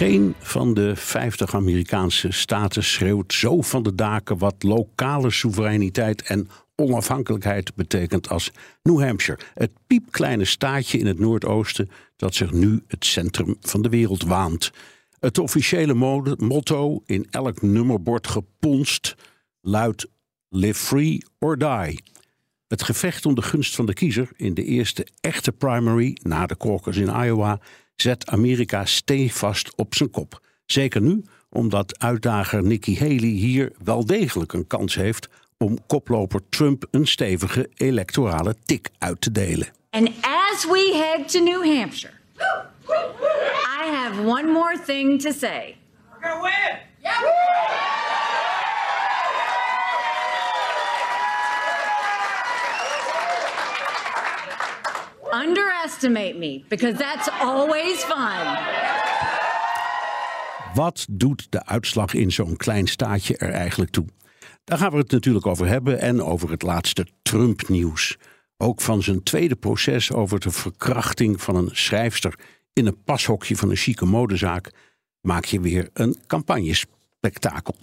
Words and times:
Geen 0.00 0.34
van 0.38 0.74
de 0.74 0.96
50 0.96 1.54
Amerikaanse 1.54 2.32
staten 2.32 2.84
schreeuwt 2.84 3.32
zo 3.32 3.60
van 3.60 3.82
de 3.82 3.94
daken 3.94 4.38
wat 4.38 4.62
lokale 4.62 5.30
soevereiniteit 5.30 6.22
en 6.22 6.48
onafhankelijkheid 6.76 7.74
betekent 7.74 8.28
als 8.28 8.52
New 8.82 9.02
Hampshire. 9.02 9.40
Het 9.54 9.70
piepkleine 9.86 10.44
staatje 10.44 10.98
in 10.98 11.06
het 11.06 11.18
Noordoosten 11.18 11.90
dat 12.16 12.34
zich 12.34 12.52
nu 12.52 12.82
het 12.86 13.04
centrum 13.04 13.56
van 13.60 13.82
de 13.82 13.88
wereld 13.88 14.22
waant. 14.22 14.70
Het 15.18 15.38
officiële 15.38 15.94
motto 16.38 17.02
in 17.06 17.26
elk 17.30 17.62
nummerbord 17.62 18.26
geponst 18.26 19.14
luidt 19.60 20.06
Live 20.48 20.84
free 20.84 21.24
or 21.38 21.58
die. 21.58 22.02
Het 22.68 22.82
gevecht 22.82 23.26
om 23.26 23.34
de 23.34 23.42
gunst 23.42 23.74
van 23.74 23.86
de 23.86 23.94
kiezer 23.94 24.28
in 24.36 24.54
de 24.54 24.64
eerste 24.64 25.06
echte 25.20 25.52
primary 25.52 26.16
na 26.22 26.46
de 26.46 26.56
caucus 26.56 26.96
in 26.96 27.24
Iowa 27.24 27.60
zet 28.00 28.26
Amerika 28.26 28.84
stevast 28.84 29.76
op 29.76 29.94
zijn 29.94 30.10
kop. 30.10 30.40
Zeker 30.66 31.00
nu, 31.00 31.24
omdat 31.50 31.98
uitdager 31.98 32.62
Nikki 32.62 32.98
Haley 32.98 33.16
hier 33.16 33.72
wel 33.84 34.06
degelijk 34.06 34.52
een 34.52 34.66
kans 34.66 34.94
heeft 34.94 35.28
om 35.58 35.78
koploper 35.86 36.40
Trump 36.48 36.86
een 36.90 37.06
stevige 37.06 37.70
electorale 37.74 38.54
tik 38.64 38.88
uit 38.98 39.20
te 39.20 39.30
delen. 39.30 39.68
And 39.90 40.08
as 40.20 40.64
we 40.64 40.90
head 40.94 41.28
to 41.32 41.40
New 41.40 41.76
Hampshire, 41.76 42.14
I 43.82 43.90
have 43.92 44.20
one 44.20 44.52
more 44.52 44.78
thing 44.86 45.22
to 45.22 45.30
say. 45.32 45.76
We're 46.10 46.28
gonna 46.28 46.42
win! 46.42 48.19
Underestimate 55.32 56.38
me, 56.38 56.64
because 56.68 56.98
that's 56.98 57.30
always 57.40 58.04
fun. 58.04 58.58
Wat 60.74 61.06
doet 61.10 61.46
de 61.50 61.66
uitslag 61.66 62.14
in 62.14 62.32
zo'n 62.32 62.56
klein 62.56 62.86
staatje 62.86 63.36
er 63.36 63.50
eigenlijk 63.50 63.90
toe? 63.90 64.06
Daar 64.64 64.78
gaan 64.78 64.90
we 64.90 64.96
het 64.96 65.10
natuurlijk 65.10 65.46
over 65.46 65.66
hebben 65.66 66.00
en 66.00 66.22
over 66.22 66.50
het 66.50 66.62
laatste 66.62 67.06
Trump-nieuws. 67.22 68.16
Ook 68.56 68.80
van 68.80 69.02
zijn 69.02 69.22
tweede 69.22 69.56
proces 69.56 70.12
over 70.12 70.40
de 70.40 70.50
verkrachting 70.50 71.42
van 71.42 71.56
een 71.56 71.70
schrijfster 71.72 72.34
in 72.72 72.86
een 72.86 73.02
pashokje 73.04 73.56
van 73.56 73.70
een 73.70 73.76
chique 73.76 74.06
modezaak 74.06 74.70
maak 75.20 75.44
je 75.44 75.60
weer 75.60 75.88
een 75.92 76.16
campagnespektakel. 76.26 77.74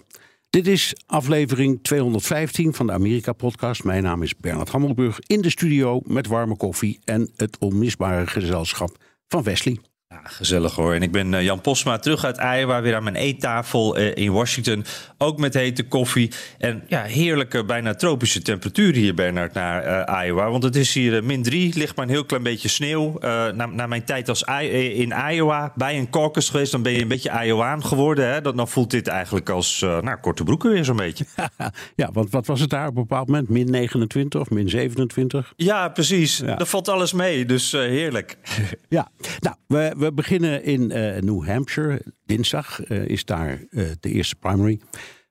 Dit 0.50 0.66
is 0.66 0.94
aflevering 1.06 1.78
215 1.82 2.74
van 2.74 2.86
de 2.86 2.92
Amerika-podcast. 2.92 3.84
Mijn 3.84 4.02
naam 4.02 4.22
is 4.22 4.36
Bernard 4.36 4.68
Hammelburg 4.68 5.18
in 5.26 5.40
de 5.40 5.50
studio 5.50 6.00
met 6.04 6.26
warme 6.26 6.56
koffie 6.56 6.98
en 7.04 7.30
het 7.36 7.58
onmisbare 7.58 8.26
gezelschap 8.26 8.96
van 9.26 9.42
Wesley. 9.42 9.78
Ja, 10.10 10.20
gezellig 10.24 10.74
hoor. 10.74 10.94
En 10.94 11.02
ik 11.02 11.12
ben 11.12 11.32
uh, 11.32 11.42
Jan 11.42 11.60
Posma 11.60 11.98
terug 11.98 12.24
uit 12.24 12.36
Iowa, 12.36 12.82
weer 12.82 12.94
aan 12.94 13.02
mijn 13.02 13.16
eettafel 13.16 13.98
uh, 13.98 14.16
in 14.16 14.32
Washington. 14.32 14.84
Ook 15.18 15.38
met 15.38 15.54
hete 15.54 15.82
koffie. 15.82 16.32
En 16.58 16.84
ja, 16.86 17.02
heerlijke, 17.02 17.64
bijna 17.64 17.94
tropische 17.94 18.42
temperatuur 18.42 18.94
hier, 18.94 19.14
Bernard, 19.14 19.54
naar 19.54 20.08
uh, 20.08 20.26
Iowa. 20.26 20.50
Want 20.50 20.62
het 20.62 20.76
is 20.76 20.94
hier 20.94 21.24
min 21.24 21.42
3, 21.42 21.72
ligt 21.74 21.96
maar 21.96 22.04
een 22.04 22.10
heel 22.10 22.24
klein 22.24 22.42
beetje 22.42 22.68
sneeuw. 22.68 23.18
na, 23.20 23.66
na, 23.66 23.86
mijn 23.86 24.04
tijd 24.04 24.28
als 24.28 24.44
I 24.62 24.68
in 24.94 25.14
Iowa, 25.30 25.72
bij 25.74 25.98
een 25.98 26.10
caucus 26.10 26.48
geweest, 26.48 26.72
dan 26.72 26.82
ben 26.82 26.92
je 26.92 27.02
een 27.02 27.08
beetje 27.08 27.44
Iowaan 27.44 27.84
geworden. 27.84 28.32
Hè? 28.32 28.40
Dan 28.40 28.68
voelt 28.68 28.90
dit 28.90 29.06
eigenlijk 29.06 29.50
als 29.50 29.80
nou, 29.80 30.16
korte 30.16 30.44
broeken 30.44 30.70
weer 30.70 30.84
zo'n 30.84 30.96
beetje. 30.96 31.24
ja, 31.96 32.10
want 32.12 32.30
wat 32.30 32.46
was 32.46 32.60
het 32.60 32.70
daar 32.70 32.88
op 32.88 32.96
een 32.96 33.02
bepaald 33.02 33.26
moment? 33.26 33.48
Min 33.48 33.70
29 33.70 34.40
of 34.40 34.50
min 34.50 34.68
27? 34.68 35.52
Ja, 35.56 35.88
precies. 35.88 36.38
Ja. 36.38 36.54
Dat 36.54 36.68
valt 36.68 36.88
alles 36.88 37.12
mee, 37.12 37.44
dus 37.44 37.72
heerlijk. 37.72 38.36
ja, 38.88 39.08
nou, 39.40 39.56
we 39.66 39.97
we 39.98 40.12
beginnen 40.12 40.64
in 40.64 40.90
uh, 40.90 41.20
New 41.20 41.46
Hampshire. 41.46 42.02
Dinsdag 42.24 42.90
uh, 42.90 43.04
is 43.04 43.24
daar 43.24 43.64
uh, 43.70 43.88
de 44.00 44.10
eerste 44.10 44.36
primary. 44.36 44.80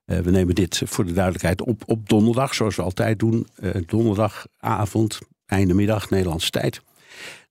we 0.06 0.32
nemen 0.32 0.56
dit 0.56 0.82
voor 0.86 1.06
de 1.06 1.14
duidelijkheid 1.14 1.62
op 1.62 1.84
op 1.86 2.10
donderdag, 2.10 2.54
zoals 2.54 2.76
we 2.76 2.82
altijd 2.82 3.20
doen. 3.20 3.48
donderdagavond, 3.86 5.20
einde 5.46 5.74
middag, 5.74 6.10
Nederlandse 6.10 6.50
tijd. 6.50 6.82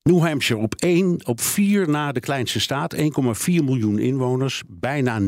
New 0.02 0.20
Hampshire 0.20 0.62
op 0.62 0.74
1, 0.74 1.26
op 1.26 1.40
4 1.40 1.88
na 1.88 2.12
de 2.12 2.20
kleinste 2.20 2.60
staat, 2.60 2.96
1,4 2.96 3.02
miljoen 3.44 3.98
inwoners, 3.98 4.62
bijna 4.66 5.20
90% 5.20 5.24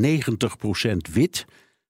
wit, 1.12 1.44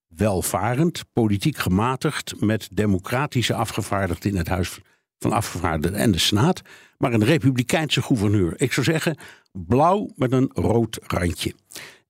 welvarend, 0.09 1.05
politiek 1.13 1.57
gematigd, 1.57 2.41
met 2.41 2.69
democratische 2.73 3.55
afgevaardigden 3.55 4.31
in 4.31 4.37
het 4.37 4.49
Huis 4.49 4.81
van 5.19 5.33
Afgevaardigden 5.33 6.01
en 6.01 6.11
de 6.11 6.19
Senaat, 6.19 6.63
maar 6.99 7.13
een 7.13 7.25
republikeinse 7.25 8.03
gouverneur. 8.03 8.61
Ik 8.61 8.73
zou 8.73 8.87
zeggen 8.87 9.17
blauw 9.53 10.11
met 10.17 10.33
een 10.33 10.51
rood 10.53 10.99
randje. 11.03 11.55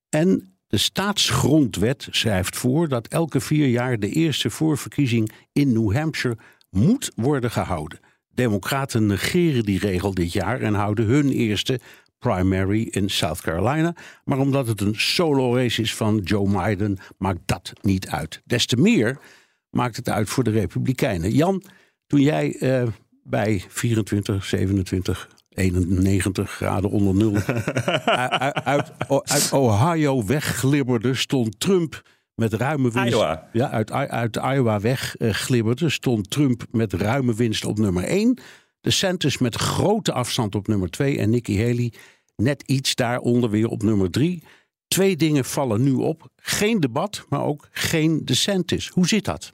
En 0.08 0.56
de 0.66 0.78
staatsgrondwet 0.78 2.08
schrijft 2.10 2.56
voor 2.56 2.88
dat 2.88 3.06
elke 3.06 3.40
vier 3.40 3.66
jaar 3.66 3.98
de 3.98 4.10
eerste 4.10 4.50
voorverkiezing 4.50 5.32
in 5.52 5.72
New 5.72 5.94
Hampshire 5.94 6.38
moet 6.70 7.12
worden 7.14 7.50
gehouden. 7.50 8.00
Democraten 8.34 9.06
negeren 9.06 9.62
die 9.62 9.78
regel 9.78 10.14
dit 10.14 10.32
jaar 10.32 10.60
en 10.60 10.74
houden 10.74 11.06
hun 11.06 11.30
eerste 11.30 11.80
primary 12.18 12.82
in 12.90 13.10
South 13.10 13.40
Carolina. 13.40 13.94
Maar 14.24 14.38
omdat 14.38 14.66
het 14.66 14.80
een 14.80 14.94
solo 14.94 15.54
race 15.54 15.82
is 15.82 15.94
van 15.94 16.18
Joe 16.18 16.50
Biden, 16.50 16.98
maakt 17.18 17.40
dat 17.44 17.72
niet 17.82 18.08
uit. 18.08 18.40
Des 18.44 18.66
te 18.66 18.76
meer 18.76 19.18
maakt 19.70 19.96
het 19.96 20.08
uit 20.08 20.28
voor 20.28 20.44
de 20.44 20.50
Republikeinen. 20.50 21.30
Jan, 21.30 21.62
toen 22.08 22.20
jij 22.20 22.56
uh, 22.60 22.88
bij 23.22 23.64
24, 23.68 24.44
27, 24.44 25.28
91 25.48 26.50
graden 26.50 26.90
onder 26.90 27.14
nul 27.14 27.34
uit, 28.04 28.64
uit, 28.64 28.92
uit, 29.08 29.52
Ohio 29.52 30.24
wegglibberde, 30.24 31.14
stond 31.14 31.60
Trump 31.60 32.02
met 32.34 32.52
ruime 32.52 32.90
winst. 32.90 33.12
Iowa. 33.12 33.48
Ja, 33.52 33.70
uit, 33.70 33.90
uit 33.90 34.36
Iowa 34.36 34.80
wegglibberde, 34.80 35.88
stond 35.88 36.30
Trump 36.30 36.64
met 36.70 36.92
ruime 36.92 37.34
winst 37.34 37.64
op 37.64 37.78
nummer 37.78 38.04
1. 38.04 38.38
De 38.80 38.90
Santos 38.90 39.38
met 39.38 39.54
grote 39.54 40.12
afstand 40.12 40.54
op 40.54 40.66
nummer 40.66 40.90
2 40.90 41.18
en 41.18 41.30
Nikki 41.30 41.58
Haley 41.58 41.92
net 42.36 42.62
iets 42.62 42.94
daaronder 42.94 43.50
weer 43.50 43.68
op 43.68 43.82
nummer 43.82 44.10
3. 44.10 44.42
Twee 44.88 45.16
dingen 45.16 45.44
vallen 45.44 45.82
nu 45.82 45.92
op. 45.92 46.28
Geen 46.36 46.80
debat, 46.80 47.24
maar 47.28 47.42
ook 47.42 47.68
geen 47.70 48.24
DeSantis. 48.24 48.88
Hoe 48.88 49.06
zit 49.06 49.24
dat? 49.24 49.52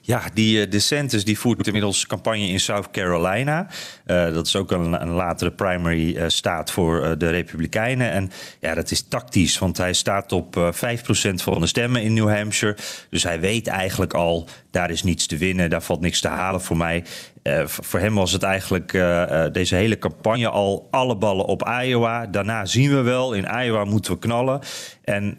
Ja, 0.00 0.22
die 0.34 0.66
uh, 0.66 0.70
DeSantis 0.70 1.24
die 1.24 1.38
voert 1.38 1.66
inmiddels 1.66 2.06
campagne 2.06 2.48
in 2.48 2.60
South 2.60 2.90
Carolina. 2.90 3.66
Uh, 4.06 4.32
dat 4.32 4.46
is 4.46 4.56
ook 4.56 4.70
een, 4.70 5.02
een 5.02 5.10
latere 5.10 5.50
primary 5.50 6.16
uh, 6.16 6.24
staat 6.26 6.70
voor 6.70 7.18
de 7.18 7.30
Republikeinen. 7.30 8.10
En 8.10 8.30
ja, 8.60 8.74
dat 8.74 8.90
is 8.90 9.02
tactisch, 9.08 9.58
want 9.58 9.76
hij 9.76 9.92
staat 9.92 10.32
op 10.32 10.72
5% 10.74 11.34
van 11.34 11.60
de 11.60 11.66
stemmen 11.66 12.02
in 12.02 12.14
New 12.14 12.28
Hampshire. 12.28 12.76
Dus 13.10 13.22
hij 13.22 13.40
weet 13.40 13.66
eigenlijk 13.66 14.14
al, 14.14 14.48
daar 14.70 14.90
is 14.90 15.02
niets 15.02 15.26
te 15.26 15.36
winnen, 15.36 15.70
daar 15.70 15.82
valt 15.82 16.00
niks 16.00 16.20
te 16.20 16.28
halen 16.28 16.60
voor 16.60 16.76
mij. 16.76 17.04
Uh, 17.42 17.62
voor 17.66 18.00
hem 18.00 18.14
was 18.14 18.32
het 18.32 18.42
eigenlijk 18.42 18.92
uh, 18.92 19.02
uh, 19.02 19.44
deze 19.52 19.74
hele 19.74 19.98
campagne 19.98 20.48
al 20.48 20.88
alle 20.90 21.16
ballen 21.16 21.44
op 21.44 21.68
Iowa. 21.82 22.26
Daarna 22.26 22.64
zien 22.66 22.90
we 22.90 23.00
wel, 23.00 23.32
in 23.32 23.48
Iowa 23.64 23.84
moeten 23.84 24.12
we 24.12 24.18
knallen. 24.18 24.60
En 25.04 25.38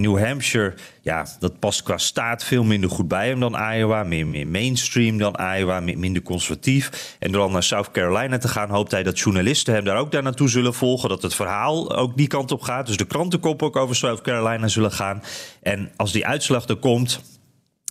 New 0.00 0.24
Hampshire, 0.24 0.74
ja, 1.02 1.26
dat 1.38 1.58
past 1.58 1.82
qua 1.82 1.98
staat 1.98 2.44
veel 2.44 2.64
minder 2.64 2.90
goed 2.90 3.08
bij 3.08 3.28
hem 3.28 3.40
dan 3.40 3.56
Iowa. 3.72 4.02
Meer, 4.02 4.26
meer 4.26 4.46
mainstream 4.46 5.18
dan 5.18 5.36
Iowa, 5.56 5.80
meer, 5.80 5.98
minder 5.98 6.22
conservatief. 6.22 7.16
En 7.18 7.32
door 7.32 7.42
dan 7.42 7.52
naar 7.52 7.62
South 7.62 7.90
Carolina 7.90 8.38
te 8.38 8.48
gaan, 8.48 8.70
hoopt 8.70 8.90
hij 8.90 9.02
dat 9.02 9.18
journalisten 9.18 9.74
hem 9.74 9.84
daar 9.84 9.98
ook 9.98 10.12
daar 10.12 10.22
naartoe 10.22 10.48
zullen 10.48 10.74
volgen. 10.74 11.08
Dat 11.08 11.22
het 11.22 11.34
verhaal 11.34 11.96
ook 11.96 12.16
die 12.16 12.26
kant 12.26 12.52
op 12.52 12.62
gaat. 12.62 12.86
Dus 12.86 12.96
de 12.96 13.04
krantenkop 13.04 13.62
ook 13.62 13.76
over 13.76 13.96
South 13.96 14.20
Carolina 14.20 14.68
zullen 14.68 14.92
gaan. 14.92 15.22
En 15.62 15.90
als 15.96 16.12
die 16.12 16.26
uitslag 16.26 16.68
er 16.68 16.76
komt 16.76 17.20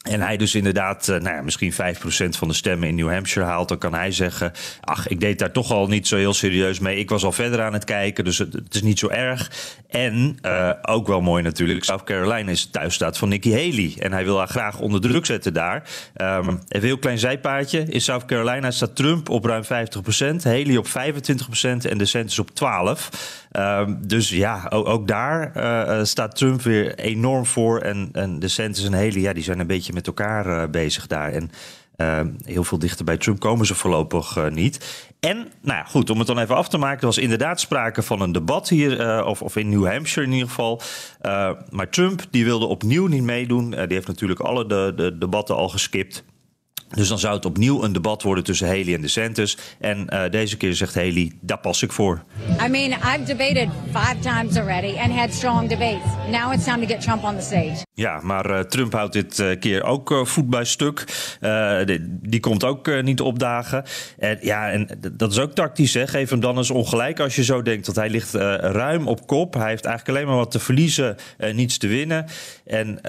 En 0.04 0.22
hij 0.22 0.38
dus 0.38 0.56
inderdaad, 0.56 1.08
uh, 1.08 1.20
nou 1.20 1.36
ja, 1.36 1.42
misschien 1.42 1.74
5% 1.74 1.76
van 2.30 2.48
de 2.48 2.54
stemmen 2.54 2.88
in 2.88 2.96
New 2.96 3.12
Hampshire 3.12 3.48
haalt. 3.48 3.68
Dan 3.68 3.78
kan 3.78 3.94
hij 3.94 4.12
zeggen: 4.12 4.52
Ach, 4.82 5.08
ik 5.08 5.20
deed 5.20 5.40
daar 5.40 5.52
toch 5.52 5.72
al 5.72 5.88
niet 5.88 6.08
zo 6.08 6.16
heel 6.16 6.34
serieus 6.34 6.80
mee. 6.80 6.98
Ik 6.98 7.10
was 7.10 7.24
al 7.24 7.32
verder 7.32 7.62
aan 7.62 7.74
het 7.74 7.84
kijken, 7.84 8.24
dus 8.24 8.38
het, 8.38 8.56
is 8.70 8.82
niet 8.82 9.00
zo 9.00 9.10
erg. 9.10 9.52
En 9.90 10.38
uh, 10.42 10.70
ook 10.82 11.08
wel 11.08 11.22
mooi 11.22 11.44
natuurlijk: 11.44 11.84
South 11.84 12.04
Carolina 12.04 12.52
is 12.52 12.64
de 12.64 12.70
thuisstaat 12.70 13.18
van 13.18 13.30
Nikki 13.30 13.52
Haley. 13.52 13.94
En 14.00 14.12
hij 14.12 14.24
wil 14.24 14.38
haar 14.38 14.48
graag 14.48 14.80
onder 14.80 15.02
druk 15.02 15.26
zetten 15.26 15.54
daar. 15.54 15.90
Um, 16.16 16.48
even 16.48 16.60
een 16.68 16.82
heel 16.82 16.98
klein 16.98 17.20
zijpaadje. 17.20 17.86
In 17.90 18.02
South 18.02 18.26
Carolina 18.26 18.72
staat 18.72 18.96
Trump 18.96 19.30
op 19.30 19.46
ruim 19.46 19.64
50%, 19.64 19.68
Haley 20.44 20.78
op 20.78 20.88
25% 20.88 20.92
en 21.62 21.98
DeSantis 21.98 22.40
op 22.40 22.50
12%. 22.50 22.54
Um, 23.60 24.08
dus 24.08 24.30
ja, 24.30 24.68
ook, 24.70 24.88
ook 24.88 25.08
daar 25.08 25.52
uh, 25.58 26.04
staat 26.04 26.36
Trump 26.36 26.62
weer 26.62 26.96
enorm 26.96 27.46
voor. 27.46 27.80
En, 27.80 28.10
en 28.12 28.40
DeSantis 28.40 28.86
en 28.86 28.94
Haley, 28.94 29.20
ja, 29.20 29.34
die 29.34 29.44
zijn 29.44 29.60
een 29.60 29.68
beetje 29.68 29.94
met 29.94 30.08
elkaar 30.08 30.48
uh, 30.48 30.70
bezig 30.70 31.08
daar. 31.08 31.32
En 31.32 31.52
uh, 31.98 32.20
heel 32.46 32.64
veel 32.64 32.80
dichter 32.80 33.06
bij 33.06 33.18
Trump 33.18 33.40
komen 33.40 33.66
ze 33.66 33.76
voorlopig 33.76 34.50
niet. 34.50 35.06
En, 35.20 35.38
nou 35.38 35.78
ja, 35.78 35.84
goed, 35.84 36.10
om 36.10 36.18
het 36.18 36.28
dan 36.28 36.40
even 36.40 36.56
af 36.56 36.70
te 36.70 36.78
maken, 36.78 37.00
er 37.00 37.06
was 37.06 37.18
inderdaad 37.18 37.60
sprake 37.60 38.02
van 38.02 38.22
een 38.22 38.32
debat 38.32 38.70
hier, 38.70 39.26
of, 39.26 39.42
of 39.42 39.56
in 39.56 39.70
New 39.70 39.88
Hampshire 39.88 40.28
in 40.28 40.34
ieder 40.34 40.48
geval. 40.48 40.82
maar 41.70 41.90
Trump, 41.90 42.22
die 42.30 42.46
wilde 42.46 42.66
opnieuw 42.66 43.08
niet 43.08 43.24
meedoen. 43.24 43.70
die 43.70 43.80
heeft 43.80 44.08
natuurlijk 44.08 44.40
alle 44.40 44.66
de, 44.66 44.94
de 44.96 45.18
debatten 45.18 45.56
al 45.56 45.70
geskipt. 45.70 46.24
Dus 46.95 47.07
dan 47.07 47.19
zou 47.19 47.36
het 47.36 47.45
opnieuw 47.45 47.84
een 47.84 47.94
debat 47.94 48.22
worden 48.22 48.44
tussen 48.44 48.68
Haley 48.68 48.94
en 48.94 49.01
DeSantis. 49.01 49.57
En 49.80 50.07
uh, 50.10 50.30
deze 50.30 50.57
keer 50.57 50.74
zegt 50.74 50.95
Haley, 50.95 51.31
daar 51.42 51.60
pas 51.60 51.81
ik 51.81 51.92
voor. 51.92 52.24
I 52.66 52.69
mean, 52.69 52.92
I've 52.92 53.24
debated 53.25 53.69
five 53.92 54.19
times 54.19 54.57
already 54.57 55.00
and 55.00 55.12
had 55.12 55.34
strong 55.34 55.69
debates. 55.69 56.12
Now 56.31 56.54
it's 56.54 56.63
time 56.63 56.80
to 56.80 56.88
get 56.88 57.01
Trump 57.01 57.24
on 57.24 57.36
the 57.36 57.42
stage. 57.42 57.86
Ja, 57.94 58.19
maar 58.22 58.50
uh, 58.50 58.60
Trump 58.60 58.94
houdt 58.94 59.13
dit 59.13 59.40
uh, 59.40 59.60
keer 59.60 59.84
ook 59.84 60.22
voet 60.24 60.50
bij 60.50 60.66
stuk. 60.66 61.04
Die, 61.86 62.00
die, 62.22 62.40
komt 62.40 62.63
ook 62.63 63.01
niet 63.01 63.22
opdagen. 63.22 63.84
En 64.18 64.38
ja, 64.42 64.72
en 64.72 64.88
dat 65.13 65.31
is 65.31 65.40
ook 65.40 65.51
tactisch. 65.51 65.94
Hè? 65.94 66.07
Geef 66.07 66.30
hem 66.30 66.40
dan 66.40 66.57
eens 66.57 66.72
ongelijk 66.72 67.19
als 67.19 67.36
je 67.36 67.44
zo 67.44 67.62
denkt. 67.62 67.86
Want 67.86 67.98
hij 67.98 68.10
ligt 68.10 68.34
ruim 68.34 69.07
op 69.07 69.28
kop. 69.28 69.54
Hij 69.54 69.69
heeft 69.69 69.86
eigenlijk 69.86 70.18
alleen 70.18 70.30
maar 70.30 70.44
wat 70.44 70.51
te 70.51 70.60
verliezen, 70.60 71.16
niets 71.54 71.78
te 71.78 71.88
winnen. 71.88 72.25
En 72.66 73.00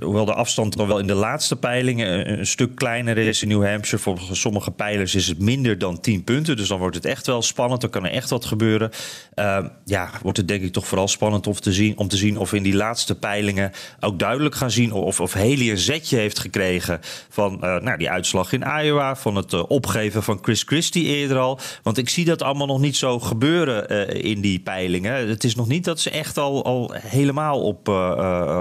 hoewel 0.00 0.24
de 0.24 0.34
afstand 0.34 0.76
dan 0.76 0.86
wel 0.86 0.98
in 0.98 1.06
de 1.06 1.14
laatste 1.14 1.56
peilingen 1.56 2.38
een 2.38 2.46
stuk 2.46 2.74
kleiner 2.74 3.18
is 3.18 3.42
in 3.42 3.48
New 3.48 3.66
Hampshire. 3.66 4.02
Volgens 4.02 4.40
sommige 4.40 4.70
pijlers 4.70 5.14
is 5.14 5.28
het 5.28 5.38
minder 5.38 5.78
dan 5.78 6.00
10 6.00 6.24
punten. 6.24 6.56
Dus 6.56 6.68
dan 6.68 6.78
wordt 6.78 6.96
het 6.96 7.04
echt 7.04 7.26
wel 7.26 7.42
spannend. 7.42 7.80
Dan 7.80 7.90
kan 7.90 8.04
er 8.04 8.10
echt 8.10 8.30
wat 8.30 8.44
gebeuren. 8.44 8.90
Uh, 9.34 9.58
ja, 9.84 10.10
wordt 10.22 10.38
het 10.38 10.48
denk 10.48 10.62
ik 10.62 10.72
toch 10.72 10.86
vooral 10.86 11.08
spannend 11.08 11.46
om 11.46 11.52
te 11.52 11.72
zien, 11.72 11.98
om 11.98 12.08
te 12.08 12.16
zien 12.16 12.38
of 12.38 12.52
in 12.52 12.62
die 12.62 12.74
laatste 12.74 13.18
peilingen 13.18 13.72
ook 14.00 14.18
duidelijk 14.18 14.54
gaan 14.54 14.70
zien 14.70 14.92
of, 14.92 15.20
of 15.20 15.32
Haley 15.32 15.70
een 15.70 15.78
zetje 15.78 16.16
heeft 16.16 16.38
gekregen 16.38 17.00
van 17.28 17.52
uh, 17.54 17.76
nou, 17.76 17.98
die 17.98 18.10
uitslag 18.10 18.52
in 18.52 18.64
Iowa. 18.82 19.16
Van 19.16 19.36
het 19.36 19.52
uh, 19.52 19.62
opgeven 19.68 20.22
van 20.22 20.38
Chris 20.42 20.62
Christie 20.62 21.04
eerder 21.04 21.38
al. 21.38 21.58
Want 21.82 21.98
ik 21.98 22.08
zie 22.08 22.24
dat 22.24 22.42
allemaal 22.42 22.66
nog 22.66 22.80
niet 22.80 22.96
zo 22.96 23.20
gebeuren 23.20 23.88
in 24.22 24.40
die 24.40 24.60
peilingen. 24.60 25.28
Het 25.28 25.44
is 25.44 25.54
nog 25.54 25.68
niet 25.68 25.84
dat 25.84 26.00
ze 26.00 26.10
echt 26.10 26.38
al, 26.38 26.64
al 26.64 26.94
helemaal 26.94 27.60
op, 27.60 27.88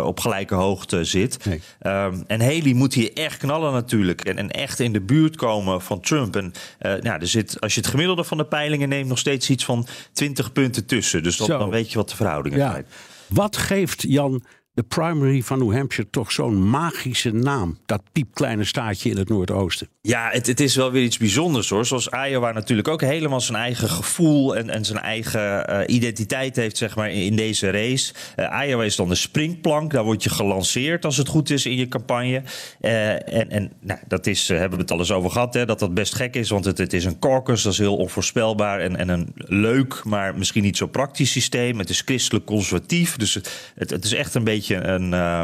op 0.04 0.20
gelijke 0.20 0.56
hoogte 0.56 1.04
zit. 1.12 1.46
Nee. 1.46 1.62
Um, 1.82 2.24
en 2.28 2.42
Haley 2.42 2.74
moet 2.74 2.94
hier 2.94 3.14
echt 3.14 3.38
knallen 3.38 3.74
natuurlijk. 3.74 4.22
En, 4.22 4.38
en 4.38 4.52
echt 4.52 4.80
in 4.80 4.94
de 4.94 5.02
buurt 5.02 5.36
komen 5.36 5.82
van 5.82 6.00
Trump. 6.00 6.36
En 6.36 6.54
uh, 6.82 6.94
nou, 6.94 7.20
er 7.20 7.28
zit, 7.28 7.62
als 7.62 7.74
je 7.74 7.80
het 7.80 7.90
gemiddelde 7.90 8.24
van 8.24 8.38
de 8.38 8.46
peilingen 8.46 8.90
neemt, 8.90 9.08
nog 9.08 9.20
steeds 9.20 9.50
iets 9.50 9.66
van 9.66 9.88
20 10.12 10.52
punten 10.52 10.86
tussen. 10.86 11.24
Dus 11.24 11.38
dan, 11.38 11.48
dan 11.48 11.70
weet 11.70 11.92
je 11.92 11.98
wat 11.98 12.10
de 12.10 12.16
verhoudingen 12.16 12.58
ja. 12.58 12.72
zijn. 12.72 12.86
Wat 13.28 13.58
geeft 13.58 14.02
Jan 14.02 14.44
de 14.74 14.84
primary 14.84 15.42
van 15.42 15.60
New 15.60 15.74
Hampshire 15.74 16.10
toch 16.10 16.32
zo'n 16.32 16.70
magische 16.70 17.32
naam? 17.32 17.78
Dat 17.86 18.02
piepkleine 18.12 18.64
staatje 18.64 19.10
in 19.10 19.18
het 19.18 19.30
Noordoosten. 19.30 19.88
Ja, 20.02 20.30
het, 20.32 20.48
het, 20.48 20.60
is 20.60 20.76
wel 20.76 20.92
weer 20.92 21.04
iets 21.04 21.18
bijzonders 21.18 21.70
hoor. 21.70 21.86
Zoals 21.86 22.10
Iowa 22.28 22.52
natuurlijk 22.52 22.88
ook 22.88 23.02
helemaal 23.02 23.42
zijn 23.42 23.58
eigen 23.58 23.90
gevoel 23.90 24.56
en, 24.56 24.70
en 24.70 24.86
zijn 24.86 25.00
eigen 25.00 25.70
uh, 25.70 25.96
identiteit 25.96 26.56
heeft, 26.56 26.78
zeg 26.78 26.96
maar, 26.96 27.12
in 27.12 27.36
deze 27.36 27.70
race. 27.70 28.14
Uh, 28.36 28.62
Iowa 28.68 28.84
is 28.84 28.96
dan 28.96 29.10
de 29.10 29.16
springplank. 29.16 29.92
Daar 29.92 30.04
word 30.04 30.24
je 30.24 30.30
gelanceerd 30.30 31.06
als 31.06 31.18
het 31.18 31.28
goed 31.28 31.50
is 31.50 31.66
in 31.66 31.76
je 31.76 31.88
campagne. 31.88 32.44
Uh, 32.82 33.12
en 33.12 33.50
en 33.50 33.72
nou, 33.80 34.00
dat 34.08 34.28
is, 34.28 34.48
hebben 34.48 34.78
we 34.78 34.84
het 34.84 34.92
al 34.92 35.00
eens 35.00 35.12
over 35.12 35.30
gehad, 35.30 35.54
hè, 35.54 35.66
dat 35.66 35.80
dat 35.80 35.94
best 35.94 36.16
gek 36.16 36.36
is. 36.36 36.50
Want 36.50 36.66
het, 36.66 36.78
het 36.78 36.94
is 36.94 37.06
een 37.06 37.20
caucus, 37.20 37.62
dat 37.62 37.74
is 37.74 37.78
heel 37.78 37.98
onvoorspelbaar 37.98 38.80
en, 38.80 38.96
en 38.96 39.10
een 39.10 39.32
leuk, 39.36 40.04
maar 40.04 40.38
misschien 40.38 40.64
niet 40.64 40.78
zo 40.78 40.88
praktisch 40.88 41.32
systeem. 41.32 41.80
Het 41.80 41.90
is 41.90 42.02
christelijk 42.02 42.46
conservatief. 42.46 43.16
Dus 43.16 43.34
het, 43.34 43.72
het, 43.76 43.90
het 43.90 44.06
is 44.06 44.14
echt 44.14 44.36
een 44.36 44.44
beetje 44.44 44.61
een. 44.70 45.12
Uh, 45.12 45.44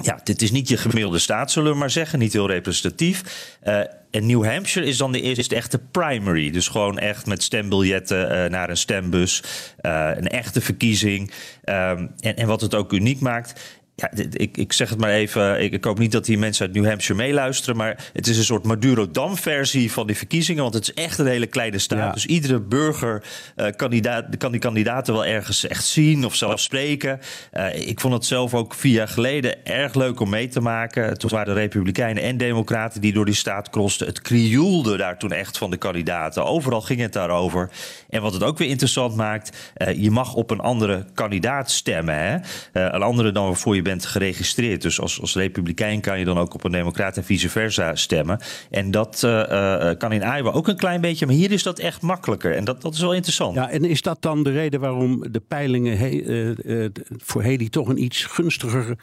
ja, 0.00 0.20
dit 0.24 0.42
is 0.42 0.50
niet 0.50 0.68
je 0.68 0.76
gemiddelde 0.76 1.18
staat, 1.18 1.50
zullen 1.50 1.72
we 1.72 1.78
maar 1.78 1.90
zeggen. 1.90 2.18
Niet 2.18 2.32
heel 2.32 2.46
representatief. 2.46 3.22
Uh, 3.64 3.80
en 4.10 4.26
New 4.26 4.44
Hampshire 4.44 4.88
is 4.88 4.96
dan 4.96 5.12
de 5.12 5.20
eerste 5.20 5.54
echte 5.54 5.78
primary. 5.78 6.50
Dus 6.50 6.68
gewoon 6.68 6.98
echt 6.98 7.26
met 7.26 7.42
stembiljetten 7.42 8.32
uh, 8.32 8.50
naar 8.50 8.70
een 8.70 8.76
stembus. 8.76 9.42
Uh, 9.82 10.10
een 10.14 10.28
echte 10.28 10.60
verkiezing. 10.60 11.30
Um, 11.64 12.10
en, 12.20 12.36
en 12.36 12.46
wat 12.46 12.60
het 12.60 12.74
ook 12.74 12.92
uniek 12.92 13.20
maakt. 13.20 13.77
Ja, 14.00 14.10
ik, 14.32 14.56
ik 14.56 14.72
zeg 14.72 14.88
het 14.88 14.98
maar 14.98 15.10
even. 15.10 15.62
Ik, 15.62 15.72
ik 15.72 15.84
hoop 15.84 15.98
niet 15.98 16.12
dat 16.12 16.24
die 16.24 16.38
mensen 16.38 16.66
uit 16.66 16.74
New 16.74 16.86
Hampshire 16.86 17.22
meeluisteren. 17.22 17.76
Maar 17.76 18.10
het 18.12 18.26
is 18.26 18.38
een 18.38 18.44
soort 18.44 18.64
Maduro-Dam-versie 18.64 19.92
van 19.92 20.06
die 20.06 20.16
verkiezingen. 20.16 20.62
Want 20.62 20.74
het 20.74 20.82
is 20.82 20.94
echt 20.94 21.18
een 21.18 21.26
hele 21.26 21.46
kleine 21.46 21.78
staat. 21.78 21.98
Ja. 21.98 22.12
Dus 22.12 22.26
iedere 22.26 22.60
burger 22.60 23.22
uh, 23.56 23.66
kandidaat, 23.76 24.36
kan 24.36 24.52
die 24.52 24.60
kandidaten 24.60 25.14
wel 25.14 25.24
ergens 25.24 25.66
echt 25.66 25.84
zien 25.84 26.24
of 26.24 26.34
zelfs 26.34 26.62
spreken. 26.62 27.20
Uh, 27.52 27.88
ik 27.88 28.00
vond 28.00 28.14
het 28.14 28.24
zelf 28.24 28.54
ook 28.54 28.74
vier 28.74 28.92
jaar 28.92 29.08
geleden 29.08 29.66
erg 29.66 29.94
leuk 29.94 30.20
om 30.20 30.30
mee 30.30 30.48
te 30.48 30.60
maken. 30.60 31.18
Toen 31.18 31.30
waren 31.30 31.54
de 31.54 31.60
Republikeinen 31.60 32.22
en 32.22 32.36
Democraten 32.36 33.00
die 33.00 33.12
door 33.12 33.24
die 33.24 33.34
staat 33.34 33.70
crosten. 33.70 34.06
Het 34.06 34.20
krioelde 34.20 34.96
daar 34.96 35.18
toen 35.18 35.32
echt 35.32 35.58
van 35.58 35.70
de 35.70 35.76
kandidaten. 35.76 36.44
Overal 36.44 36.80
ging 36.80 37.00
het 37.00 37.12
daarover. 37.12 37.70
En 38.08 38.22
wat 38.22 38.32
het 38.32 38.42
ook 38.42 38.58
weer 38.58 38.68
interessant 38.68 39.16
maakt. 39.16 39.74
Uh, 39.76 40.02
je 40.02 40.10
mag 40.10 40.34
op 40.34 40.50
een 40.50 40.60
andere 40.60 41.04
kandidaat 41.14 41.70
stemmen. 41.70 42.16
Hè? 42.18 42.36
een 42.72 43.02
andere 43.02 43.32
dan 43.32 43.44
waarvoor 43.44 43.76
je 43.76 43.82
bent 43.88 44.06
geregistreerd. 44.06 44.82
Dus 44.82 45.00
als, 45.00 45.20
als 45.20 45.34
republikein 45.34 46.00
kan 46.00 46.18
je 46.18 46.24
dan 46.24 46.38
ook 46.38 46.54
op 46.54 46.64
een 46.64 46.72
democraat 46.72 47.16
en 47.16 47.24
vice 47.24 47.48
versa 47.48 47.94
stemmen. 47.94 48.40
En 48.70 48.90
dat 48.90 49.22
uh, 49.24 49.30
uh, 49.30 49.90
kan 49.98 50.12
in 50.12 50.22
Iowa 50.22 50.50
ook 50.50 50.68
een 50.68 50.76
klein 50.76 51.00
beetje, 51.00 51.26
maar 51.26 51.34
hier 51.34 51.52
is 51.52 51.62
dat 51.62 51.78
echt 51.78 52.02
makkelijker. 52.02 52.54
En 52.56 52.64
dat, 52.64 52.82
dat 52.82 52.94
is 52.94 53.00
wel 53.00 53.14
interessant. 53.14 53.54
Ja, 53.54 53.70
en 53.70 53.84
is 53.84 54.02
dat 54.02 54.22
dan 54.22 54.42
de 54.42 54.50
reden 54.50 54.80
waarom 54.80 55.32
de 55.32 55.40
peilingen 55.40 55.98
he, 55.98 56.10
uh, 56.10 56.88
voor 57.16 57.42
Haley 57.42 57.68
toch 57.68 57.88
een 57.88 58.02
iets 58.02 58.24
gunstiger 58.24 58.96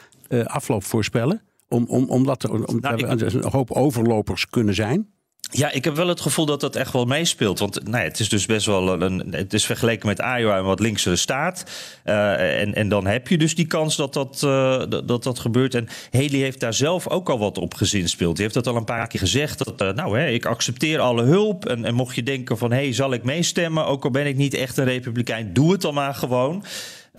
afloop 0.46 0.84
voorspellen? 0.84 1.42
Om, 1.70 1.86
om, 1.88 2.10
omdat 2.10 2.44
er 2.44 2.52
om, 2.52 2.80
nou, 2.80 2.96
ik... 2.96 3.22
een 3.34 3.52
hoop 3.52 3.72
overlopers 3.72 4.50
kunnen 4.50 4.76
zijn? 4.76 5.08
Ja, 5.52 5.72
ik 5.72 5.84
heb 5.84 5.96
wel 5.96 6.08
het 6.08 6.22
gevoel 6.22 6.46
dat 6.46 6.60
dat 6.60 6.76
echt 6.76 6.94
wel 6.94 7.06
meespeelt. 7.06 7.60
Want 7.60 7.84
nou 7.84 7.98
ja, 7.98 8.10
het 8.10 8.20
is 8.20 8.30
dus 8.30 8.46
best 8.46 8.66
wel 8.66 9.02
een. 9.02 9.28
Het 9.32 9.54
is 9.54 9.66
vergeleken 9.66 10.08
met 10.08 10.20
Iowa 10.20 10.58
en 10.58 10.64
wat 10.64 10.80
linkse 10.80 11.16
staat. 11.16 11.64
Uh, 12.06 12.62
en, 12.62 12.74
en 12.74 12.90
dan 12.90 13.08
heb 13.08 13.28
je 13.28 13.38
dus 13.38 13.56
die 13.56 13.68
kans 13.68 13.96
dat 13.96 14.14
dat, 14.14 14.42
uh, 14.46 14.84
dat, 15.06 15.24
dat 15.24 15.40
gebeurt. 15.40 15.76
En 15.76 15.88
Haley 16.12 16.40
heeft 16.40 16.60
daar 16.60 16.74
zelf 16.74 17.10
ook 17.10 17.30
al 17.30 17.40
wat 17.40 17.58
op 17.58 17.74
gezinspeeld. 17.74 18.34
Die 18.36 18.44
heeft 18.44 18.56
dat 18.56 18.68
al 18.68 18.76
een 18.76 18.84
paar 18.84 19.08
keer 19.08 19.20
gezegd. 19.20 19.66
Dat, 19.66 19.82
uh, 19.82 19.92
nou, 19.92 20.20
hè, 20.20 20.28
ik 20.28 20.46
accepteer 20.46 21.00
alle 21.00 21.24
hulp. 21.24 21.66
En, 21.66 21.86
en 21.86 21.94
mocht 21.94 22.16
je 22.16 22.24
denken 22.24 22.58
van, 22.58 22.72
hé, 22.72 22.84
hey, 22.84 22.94
zal 22.94 23.14
ik 23.14 23.24
meestemmen? 23.24 23.86
Ook 23.86 24.04
al 24.04 24.12
ben 24.12 24.26
ik 24.26 24.36
niet 24.36 24.54
echt 24.54 24.78
een 24.78 24.86
republikein, 24.86 25.54
doe 25.54 25.72
het 25.72 25.82
dan 25.82 25.94
maar 25.94 26.14
gewoon. 26.14 26.64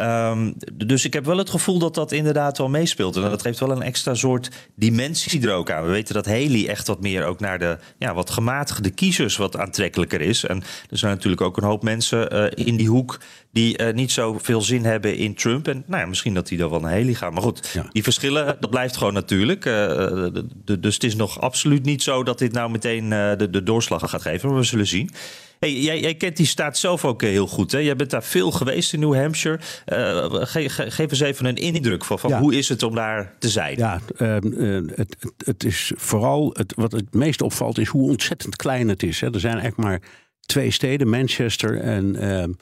Um, 0.00 0.54
dus 0.74 1.04
ik 1.04 1.12
heb 1.12 1.24
wel 1.24 1.36
het 1.36 1.50
gevoel 1.50 1.78
dat 1.78 1.94
dat 1.94 2.12
inderdaad 2.12 2.58
wel 2.58 2.68
meespeelt. 2.68 3.16
En 3.16 3.22
dat 3.22 3.42
geeft 3.42 3.60
wel 3.60 3.70
een 3.70 3.82
extra 3.82 4.14
soort 4.14 4.50
dimensie 4.74 5.46
er 5.46 5.54
ook 5.54 5.70
aan. 5.70 5.84
We 5.84 5.90
weten 5.90 6.14
dat 6.14 6.26
Haley 6.26 6.68
echt 6.68 6.86
wat 6.86 7.00
meer 7.00 7.24
ook 7.24 7.40
naar 7.40 7.58
de 7.58 7.78
ja, 7.98 8.14
wat 8.14 8.30
gematigde 8.30 8.90
kiezers 8.90 9.36
wat 9.36 9.56
aantrekkelijker 9.56 10.20
is. 10.20 10.44
En 10.44 10.62
er 10.90 10.98
zijn 10.98 11.12
natuurlijk 11.12 11.42
ook 11.42 11.56
een 11.56 11.64
hoop 11.64 11.82
mensen 11.82 12.34
uh, 12.34 12.66
in 12.66 12.76
die 12.76 12.88
hoek 12.88 13.20
die 13.52 13.82
uh, 13.82 13.94
niet 13.94 14.12
zoveel 14.12 14.62
zin 14.62 14.84
hebben 14.84 15.16
in 15.16 15.34
Trump. 15.34 15.68
En 15.68 15.84
nou 15.86 16.00
ja, 16.00 16.08
misschien 16.08 16.34
dat 16.34 16.48
die 16.48 16.58
dan 16.58 16.70
wel 16.70 16.80
naar 16.80 16.92
Haley 16.92 17.14
gaan. 17.14 17.32
Maar 17.32 17.42
goed, 17.42 17.70
ja. 17.72 17.86
die 17.92 18.02
verschillen, 18.02 18.56
dat 18.60 18.70
blijft 18.70 18.96
gewoon 18.96 19.12
natuurlijk. 19.12 19.64
Uh, 19.64 19.72
de, 19.74 20.46
de, 20.64 20.80
dus 20.80 20.94
het 20.94 21.04
is 21.04 21.16
nog 21.16 21.40
absoluut 21.40 21.84
niet 21.84 22.02
zo 22.02 22.22
dat 22.22 22.38
dit 22.38 22.52
nou 22.52 22.70
meteen 22.70 23.08
de, 23.08 23.48
de 23.50 23.62
doorslag 23.62 24.10
gaat 24.10 24.22
geven. 24.22 24.48
Maar 24.48 24.58
we 24.58 24.64
zullen 24.64 24.86
zien. 24.86 25.10
Hey, 25.58 25.80
jij, 25.80 26.00
jij, 26.00 26.14
kent 26.14 26.36
die 26.36 26.46
staat 26.46 26.78
zelf 26.78 27.04
ook 27.04 27.22
heel 27.22 27.46
goed. 27.46 27.72
Hè? 27.72 27.78
Jij 27.78 27.96
bent 27.96 28.10
daar 28.10 28.22
veel 28.22 28.50
geweest 28.50 28.92
in 28.92 29.00
New 29.00 29.14
Hampshire. 29.14 29.58
Uh, 29.86 30.24
ge, 30.46 30.68
ge, 30.68 30.90
geef 30.90 31.10
eens 31.10 31.20
even 31.20 31.46
een 31.46 31.56
indruk 31.56 32.04
van, 32.04 32.18
van 32.18 32.30
ja. 32.30 32.40
hoe 32.40 32.54
is 32.54 32.68
het 32.68 32.82
om 32.82 32.94
daar 32.94 33.34
te 33.38 33.48
zijn? 33.48 33.76
Ja, 33.78 34.00
uh, 34.18 34.36
uh, 34.40 34.88
het, 34.94 35.16
het, 35.44 35.64
is 35.64 35.92
vooral 35.96 36.50
het, 36.52 36.74
wat 36.76 36.92
het 36.92 37.14
meest 37.14 37.42
opvalt 37.42 37.78
is 37.78 37.88
hoe 37.88 38.10
ontzettend 38.10 38.56
klein 38.56 38.88
het 38.88 39.02
is. 39.02 39.20
Hè? 39.20 39.32
Er 39.32 39.40
zijn 39.40 39.58
eigenlijk 39.58 39.88
maar 39.88 40.00
twee 40.40 40.70
steden, 40.70 41.08
Manchester 41.08 41.80
en 41.80 42.56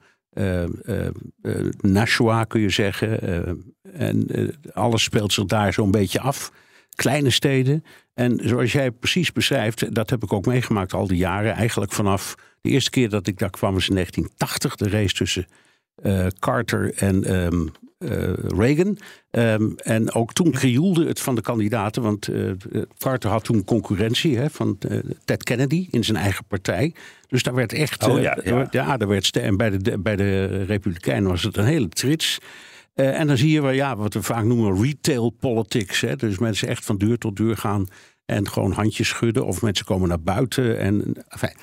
Nashua 1.81 2.45
kun 2.45 2.61
je 2.61 2.71
zeggen. 2.71 3.21
en 3.93 4.27
alles 4.73 5.03
speelt 5.03 5.33
zich 5.33 5.45
daar 5.45 5.73
zo'n 5.73 5.91
beetje 5.91 6.21
af. 6.21 6.53
Kleine 6.95 7.31
steden. 7.31 7.85
En 8.15 8.41
zoals 8.43 8.73
jij 8.73 8.91
precies 8.91 9.33
beschrijft, 9.33 9.95
dat 9.95 10.11
heb 10.11 10.23
ik 10.23 10.33
ook 10.33 10.47
meegemaakt 10.47 10.93
al 10.93 11.07
die 11.07 11.17
jaren. 11.17 11.53
Eigenlijk 11.55 11.93
vanaf 11.93 12.35
de 12.65 12.71
eerste 12.71 12.91
keer 12.91 13.09
dat 13.09 13.27
ik 13.27 13.39
daar 13.39 13.51
kwam 13.51 13.75
was 13.75 13.89
in 13.89 13.95
1980. 13.95 14.77
De 14.77 14.89
race 14.89 15.15
tussen 15.15 15.47
uh, 16.03 16.27
Carter 16.39 16.95
en 16.95 17.35
um, 17.35 17.73
Reagan. 18.57 18.99
Ehm, 19.31 19.71
en 19.77 20.13
ook 20.13 20.33
toen 20.33 20.51
krioelde 20.51 21.07
het 21.07 21.21
van 21.21 21.35
de 21.35 21.41
kandidaten, 21.41 22.03
want 22.03 22.29
uh, 22.29 22.53
Carter 22.99 23.31
had 23.31 23.45
toen 23.45 23.65
concurrentie 23.65 24.39
hè, 24.39 24.51
van 24.51 24.79
Ted 25.25 25.43
Kennedy 25.43 25.89
in 25.91 26.05
zijn 26.05 26.17
eigen 26.17 26.45
partij. 26.45 26.95
Dus 27.27 27.43
daar 27.43 27.55
werd 27.55 27.73
echt. 27.73 28.07
Oh, 28.07 28.21
ja, 28.21 28.39
ja. 28.45 28.67
ja, 28.71 28.97
daar 28.97 29.09
werd 29.09 29.37
en 29.37 29.57
bij 29.57 29.79
de, 29.79 29.99
bij 29.99 30.17
de 30.17 30.65
Republikeinen 30.65 31.31
was 31.31 31.43
het 31.43 31.57
een 31.57 31.65
hele 31.65 31.89
trits. 31.89 32.39
en 32.95 33.27
dan 33.27 33.37
zie 33.37 33.51
je 33.51 33.63
wel, 33.63 33.71
ja, 33.71 33.97
wat 33.97 34.15
we 34.15 34.23
vaak 34.23 34.45
noemen 34.45 34.83
retail 34.83 35.31
politics. 35.31 36.01
Hè, 36.01 36.17
dus 36.17 36.39
mensen 36.39 36.69
echt 36.69 36.85
van 36.85 36.99
deur 36.99 37.19
tot 37.19 37.37
deur 37.37 37.57
gaan 37.57 37.89
en 38.25 38.49
gewoon 38.49 38.73
handjes 38.73 39.09
schudden. 39.09 39.47
Of 39.47 39.63
mensen 39.63 39.85
komen 39.85 40.09
naar 40.09 40.23
buiten. 40.23 40.79
En, 40.79 41.25
enfin, 41.29 41.57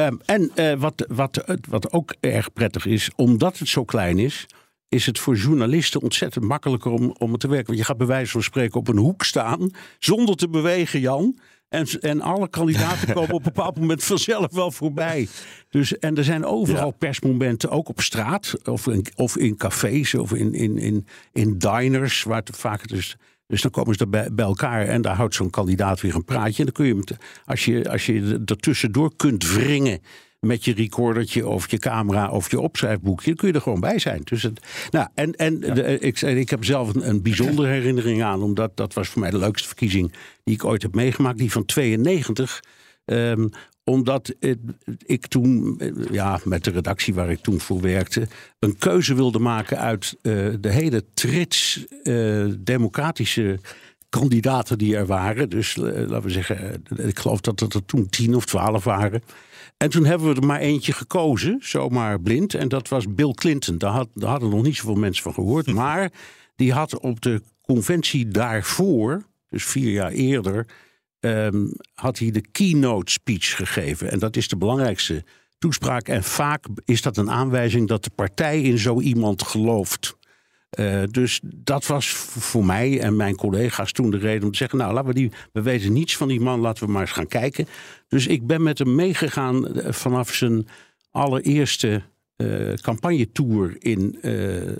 Um, 0.00 0.20
en 0.24 0.50
uh, 0.54 0.72
wat, 0.74 1.06
wat, 1.08 1.44
wat 1.68 1.92
ook 1.92 2.14
erg 2.20 2.52
prettig 2.52 2.86
is, 2.86 3.10
omdat 3.14 3.58
het 3.58 3.68
zo 3.68 3.84
klein 3.84 4.18
is, 4.18 4.46
is 4.88 5.06
het 5.06 5.18
voor 5.18 5.36
journalisten 5.36 6.02
ontzettend 6.02 6.44
makkelijker 6.44 6.90
om, 6.90 7.14
om 7.18 7.30
het 7.30 7.40
te 7.40 7.48
werken. 7.48 7.66
Want 7.66 7.78
je 7.78 7.84
gaat 7.84 7.96
bij 7.96 8.06
wijze 8.06 8.30
van 8.30 8.42
spreken 8.42 8.80
op 8.80 8.88
een 8.88 8.96
hoek 8.96 9.24
staan, 9.24 9.70
zonder 9.98 10.36
te 10.36 10.48
bewegen, 10.48 11.00
Jan. 11.00 11.38
En, 11.68 11.86
en 12.00 12.20
alle 12.20 12.48
kandidaten 12.48 13.12
komen 13.14 13.34
op 13.34 13.46
een 13.46 13.52
bepaald 13.52 13.78
moment 13.78 14.04
vanzelf 14.04 14.52
wel 14.52 14.70
voorbij. 14.70 15.28
Dus, 15.68 15.98
en 15.98 16.16
er 16.16 16.24
zijn 16.24 16.44
overal 16.44 16.90
persmomenten, 16.90 17.70
ook 17.70 17.88
op 17.88 18.00
straat, 18.00 18.54
of 18.64 18.86
in, 18.86 19.06
of 19.14 19.36
in 19.36 19.56
cafés, 19.56 20.14
of 20.14 20.32
in, 20.32 20.54
in, 20.54 20.78
in, 20.78 21.06
in 21.32 21.58
diners, 21.58 22.22
waar 22.22 22.42
het 22.44 22.56
vaak 22.56 22.88
dus 22.88 23.16
dus 23.46 23.62
dan 23.62 23.70
komen 23.70 23.94
ze 23.94 24.06
bij, 24.06 24.28
bij 24.32 24.44
elkaar 24.44 24.86
en 24.86 25.02
daar 25.02 25.16
houdt 25.16 25.34
zo'n 25.34 25.50
kandidaat 25.50 26.00
weer 26.00 26.14
een 26.14 26.24
praatje. 26.24 26.58
En 26.58 26.64
dan 26.64 26.72
kun 26.72 26.86
je, 26.86 27.16
als 27.44 27.64
je, 27.64 27.90
als 27.90 28.06
je 28.06 28.42
er 28.46 28.56
tussendoor 28.56 29.12
kunt 29.16 29.52
wringen 29.52 30.00
met 30.40 30.64
je 30.64 30.74
recordertje 30.74 31.46
of 31.46 31.70
je 31.70 31.78
camera 31.78 32.30
of 32.30 32.50
je 32.50 32.60
opschrijfboekje, 32.60 33.26
dan 33.26 33.36
kun 33.36 33.48
je 33.48 33.54
er 33.54 33.60
gewoon 33.60 33.80
bij 33.80 33.98
zijn. 33.98 34.20
Dus 34.24 34.42
het, 34.42 34.60
nou, 34.90 35.08
en 35.14 35.32
en 35.32 35.60
de, 35.60 35.98
ik, 35.98 36.20
ik 36.20 36.50
heb 36.50 36.64
zelf 36.64 36.94
een, 36.94 37.08
een 37.08 37.22
bijzondere 37.22 37.68
herinnering 37.68 38.22
aan, 38.22 38.42
omdat 38.42 38.76
dat 38.76 38.94
was 38.94 39.08
voor 39.08 39.20
mij 39.20 39.30
de 39.30 39.38
leukste 39.38 39.68
verkiezing 39.68 40.12
die 40.44 40.54
ik 40.54 40.64
ooit 40.64 40.82
heb 40.82 40.94
meegemaakt, 40.94 41.38
die 41.38 41.52
van 41.52 41.64
92 41.64 42.62
omdat 43.88 44.34
ik 45.06 45.26
toen, 45.26 45.80
ja, 46.10 46.40
met 46.44 46.64
de 46.64 46.70
redactie 46.70 47.14
waar 47.14 47.30
ik 47.30 47.40
toen 47.40 47.60
voor 47.60 47.80
werkte, 47.80 48.28
een 48.58 48.78
keuze 48.78 49.14
wilde 49.14 49.38
maken 49.38 49.78
uit 49.78 50.16
uh, 50.22 50.54
de 50.60 50.70
hele 50.70 51.04
trits 51.14 51.84
uh, 52.02 52.52
democratische 52.58 53.58
kandidaten 54.08 54.78
die 54.78 54.96
er 54.96 55.06
waren. 55.06 55.50
Dus 55.50 55.76
uh, 55.76 55.84
laten 55.84 56.22
we 56.22 56.30
zeggen, 56.30 56.82
ik 56.96 57.18
geloof 57.18 57.40
dat 57.40 57.60
het 57.60 57.74
er 57.74 57.84
toen 57.84 58.08
tien 58.08 58.34
of 58.34 58.44
twaalf 58.44 58.84
waren. 58.84 59.22
En 59.76 59.90
toen 59.90 60.04
hebben 60.04 60.28
we 60.28 60.40
er 60.40 60.46
maar 60.46 60.60
eentje 60.60 60.92
gekozen, 60.92 61.58
zomaar 61.60 62.20
blind. 62.20 62.54
En 62.54 62.68
dat 62.68 62.88
was 62.88 63.14
Bill 63.14 63.32
Clinton. 63.32 63.78
Daar, 63.78 63.92
had, 63.92 64.08
daar 64.14 64.30
hadden 64.30 64.50
nog 64.50 64.62
niet 64.62 64.76
zoveel 64.76 64.94
mensen 64.94 65.22
van 65.22 65.34
gehoord. 65.34 65.66
Maar 65.82 66.12
die 66.56 66.72
had 66.72 66.98
op 66.98 67.20
de 67.20 67.42
conventie 67.62 68.28
daarvoor, 68.28 69.22
dus 69.48 69.64
vier 69.64 69.90
jaar 69.90 70.10
eerder 70.10 70.66
um, 71.26 71.72
had 71.94 72.18
hij 72.18 72.30
de 72.30 72.44
keynote 72.52 73.12
speech 73.12 73.56
gegeven. 73.56 74.10
En 74.10 74.18
dat 74.18 74.36
is 74.36 74.48
de 74.48 74.56
belangrijkste 74.56 75.24
toespraak. 75.58 76.08
En 76.08 76.24
vaak 76.24 76.64
is 76.84 77.02
dat 77.02 77.16
een 77.16 77.30
aanwijzing 77.30 77.88
dat 77.88 78.04
de 78.04 78.10
partij 78.14 78.60
in 78.62 78.78
zo 78.78 79.00
iemand 79.00 79.42
gelooft. 79.42 80.16
Uh, 80.78 81.02
dus 81.10 81.40
dat 81.44 81.86
was 81.86 82.08
voor 82.08 82.64
mij 82.64 83.00
en 83.00 83.16
mijn 83.16 83.36
collega's 83.36 83.92
toen 83.92 84.10
de 84.10 84.18
reden 84.18 84.44
om 84.44 84.50
te 84.50 84.56
zeggen: 84.56 84.78
Nou, 84.78 84.92
laten 84.92 85.08
we 85.08 85.14
die. 85.14 85.32
We 85.52 85.62
weten 85.62 85.92
niets 85.92 86.16
van 86.16 86.28
die 86.28 86.40
man, 86.40 86.60
laten 86.60 86.86
we 86.86 86.92
maar 86.92 87.00
eens 87.00 87.10
gaan 87.10 87.26
kijken. 87.26 87.66
Dus 88.08 88.26
ik 88.26 88.46
ben 88.46 88.62
met 88.62 88.78
hem 88.78 88.94
meegegaan 88.94 89.68
eh, 89.68 89.92
vanaf 89.92 90.34
zijn 90.34 90.68
allereerste 91.10 92.02
uh, 92.36 92.72
campagnetour 92.74 93.76
in 93.78 94.18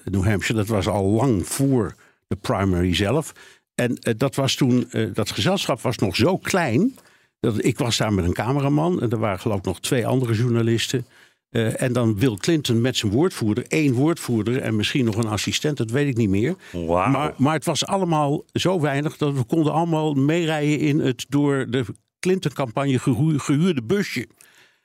New 0.04 0.24
Hampshire. 0.24 0.60
Dat 0.60 0.66
was 0.66 0.88
al 0.88 1.04
lang 1.04 1.46
voor 1.46 1.94
de 2.26 2.36
primary 2.36 2.94
zelf. 2.94 3.32
En 3.76 3.98
uh, 4.02 4.14
dat 4.16 4.34
was 4.34 4.54
toen, 4.54 4.88
uh, 4.90 5.08
dat 5.14 5.30
gezelschap 5.30 5.80
was 5.80 5.96
nog 5.96 6.16
zo 6.16 6.38
klein. 6.38 6.96
Dat, 7.40 7.64
ik 7.64 7.78
was 7.78 7.96
daar 7.96 8.12
met 8.12 8.24
een 8.24 8.32
cameraman 8.32 9.02
en 9.02 9.10
er 9.10 9.18
waren 9.18 9.40
geloof 9.40 9.58
ik 9.58 9.64
nog 9.64 9.80
twee 9.80 10.06
andere 10.06 10.34
journalisten. 10.34 11.06
Uh, 11.50 11.82
en 11.82 11.92
dan 11.92 12.14
Bill 12.14 12.36
Clinton 12.36 12.80
met 12.80 12.96
zijn 12.96 13.12
woordvoerder, 13.12 13.64
één 13.68 13.92
woordvoerder 13.92 14.60
en 14.60 14.76
misschien 14.76 15.04
nog 15.04 15.16
een 15.16 15.28
assistent, 15.28 15.76
dat 15.76 15.90
weet 15.90 16.08
ik 16.08 16.16
niet 16.16 16.28
meer. 16.28 16.54
Wow. 16.72 17.12
Maar, 17.12 17.34
maar 17.36 17.54
het 17.54 17.64
was 17.64 17.86
allemaal 17.86 18.44
zo 18.52 18.80
weinig 18.80 19.16
dat 19.16 19.34
we 19.34 19.44
konden 19.44 19.72
allemaal 19.72 20.14
meerijden 20.14 20.78
in 20.78 20.98
het 20.98 21.26
door 21.28 21.66
de 21.70 21.84
Clinton-campagne 22.20 22.98
gehuurde 23.38 23.82
busje. 23.82 24.28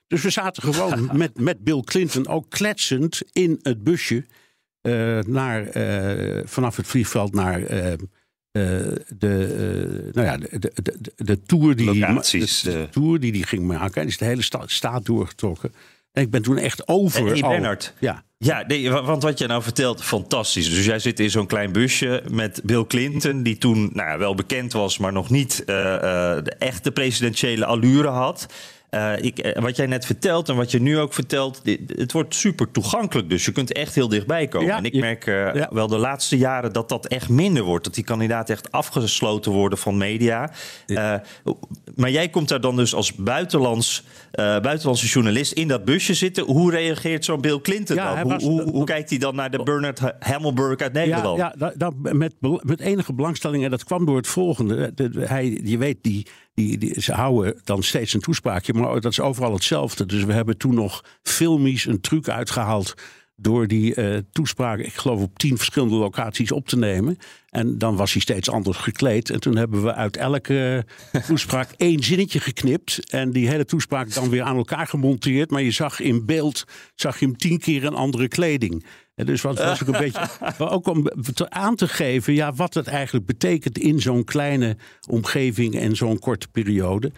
Dus 0.08 0.22
we 0.22 0.30
zaten 0.30 0.64
gewoon 0.64 1.10
met, 1.18 1.40
met 1.40 1.64
Bill 1.64 1.82
Clinton 1.82 2.28
ook 2.28 2.50
kletsend 2.50 3.22
in 3.32 3.60
het 3.62 3.84
busje 3.84 4.26
naar, 5.26 5.68
vanaf 6.46 6.76
het 6.76 6.88
vliegveld 6.88 7.34
naar 7.34 7.62
de, 8.52 9.06
uh, 9.22 10.14
nou 10.14 10.28
ja, 10.28 10.38
de, 10.38 10.60
de, 10.60 10.72
de, 11.00 11.12
de 11.16 11.42
tour 11.42 11.76
die 11.76 11.86
Locaties, 11.86 12.62
de, 12.62 12.72
de, 12.72 12.88
tour 12.90 13.20
die 13.20 13.32
die 13.32 13.46
ging 13.46 13.68
maken. 13.68 14.02
En 14.02 14.08
is 14.08 14.18
de 14.18 14.26
hele 14.26 14.42
sta, 14.42 14.64
staat 14.66 15.06
doorgetrokken. 15.06 15.74
En 16.12 16.24
ik 16.24 16.30
ben 16.30 16.42
toen 16.42 16.58
echt 16.58 16.88
over. 16.88 17.34
En 17.34 17.42
Bernard. 17.42 17.94
Ja. 18.00 18.24
Ja, 18.38 18.64
nee, 18.68 18.92
want 18.92 19.24
wat 19.24 19.40
je 19.40 19.48
nou 19.48 19.64
vertelt, 19.64 20.04
fantastisch. 20.04 20.70
Dus 20.70 20.86
jij 20.86 21.00
zit 21.00 21.20
in 21.20 21.30
zo'n 21.30 21.48
klein 21.48 21.72
busje 21.72 22.24
met 22.32 22.62
Bill 22.64 22.86
Clinton, 22.86 23.44
die 23.44 23.58
toen 23.58 23.90
nou 23.94 24.20
wel 24.20 24.36
bekend 24.36 24.74
was, 24.74 24.98
maar 24.98 25.14
nog 25.14 25.30
niet 25.30 25.60
uh, 25.60 25.66
de 25.66 26.56
echte 26.60 26.92
presidentiële 26.92 27.66
allure 27.66 28.08
had. 28.08 28.48
Uh, 28.96 29.14
ik, 29.22 29.40
eh, 29.40 29.62
wat 29.62 29.76
jij 29.76 29.86
net 29.86 30.06
vertelt 30.06 30.50
en 30.50 30.56
wat 30.56 30.72
je 30.72 30.82
nu 30.82 31.00
ook 31.00 31.14
vertelt, 31.14 31.64
dit, 31.64 31.80
het 31.96 32.12
wordt 32.12 32.36
super 32.36 32.72
toegankelijk. 32.72 33.30
Dus 33.30 33.46
je 33.46 33.52
kunt 33.52 33.72
echt 33.74 33.96
heel 33.96 34.08
dichtbij 34.08 34.48
komen. 34.48 34.68
Ja, 34.68 34.78
en 34.78 34.84
ik 34.84 34.94
merk 34.94 35.26
uh, 35.26 35.54
ja. 35.54 35.70
wel 35.72 35.88
de 35.88 35.98
laatste 35.98 36.38
jaren 36.38 36.74
dat 36.74 36.90
dat 36.90 37.08
echt 37.08 37.30
minder 37.30 37.64
wordt. 37.64 37.84
Dat 37.84 37.94
die 37.94 38.04
kandidaten 38.04 38.56
echt 38.56 38.72
afgesloten 38.72 39.52
worden 39.52 39.78
van 39.78 39.98
media. 39.98 40.52
Ja. 40.86 41.24
maar 41.96 42.12
jij 42.12 42.30
komt 42.30 42.50
daar 42.50 42.62
dan 42.62 42.76
dus 42.76 42.94
als 42.94 43.14
buitenlands, 43.14 44.04
buitenlandse 44.32 45.08
journalist 45.08 45.52
in 45.52 45.68
dat 45.68 45.86
busje 45.86 46.14
zitten. 46.14 46.44
Hoe 46.44 46.72
reageert 46.72 47.26
zo'n 47.26 47.42
Bill 47.42 47.62
Clinton 47.62 47.96
dan? 47.96 48.20
Hoe, 48.20 48.32
was, 48.32 48.44
hoe, 48.44 48.62
hoe, 48.62 48.86
kijkt 48.86 49.10
hij 49.10 49.20
dan 49.20 49.36
naar 49.36 49.52
de 49.52 49.64
Bernard 49.64 50.00
Hammelburg 50.20 50.80
uit 50.80 50.94
Nederland? 50.94 51.38
Ja, 51.38 51.56
ja 51.58 51.74
dat, 51.76 51.94
met, 51.96 52.34
met 52.62 52.80
enige 52.80 53.14
belangstelling. 53.14 53.64
En 53.64 53.70
dat 53.70 53.84
kwam 53.84 54.06
door 54.06 54.18
het 54.18 54.28
volgende. 54.28 54.94
De, 54.94 55.10
hij, 55.26 55.62
je 55.64 55.78
weet, 55.78 55.98
die 56.02 56.28
die, 56.54 56.78
die, 56.78 57.02
ze 57.02 57.14
houden 57.14 57.62
dan 57.64 57.84
steeds 57.84 58.14
een 58.14 58.20
toespraakje, 58.20 58.74
maar 58.74 59.02
dat 59.02 59.12
is 59.12 59.20
overal 59.20 59.54
hetzelfde. 59.54 60.06
Dus 60.06 60.24
we 60.24 60.34
hebben 60.34 60.58
toen 60.58 60.74
nog 60.74 61.04
filmisch 61.22 61.86
een 61.86 62.02
truc 62.02 62.30
uitgehaald 62.30 62.94
door 63.42 63.68
die 63.68 63.96
uh, 63.96 64.18
toespraak, 64.32 64.80
ik 64.80 64.94
geloof 64.94 65.22
op 65.22 65.38
tien 65.38 65.58
verschillende 65.58 65.96
locaties 65.96 66.52
op 66.52 66.68
te 66.68 66.78
nemen. 66.78 67.18
En 67.50 67.78
dan 67.78 67.96
was 67.96 68.12
hij 68.14 68.22
steeds 68.22 68.50
anders 68.50 68.78
gekleed. 68.78 69.30
En 69.30 69.40
toen 69.40 69.56
hebben 69.56 69.84
we 69.84 69.94
uit 69.94 70.18
elke 70.18 70.86
toespraak 71.28 71.72
één 71.78 72.04
zinnetje 72.04 72.40
geknipt. 72.40 73.12
En 73.12 73.32
die 73.32 73.50
hele 73.50 73.66
toespraak 73.66 74.14
dan 74.14 74.30
weer 74.30 74.44
aan 74.44 74.56
elkaar 74.56 74.88
gemonteerd. 74.88 75.52
Maar 75.52 75.62
je 75.62 75.72
zag 75.72 76.00
in 76.00 76.26
beeld, 76.26 76.64
zag 76.96 77.20
je 77.20 77.26
hem 77.26 77.38
tien 77.38 77.60
keer 77.60 77.86
een 77.86 77.96
andere 77.96 78.28
kleding. 78.28 78.86
En 79.16 79.26
dus 79.26 79.42
wat 79.42 79.58
was 79.58 79.82
ook 79.82 79.88
een 79.88 80.00
beetje. 80.00 80.30
Ook 80.58 80.88
om 80.88 81.08
aan 81.38 81.76
te 81.76 81.88
geven 81.88 82.34
ja, 82.34 82.54
wat 82.54 82.74
het 82.74 82.88
eigenlijk 82.88 83.26
betekent 83.26 83.78
in 83.78 84.00
zo'n 84.00 84.24
kleine 84.24 84.78
omgeving 85.10 85.76
en 85.76 85.96
zo'n 85.96 86.20
korte 86.20 86.48
periode. 86.48 87.12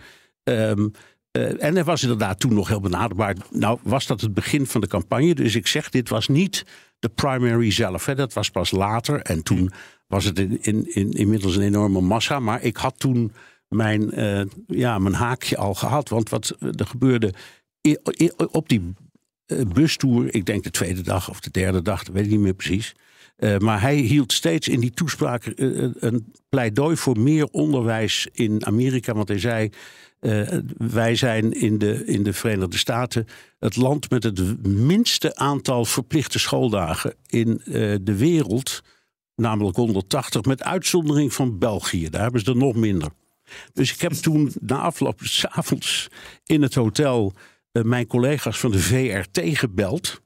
Um, 0.43 0.91
uh, 1.37 1.63
en 1.63 1.77
er 1.77 1.83
was 1.83 2.01
inderdaad 2.01 2.39
toen 2.39 2.53
nog 2.53 2.67
heel 2.67 2.79
benaderbaar. 2.79 3.35
Nou, 3.51 3.79
was 3.83 4.07
dat 4.07 4.21
het 4.21 4.33
begin 4.33 4.65
van 4.65 4.81
de 4.81 4.87
campagne. 4.87 5.35
Dus 5.35 5.55
ik 5.55 5.67
zeg, 5.67 5.89
dit 5.89 6.09
was 6.09 6.27
niet 6.27 6.65
de 6.99 7.09
primary 7.09 7.71
zelf. 7.71 8.05
Hè. 8.05 8.15
Dat 8.15 8.33
was 8.33 8.49
pas 8.49 8.71
later. 8.71 9.21
En 9.21 9.43
toen 9.43 9.71
was 10.07 10.25
het 10.25 10.39
in, 10.39 10.57
in, 10.61 10.93
in, 10.93 11.11
inmiddels 11.11 11.55
een 11.55 11.61
enorme 11.61 12.01
massa. 12.01 12.39
Maar 12.39 12.61
ik 12.61 12.77
had 12.77 12.99
toen 12.99 13.31
mijn, 13.67 14.19
uh, 14.19 14.41
ja, 14.67 14.99
mijn 14.99 15.15
haakje 15.15 15.57
al 15.57 15.73
gehad. 15.73 16.09
Want 16.09 16.29
wat 16.29 16.55
er 16.59 16.85
gebeurde 16.85 17.33
op 18.51 18.69
die 18.69 18.93
bustoer, 19.73 20.35
ik 20.35 20.45
denk 20.45 20.63
de 20.63 20.71
tweede 20.71 21.01
dag 21.01 21.29
of 21.29 21.39
de 21.39 21.51
derde 21.51 21.81
dag, 21.81 22.03
dat 22.03 22.15
weet 22.15 22.25
ik 22.25 22.31
niet 22.31 22.39
meer 22.39 22.53
precies. 22.53 22.93
Uh, 23.37 23.57
maar 23.57 23.81
hij 23.81 23.95
hield 23.95 24.33
steeds 24.33 24.67
in 24.67 24.79
die 24.79 24.91
toespraak 24.91 25.45
uh, 25.45 25.89
een 25.99 26.33
pleidooi 26.49 26.97
voor 26.97 27.19
meer 27.19 27.45
onderwijs 27.45 28.27
in 28.31 28.65
Amerika. 28.65 29.13
Want 29.13 29.27
hij 29.27 29.39
zei: 29.39 29.69
Wij 30.77 31.15
zijn 31.15 31.51
in 31.51 31.77
de, 31.77 32.05
in 32.05 32.23
de 32.23 32.33
Verenigde 32.33 32.77
Staten 32.77 33.27
het 33.59 33.75
land 33.75 34.09
met 34.09 34.23
het 34.23 34.67
minste 34.67 35.35
aantal 35.35 35.85
verplichte 35.85 36.39
schooldagen 36.39 37.15
in 37.27 37.61
de 38.01 38.15
wereld. 38.17 38.81
Namelijk 39.35 39.75
180, 39.75 40.43
met 40.43 40.63
uitzondering 40.63 41.33
van 41.33 41.57
België. 41.57 42.09
Daar 42.09 42.21
hebben 42.21 42.41
ze 42.41 42.51
er 42.51 42.57
nog 42.57 42.75
minder. 42.75 43.09
Dus 43.73 43.93
ik 43.93 44.01
heb 44.01 44.11
toen 44.11 44.51
na 44.59 44.77
afloop 44.77 45.19
s 45.23 45.45
avonds 45.45 46.07
in 46.45 46.61
het 46.61 46.73
hotel 46.73 47.33
mijn 47.81 48.07
collega's 48.07 48.59
van 48.59 48.71
de 48.71 48.79
VRT 48.79 49.39
gebeld. 49.43 50.21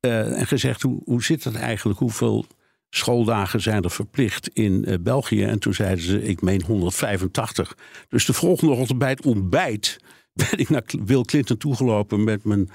Uh, 0.00 0.38
en 0.38 0.46
gezegd: 0.46 0.82
hoe, 0.82 1.02
hoe 1.04 1.22
zit 1.22 1.44
het 1.44 1.54
eigenlijk? 1.54 1.98
Hoeveel 1.98 2.46
schooldagen 2.90 3.60
zijn 3.60 3.82
er 3.82 3.90
verplicht 3.90 4.48
in 4.48 4.84
uh, 4.88 4.94
België? 5.00 5.44
En 5.44 5.58
toen 5.58 5.74
zeiden 5.74 6.04
ze: 6.04 6.22
ik 6.22 6.40
meen 6.42 6.62
185. 6.62 7.76
Dus 8.08 8.26
de 8.26 8.32
volgende 8.32 8.74
ochtend 8.74 8.98
bij 8.98 9.10
het 9.10 9.26
ontbijt 9.26 10.00
ben 10.50 10.58
ik 10.58 10.68
naar 10.68 10.84
Bill 11.00 11.22
Clinton 11.22 11.56
toegelopen 11.56 12.24
met 12.24 12.44
mijn, 12.44 12.70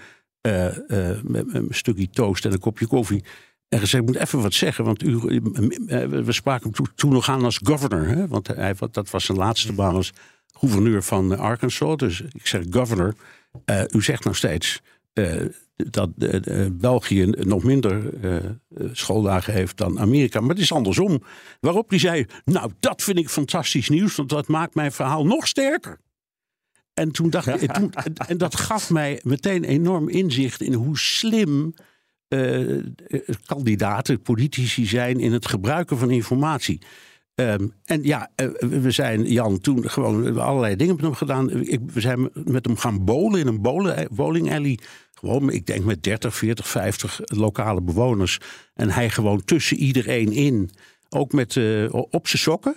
met 1.24 1.54
mijn 1.54 1.68
stukje 1.70 2.10
toast 2.10 2.46
en 2.46 2.52
een 2.52 2.60
kopje 2.60 2.88
koffie. 2.88 3.24
En 3.72 3.80
gezegd, 3.80 4.04
ik 4.04 4.10
moet 4.10 4.22
even 4.22 4.42
wat 4.42 4.54
zeggen, 4.54 4.86
want 4.86 5.04
u, 5.04 5.16
eh, 5.88 6.06
we 6.06 6.32
spraken 6.32 6.64
hem 6.64 6.74
toen, 6.74 6.88
toen 6.96 7.12
nog 7.12 7.30
aan 7.30 7.44
als 7.44 7.60
governor. 7.64 8.08
Hè? 8.08 8.28
Want 8.28 8.48
hij, 8.48 8.76
dat 8.92 9.10
was 9.10 9.26
zijn 9.26 9.38
laatste 9.38 9.74
baan 9.74 9.96
als 9.96 10.14
gouverneur 10.54 11.04
van 11.04 11.38
Arkansas. 11.38 11.98
Dus 11.98 12.22
ik 12.22 12.48
zeg, 12.48 12.64
governor, 12.70 13.14
uh, 13.66 13.84
u 13.92 14.02
zegt 14.02 14.24
nog 14.24 14.36
steeds 14.36 14.82
uh, 15.14 15.46
dat 15.76 16.10
uh, 16.18 16.66
België 16.72 17.26
nog 17.26 17.64
minder 17.64 18.14
schooldagen 18.92 19.54
heeft 19.54 19.78
dan 19.78 20.00
Amerika. 20.00 20.40
Maar 20.40 20.50
het 20.50 20.60
is 20.60 20.74
andersom. 20.74 21.24
Waarop 21.60 21.90
hij 21.90 22.00
zei, 22.00 22.26
nou 22.46 22.72
dat 22.80 23.04
vind 23.04 23.18
ik 23.18 23.30
fantastisch 23.30 23.90
nieuws, 23.90 24.16
want 24.16 24.30
dat 24.30 24.48
maakt 24.48 24.76
mijn 24.76 24.92
verhaal 24.92 25.26
nog 25.26 25.48
sterker. 25.48 26.00
En 26.94 27.12
toen 27.12 27.30
dacht 27.30 27.62
ik, 27.62 27.72
toen, 27.72 27.94
en 28.28 28.38
dat 28.38 28.56
gaf 28.56 28.90
mij 28.90 29.20
meteen 29.24 29.64
enorm 29.64 30.10
inzicht 30.10 30.62
in 30.62 30.74
hoe 30.74 30.98
slim 30.98 31.74
uh, 32.30 32.84
kandidaten, 33.46 34.22
politici 34.22 34.86
zijn 34.86 35.20
in 35.20 35.32
het 35.34 35.48
gebruiken 35.48 35.98
van 35.98 36.12
informatie. 36.12 36.82
Um, 37.36 37.74
en 37.86 38.04
ja, 38.04 38.30
uh, 38.36 38.50
we 38.60 38.92
zijn 38.92 39.32
Jan 39.32 39.60
toen 39.60 39.90
gewoon 39.90 40.40
allerlei 40.40 40.76
dingen 40.76 40.96
met 40.96 41.04
hem 41.04 41.14
gedaan. 41.14 41.50
Ik, 41.50 41.80
we 41.94 42.02
zijn 42.02 42.30
met 42.34 42.66
hem 42.66 42.78
gaan 42.78 43.06
bowlen 43.06 43.40
in 43.40 43.48
een 43.48 43.62
bowling, 43.62 44.10
bowling. 44.10 44.80
Gewoon, 45.14 45.52
ik 45.52 45.66
denk 45.66 45.86
met 45.86 46.04
30, 46.04 46.36
40, 46.36 46.68
50 46.68 47.20
lokale 47.24 47.82
bewoners. 47.82 48.40
En 48.74 48.90
hij 48.90 49.10
gewoon 49.10 49.44
tussen 49.44 49.78
iedereen 49.78 50.32
in. 50.32 50.70
Ook 51.10 51.32
met, 51.32 51.56
uh, 51.56 51.88
op 51.92 52.28
zijn 52.28 52.42
sokken 52.42 52.76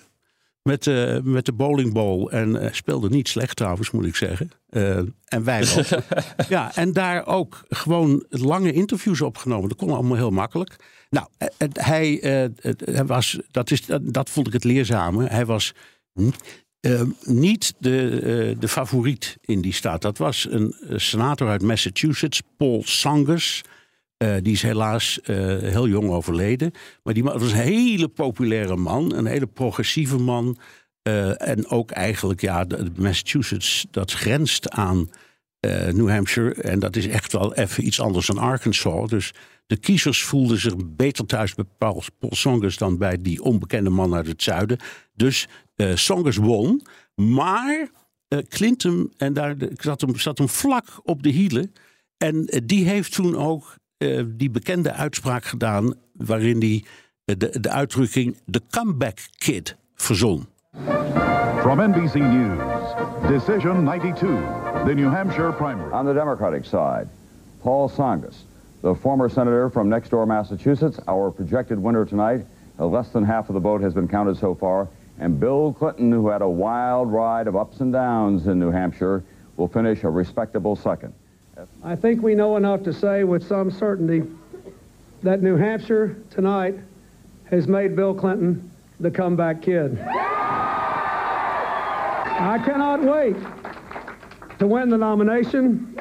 met, 0.64 0.86
uh, 0.86 1.18
met 1.22 1.44
de 1.44 1.52
bowlingball. 1.52 2.26
En 2.26 2.54
uh, 2.54 2.72
speelde 2.72 3.08
niet 3.08 3.28
slecht 3.28 3.56
trouwens, 3.56 3.90
moet 3.90 4.06
ik 4.06 4.16
zeggen. 4.16 4.50
Uh, 4.70 4.96
en 5.24 5.44
wij 5.44 5.76
ook. 5.76 6.02
ja, 6.48 6.76
en 6.76 6.92
daar 6.92 7.26
ook 7.26 7.64
gewoon 7.68 8.24
lange 8.28 8.72
interviews 8.72 9.20
opgenomen. 9.20 9.68
Dat 9.68 9.78
kon 9.78 9.90
allemaal 9.90 10.16
heel 10.16 10.30
makkelijk. 10.30 10.76
Nou, 11.10 11.26
hij, 11.72 12.18
hij 12.84 13.04
was, 13.06 13.38
dat, 13.50 13.70
is, 13.70 13.82
dat 14.02 14.30
vond 14.30 14.46
ik 14.46 14.52
het 14.52 14.64
leerzame. 14.64 15.26
Hij 15.26 15.46
was 15.46 15.74
niet 17.22 17.74
de, 17.78 18.56
de 18.58 18.68
favoriet 18.68 19.36
in 19.40 19.60
die 19.60 19.72
staat. 19.72 20.02
Dat 20.02 20.18
was 20.18 20.46
een 20.50 20.74
senator 20.88 21.48
uit 21.48 21.62
Massachusetts, 21.62 22.42
Paul 22.56 22.82
Sangus. 22.84 23.62
Uh, 24.24 24.34
die 24.42 24.52
is 24.52 24.62
helaas 24.62 25.18
uh, 25.24 25.36
heel 25.58 25.88
jong 25.88 26.10
overleden. 26.10 26.72
Maar 27.02 27.14
die 27.14 27.22
was 27.22 27.42
een 27.42 27.58
hele 27.58 28.08
populaire 28.08 28.76
man, 28.76 29.14
een 29.14 29.26
hele 29.26 29.46
progressieve 29.46 30.18
man. 30.18 30.56
Uh, 31.08 31.48
en 31.48 31.68
ook 31.68 31.90
eigenlijk, 31.90 32.40
ja, 32.40 32.66
Massachusetts, 32.96 33.86
dat 33.90 34.12
grenst 34.12 34.70
aan 34.70 35.10
New 35.90 36.08
Hampshire. 36.08 36.54
En 36.54 36.78
dat 36.78 36.96
is 36.96 37.06
echt 37.06 37.32
wel 37.32 37.54
even 37.54 37.86
iets 37.86 38.00
anders 38.00 38.26
dan 38.26 38.38
Arkansas. 38.38 39.08
Dus 39.08 39.32
de 39.66 39.76
kiezers 39.76 40.22
voelden 40.22 40.58
zich 40.58 40.74
beter 40.96 41.26
thuis 41.26 41.54
bij 41.54 41.64
Paul, 41.78 42.02
Paul 42.18 42.34
Songus 42.34 42.76
dan 42.76 42.98
bij 42.98 43.22
die 43.22 43.42
onbekende 43.42 43.90
man 43.90 44.14
uit 44.14 44.26
het 44.26 44.42
zuiden. 44.42 44.78
Dus 45.14 45.48
Songus 45.94 46.36
won. 46.36 46.86
Maar 47.14 47.90
Clinton, 48.48 49.12
en 49.16 49.32
daar 49.32 49.56
zat 49.76 50.00
hem, 50.00 50.16
zat 50.16 50.38
hem 50.38 50.48
vlak 50.48 50.86
op 51.02 51.22
de 51.22 51.30
hielen. 51.30 51.72
En 52.16 52.62
die 52.64 52.84
heeft 52.84 53.12
toen 53.12 53.36
ook 53.36 53.76
uh, 53.98 54.22
die 54.26 54.50
bekende 54.50 54.92
uitspraak 54.92 55.44
gedaan. 55.44 55.94
waarin 56.16 56.58
hij 56.58 56.84
uh, 57.24 57.36
de, 57.38 57.60
de 57.60 57.70
uitdrukking 57.70 58.36
de 58.44 58.60
comeback 58.70 59.18
kid 59.38 59.76
verzon. 59.94 60.46
From 61.60 61.80
NBC 61.80 62.14
News, 62.14 62.58
Decision 63.28 63.84
92, 63.84 64.28
the 64.84 64.94
New 64.94 65.10
Hampshire 65.10 65.52
primary. 65.52 65.92
On 65.92 66.04
the 66.04 66.12
Democratic 66.12 66.64
side, 66.64 67.06
Paul 67.62 67.88
Songus, 67.88 68.44
the 68.80 68.94
former 68.94 69.30
senator 69.30 69.70
from 69.70 69.88
next 69.88 70.10
door 70.10 70.26
Massachusetts, 70.26 70.98
our 71.06 71.30
projected 71.30 71.78
winner 71.78 72.04
tonight. 72.04 72.44
Uh, 72.78 72.86
less 72.86 73.08
than 73.12 73.24
half 73.24 73.48
of 73.48 73.54
the 73.54 73.60
vote 73.60 73.80
has 73.80 73.94
been 73.94 74.08
counted 74.08 74.36
so 74.36 74.54
far. 74.54 74.88
And 75.18 75.38
Bill 75.38 75.72
Clinton, 75.72 76.12
who 76.12 76.28
had 76.28 76.42
a 76.42 76.48
wild 76.48 77.12
ride 77.12 77.46
of 77.46 77.56
ups 77.56 77.80
and 77.80 77.92
downs 77.92 78.46
in 78.46 78.58
New 78.58 78.70
Hampshire, 78.70 79.22
will 79.56 79.68
finish 79.68 80.02
a 80.04 80.10
respectable 80.10 80.76
second. 80.76 81.14
I 81.84 81.94
think 81.96 82.22
we 82.22 82.34
know 82.34 82.56
enough 82.56 82.82
to 82.82 82.92
say 82.92 83.24
with 83.24 83.46
some 83.46 83.70
certainty 83.70 84.22
that 85.22 85.40
New 85.40 85.56
Hampshire 85.56 86.16
tonight 86.30 86.74
has 87.44 87.66
made 87.66 87.94
Bill 87.94 88.14
Clinton 88.14 88.70
the 89.00 89.10
comeback 89.10 89.62
kid. 89.62 89.98
I 92.36 92.58
cannot 92.64 93.02
wait 93.02 93.36
to 94.58 94.66
win 94.66 94.88
the 94.88 94.96
nomination. 94.96 95.96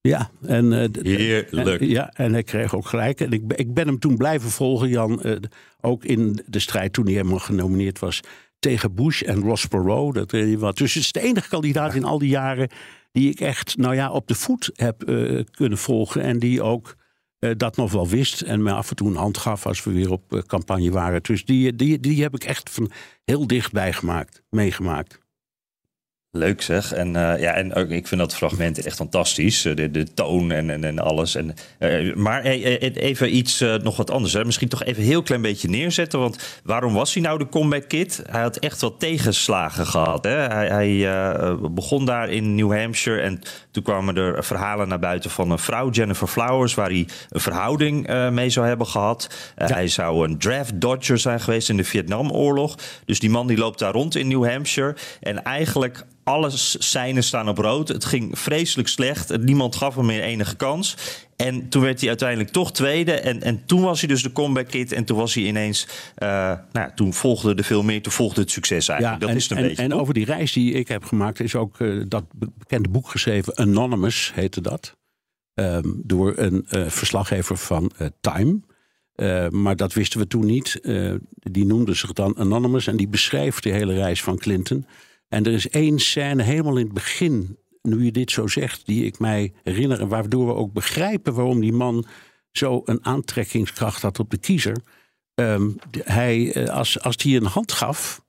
Ja, 0.00 0.30
en, 0.46 0.72
uh, 0.72 0.84
Heerlijk. 1.02 1.80
En, 1.80 1.88
ja, 1.88 2.10
en 2.14 2.32
hij 2.32 2.42
kreeg 2.42 2.74
ook 2.74 2.86
gelijk. 2.86 3.20
En 3.20 3.32
ik, 3.32 3.52
ik 3.52 3.74
ben 3.74 3.86
hem 3.86 3.98
toen 3.98 4.16
blijven 4.16 4.50
volgen, 4.50 4.88
Jan. 4.88 5.20
Uh, 5.22 5.36
ook 5.80 6.04
in 6.04 6.42
de 6.46 6.58
strijd 6.58 6.92
toen 6.92 7.04
hij 7.04 7.14
helemaal 7.14 7.38
genomineerd 7.38 7.98
was 7.98 8.22
tegen 8.62 8.94
Bush 8.94 9.22
en 9.22 9.40
Ross 9.40 9.66
Perot. 9.66 10.14
Dat, 10.14 10.32
uh, 10.32 10.58
wat. 10.58 10.76
Dus 10.76 10.94
het 10.94 11.02
is 11.02 11.12
de 11.12 11.20
enige 11.20 11.48
kandidaat 11.48 11.94
in 11.94 12.04
al 12.04 12.18
die 12.18 12.28
jaren 12.28 12.68
die 13.12 13.30
ik 13.30 13.40
echt 13.40 13.76
nou 13.76 13.94
ja, 13.94 14.10
op 14.10 14.26
de 14.26 14.34
voet 14.34 14.70
heb 14.74 15.08
uh, 15.08 15.44
kunnen 15.50 15.78
volgen. 15.78 16.22
En 16.22 16.38
die 16.38 16.62
ook 16.62 16.96
uh, 17.40 17.50
dat 17.56 17.76
nog 17.76 17.92
wel 17.92 18.08
wist. 18.08 18.40
En 18.40 18.62
me 18.62 18.72
af 18.72 18.90
en 18.90 18.96
toe 18.96 19.08
een 19.08 19.16
hand 19.16 19.38
gaf 19.38 19.66
als 19.66 19.84
we 19.84 19.92
weer 19.92 20.10
op 20.10 20.44
campagne 20.46 20.90
waren. 20.90 21.22
Dus 21.22 21.44
die, 21.44 21.76
die, 21.76 22.00
die 22.00 22.22
heb 22.22 22.34
ik 22.34 22.44
echt 22.44 22.70
van 22.70 22.90
heel 23.24 23.46
dichtbij 23.46 23.92
gemaakt, 23.92 24.42
meegemaakt. 24.50 25.21
Leuk 26.38 26.62
zeg. 26.62 26.92
En, 26.92 27.08
uh, 27.08 27.40
ja, 27.40 27.52
en 27.52 27.74
ook, 27.74 27.88
ik 27.88 28.06
vind 28.06 28.20
dat 28.20 28.34
fragment 28.34 28.84
echt 28.84 28.96
fantastisch. 28.96 29.62
De, 29.62 29.90
de 29.90 30.14
toon 30.14 30.52
en, 30.52 30.70
en, 30.70 30.84
en 30.84 30.98
alles. 30.98 31.34
En, 31.34 31.54
uh, 31.78 32.14
maar 32.14 32.42
even 32.42 33.36
iets 33.36 33.64
nog 33.82 33.96
wat 33.96 34.10
anders. 34.10 34.32
Hè. 34.32 34.44
Misschien 34.44 34.68
toch 34.68 34.84
even 34.84 35.02
een 35.02 35.08
heel 35.08 35.22
klein 35.22 35.42
beetje 35.42 35.68
neerzetten. 35.68 36.18
Want 36.18 36.60
waarom 36.64 36.92
was 36.92 37.14
hij 37.14 37.22
nou 37.22 37.38
de 37.38 37.48
comeback 37.48 37.88
kid? 37.88 38.22
Hij 38.30 38.40
had 38.40 38.56
echt 38.56 38.80
wel 38.80 38.96
tegenslagen 38.96 39.86
gehad. 39.86 40.24
Hè. 40.24 40.30
Hij, 40.30 40.68
hij 40.68 41.06
begon 41.70 42.04
daar 42.04 42.30
in 42.30 42.54
New 42.54 42.78
Hampshire. 42.78 43.20
En 43.20 43.40
toen 43.70 43.82
kwamen 43.82 44.16
er 44.16 44.44
verhalen 44.44 44.88
naar 44.88 44.98
buiten 44.98 45.30
van 45.30 45.50
een 45.50 45.58
vrouw, 45.58 45.90
Jennifer 45.90 46.26
Flowers... 46.26 46.74
waar 46.74 46.90
hij 46.90 47.08
een 47.28 47.40
verhouding 47.40 48.30
mee 48.30 48.50
zou 48.50 48.66
hebben 48.66 48.86
gehad. 48.86 49.52
Ja. 49.56 49.66
Hij 49.66 49.88
zou 49.88 50.28
een 50.28 50.38
draft 50.38 50.80
dodger 50.80 51.18
zijn 51.18 51.40
geweest 51.40 51.68
in 51.68 51.76
de 51.76 51.84
Vietnamoorlog. 51.84 52.78
Dus 53.04 53.20
die 53.20 53.30
man 53.30 53.46
die 53.46 53.58
loopt 53.58 53.78
daar 53.78 53.92
rond 53.92 54.16
in 54.16 54.28
New 54.28 54.48
Hampshire. 54.48 54.96
En 55.20 55.42
eigenlijk 55.42 56.04
alle 56.24 56.50
seinen 56.78 57.24
staan 57.24 57.48
op 57.48 57.58
rood. 57.58 57.88
Het 57.88 58.04
ging 58.04 58.38
vreselijk 58.38 58.88
slecht. 58.88 59.38
Niemand 59.38 59.76
gaf 59.76 59.94
hem 59.94 60.06
meer 60.06 60.22
enige 60.22 60.56
kans. 60.56 60.96
En 61.36 61.68
toen 61.68 61.82
werd 61.82 61.98
hij 62.00 62.08
uiteindelijk 62.08 62.50
toch 62.50 62.72
tweede. 62.72 63.12
En, 63.12 63.42
en 63.42 63.66
toen 63.66 63.82
was 63.82 64.00
hij 64.00 64.08
dus 64.08 64.22
de 64.22 64.32
comeback 64.32 64.68
kid. 64.68 64.92
En 64.92 65.04
toen 65.04 65.16
was 65.16 65.34
hij 65.34 65.44
ineens... 65.44 65.86
Uh, 66.18 66.52
nou, 66.72 66.90
toen 66.94 67.12
volgde 67.12 67.54
er 67.54 67.64
veel 67.64 67.82
meer. 67.82 68.02
Toen 68.02 68.12
volgde 68.12 68.40
het 68.40 68.50
succes 68.50 68.88
eigenlijk. 68.88 69.20
Ja, 69.20 69.26
dat 69.26 69.36
en, 69.36 69.40
is 69.42 69.50
een 69.50 69.56
en, 69.56 69.62
beetje. 69.62 69.82
En 69.82 69.94
over 69.94 70.14
die 70.14 70.24
reis 70.24 70.52
die 70.52 70.72
ik 70.72 70.88
heb 70.88 71.04
gemaakt... 71.04 71.40
is 71.40 71.54
ook 71.54 71.78
uh, 71.78 72.04
dat 72.08 72.24
bekende 72.58 72.88
boek 72.88 73.08
geschreven. 73.08 73.56
Anonymous 73.56 74.32
heette 74.34 74.60
dat. 74.60 74.96
Um, 75.54 76.00
door 76.04 76.32
een 76.36 76.66
uh, 76.70 76.88
verslaggever 76.88 77.56
van 77.56 77.92
Time... 78.20 78.60
Uh, 79.16 79.48
maar 79.48 79.76
dat 79.76 79.92
wisten 79.92 80.20
we 80.20 80.26
toen 80.26 80.46
niet. 80.46 80.78
Uh, 80.82 81.14
die 81.34 81.66
noemde 81.66 81.94
zich 81.94 82.12
dan 82.12 82.36
Anonymous 82.36 82.86
en 82.86 82.96
die 82.96 83.08
beschreef 83.08 83.60
de 83.60 83.70
hele 83.70 83.94
reis 83.94 84.22
van 84.22 84.38
Clinton. 84.38 84.86
En 85.32 85.44
er 85.44 85.52
is 85.52 85.68
één 85.68 85.98
scène 85.98 86.42
helemaal 86.42 86.76
in 86.76 86.84
het 86.84 86.94
begin, 86.94 87.58
nu 87.82 88.04
je 88.04 88.12
dit 88.12 88.30
zo 88.30 88.46
zegt, 88.46 88.86
die 88.86 89.04
ik 89.04 89.18
mij 89.18 89.52
herinner. 89.62 90.00
En 90.00 90.08
waardoor 90.08 90.46
we 90.46 90.54
ook 90.54 90.72
begrijpen 90.72 91.34
waarom 91.34 91.60
die 91.60 91.72
man 91.72 92.04
zo 92.50 92.82
een 92.84 93.04
aantrekkingskracht 93.04 94.02
had 94.02 94.18
op 94.18 94.30
de 94.30 94.38
kiezer. 94.38 94.76
Um, 95.34 95.76
hij, 96.04 96.70
als, 96.70 97.00
als 97.00 97.16
hij 97.22 97.36
een 97.36 97.44
hand 97.44 97.72
gaf, 97.72 98.24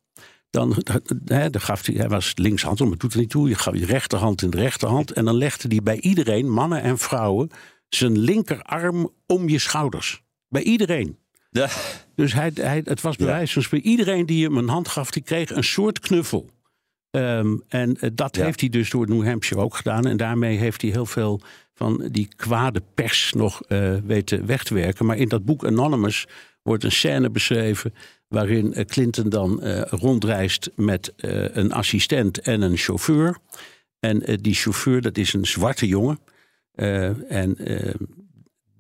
dan, 0.50 0.76
he, 1.26 1.50
dan 1.50 1.62
gaf 1.62 1.86
hij, 1.86 1.96
hij 1.96 2.10
was 2.10 2.32
linkshand, 2.36 2.80
maar 2.80 2.90
het 2.90 3.00
doet 3.00 3.14
er 3.14 3.20
niet 3.20 3.30
toe. 3.30 3.50
Je 3.50 3.56
gaf 3.56 3.78
je 3.78 3.86
rechterhand 3.86 4.42
in 4.42 4.50
de 4.50 4.58
rechterhand. 4.58 5.12
En 5.12 5.26
dan 5.26 5.36
legde 5.36 5.68
hij 5.68 5.84
bij 5.84 6.00
iedereen, 6.00 6.50
mannen 6.50 6.82
en 6.82 6.98
vrouwen, 6.98 7.50
zijn 7.90 8.18
linkerarm 8.18 9.10
om 9.26 9.50
je 9.50 9.60
schouders. 9.60 10.24
Bij 10.48 10.64
iedereen. 10.64 11.18
Ja. 11.50 11.70
Dus 12.16 12.34
hij, 12.34 12.52
hij, 12.56 12.82
het 12.84 13.02
was 13.02 13.16
bij 13.16 13.28
wijze 13.28 13.54
van 13.54 13.62
spreken. 13.62 13.90
Iedereen 13.90 14.26
die 14.26 14.44
hem 14.44 14.58
een 14.58 14.70
hand 14.70 14.88
gaf, 14.88 15.12
die 15.12 15.24
kreeg 15.24 15.50
een 15.50 15.64
soort 15.64 16.00
knuffel. 16.00 16.52
Um, 17.16 17.64
en 17.68 17.98
uh, 18.02 18.10
dat 18.14 18.36
ja. 18.36 18.44
heeft 18.44 18.60
hij 18.60 18.70
dus 18.70 18.90
door 18.90 19.10
New 19.10 19.26
Hampshire 19.26 19.64
ook 19.64 19.76
gedaan. 19.76 20.08
En 20.08 20.18
daarmee 20.18 20.58
heeft 20.58 20.82
hij 20.82 20.92
heel 20.92 21.06
veel 21.06 21.42
van 21.74 22.08
die 22.12 22.28
kwade 22.36 22.82
pers 22.94 23.34
nog 23.34 23.62
uh, 23.68 23.96
weten 24.06 24.46
weg 24.46 24.64
te 24.64 24.74
werken. 24.74 25.06
Maar 25.06 25.18
in 25.18 25.28
dat 25.28 25.46
boek 25.46 25.66
Anonymous 25.66 26.28
wordt 26.62 26.84
een 26.84 26.92
scène 26.92 27.30
beschreven. 27.30 27.94
waarin 28.28 28.80
uh, 28.80 28.86
Clinton 28.86 29.30
dan 29.30 29.64
rondreist 29.90 30.72
met 30.76 31.14
een 31.18 31.72
assistent 31.72 32.40
en 32.40 32.62
een 32.62 32.78
chauffeur. 32.78 33.38
En 34.00 34.24
die 34.42 34.54
chauffeur, 34.54 35.02
dat 35.02 35.18
is 35.18 35.34
een 35.34 35.46
zwarte 35.46 35.88
jongen. 35.88 36.20
en, 37.28 37.58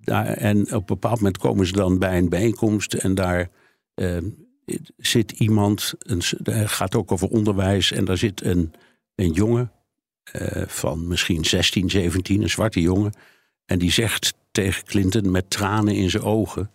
daar, 0.01 0.25
en 0.25 0.61
op 0.61 0.71
een 0.71 0.85
bepaald 0.85 1.17
moment 1.17 1.37
komen 1.37 1.65
ze 1.65 1.73
dan 1.73 1.99
bij 1.99 2.17
een 2.17 2.29
bijeenkomst. 2.29 2.93
En 2.93 3.15
daar 3.15 3.49
zit 4.97 5.31
iemand, 5.31 5.93
het 6.43 6.71
gaat 6.71 6.95
ook 6.95 7.11
over 7.11 7.27
onderwijs, 7.27 7.91
en 7.91 8.05
daar 8.05 8.17
zit 8.17 8.43
een, 8.43 8.73
een 9.15 9.31
jongen 9.31 9.71
eh, 10.23 10.63
van 10.67 11.07
misschien 11.07 11.45
16, 11.45 11.89
17, 11.89 12.41
een 12.41 12.49
zwarte 12.49 12.81
jongen. 12.81 13.13
En 13.65 13.79
die 13.79 13.91
zegt 13.91 14.33
tegen 14.51 14.85
Clinton 14.85 15.31
met 15.31 15.49
tranen 15.49 15.95
in 15.95 16.09
zijn 16.09 16.23
ogen: 16.23 16.71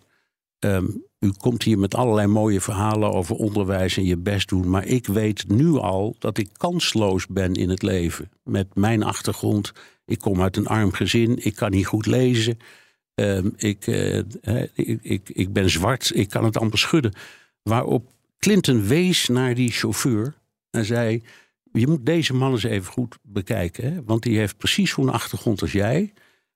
ehm, 0.59 0.85
U 1.19 1.31
komt 1.37 1.63
hier 1.63 1.79
met 1.79 1.95
allerlei 1.95 2.27
mooie 2.27 2.61
verhalen 2.61 3.11
over 3.11 3.35
onderwijs 3.35 3.97
en 3.97 4.05
je 4.05 4.17
best 4.17 4.47
doen. 4.47 4.69
Maar 4.69 4.85
ik 4.85 5.07
weet 5.07 5.47
nu 5.47 5.67
al 5.77 6.15
dat 6.19 6.37
ik 6.37 6.49
kansloos 6.57 7.27
ben 7.27 7.53
in 7.53 7.69
het 7.69 7.81
leven. 7.81 8.31
Met 8.43 8.75
mijn 8.75 9.03
achtergrond. 9.03 9.71
Ik 10.05 10.19
kom 10.19 10.41
uit 10.41 10.57
een 10.57 10.67
arm 10.67 10.91
gezin. 10.91 11.45
Ik 11.45 11.55
kan 11.55 11.71
niet 11.71 11.85
goed 11.85 12.05
lezen. 12.05 12.57
Ehm, 13.15 13.49
ik, 13.55 13.87
eh, 13.87 14.17
ik, 14.73 14.99
ik, 15.01 15.29
ik 15.29 15.53
ben 15.53 15.69
zwart. 15.69 16.11
Ik 16.15 16.29
kan 16.29 16.43
het 16.43 16.57
amper 16.57 16.79
schudden. 16.79 17.13
Waarop 17.63 18.11
Clinton 18.37 18.87
wees 18.87 19.27
naar 19.27 19.55
die 19.55 19.71
chauffeur 19.71 20.33
en 20.71 20.85
zei: 20.85 21.23
Je 21.71 21.87
moet 21.87 22.05
deze 22.05 22.33
man 22.33 22.51
eens 22.51 22.63
even 22.63 22.91
goed 22.91 23.17
bekijken. 23.23 23.93
Hè? 23.93 24.03
Want 24.03 24.23
die 24.23 24.37
heeft 24.37 24.57
precies 24.57 24.89
zo'n 24.91 25.09
achtergrond 25.09 25.61
als 25.61 25.71
jij. 25.71 26.13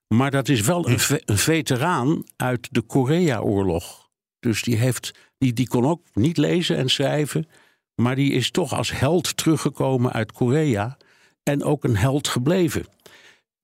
Maar 0.08 0.30
dat 0.30 0.48
is 0.48 0.60
wel 0.60 0.88
een, 0.88 0.98
ve- 0.98 1.22
een 1.24 1.38
veteraan 1.38 2.24
uit 2.36 2.68
de 2.70 2.80
Korea-oorlog. 2.82 4.08
Dus 4.40 4.62
die, 4.62 4.76
heeft, 4.76 5.10
die, 5.38 5.52
die 5.52 5.68
kon 5.68 5.86
ook 5.86 6.02
niet 6.12 6.36
lezen 6.36 6.76
en 6.76 6.88
schrijven. 6.90 7.48
Maar 7.94 8.16
die 8.16 8.32
is 8.32 8.50
toch 8.50 8.72
als 8.72 8.92
held 8.98 9.36
teruggekomen 9.36 10.12
uit 10.12 10.32
Korea. 10.32 10.96
En 11.42 11.62
ook 11.64 11.84
een 11.84 11.96
held 11.96 12.28
gebleven. 12.28 12.86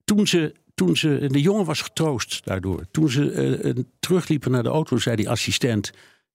Toen 0.05 0.27
ze, 0.27 0.55
toen 0.75 0.97
ze, 0.97 1.27
de 1.31 1.41
jongen 1.41 1.65
was 1.65 1.81
getroost 1.83 2.45
daardoor. 2.45 2.85
Toen 2.91 3.11
ze 3.11 3.31
eh, 3.33 3.75
terugliepen 4.01 4.51
naar 4.51 4.63
de 4.63 4.69
auto, 4.69 4.99
zei 4.99 5.17
die 5.17 5.31
assistent. 5.31 5.91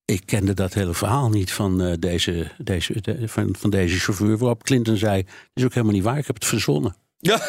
Ik 0.06 0.22
kende 0.26 0.54
dat 0.54 0.74
hele 0.74 0.94
verhaal 0.94 1.30
niet 1.30 1.52
van, 1.52 1.82
eh, 1.82 1.94
deze, 2.00 2.52
deze, 2.58 3.02
de- 3.02 3.28
van, 3.28 3.56
van 3.60 3.70
deze 3.70 4.00
chauffeur. 4.00 4.38
Waarop 4.38 4.64
Clinton 4.64 4.98
zei: 4.98 5.22
Dat 5.24 5.32
is 5.54 5.64
ook 5.64 5.74
helemaal 5.74 5.96
niet 5.96 6.04
waar, 6.04 6.18
ik 6.18 6.26
heb 6.28 6.36
het 6.36 6.46
verzonnen. 6.46 6.96
Ja. 7.20 7.40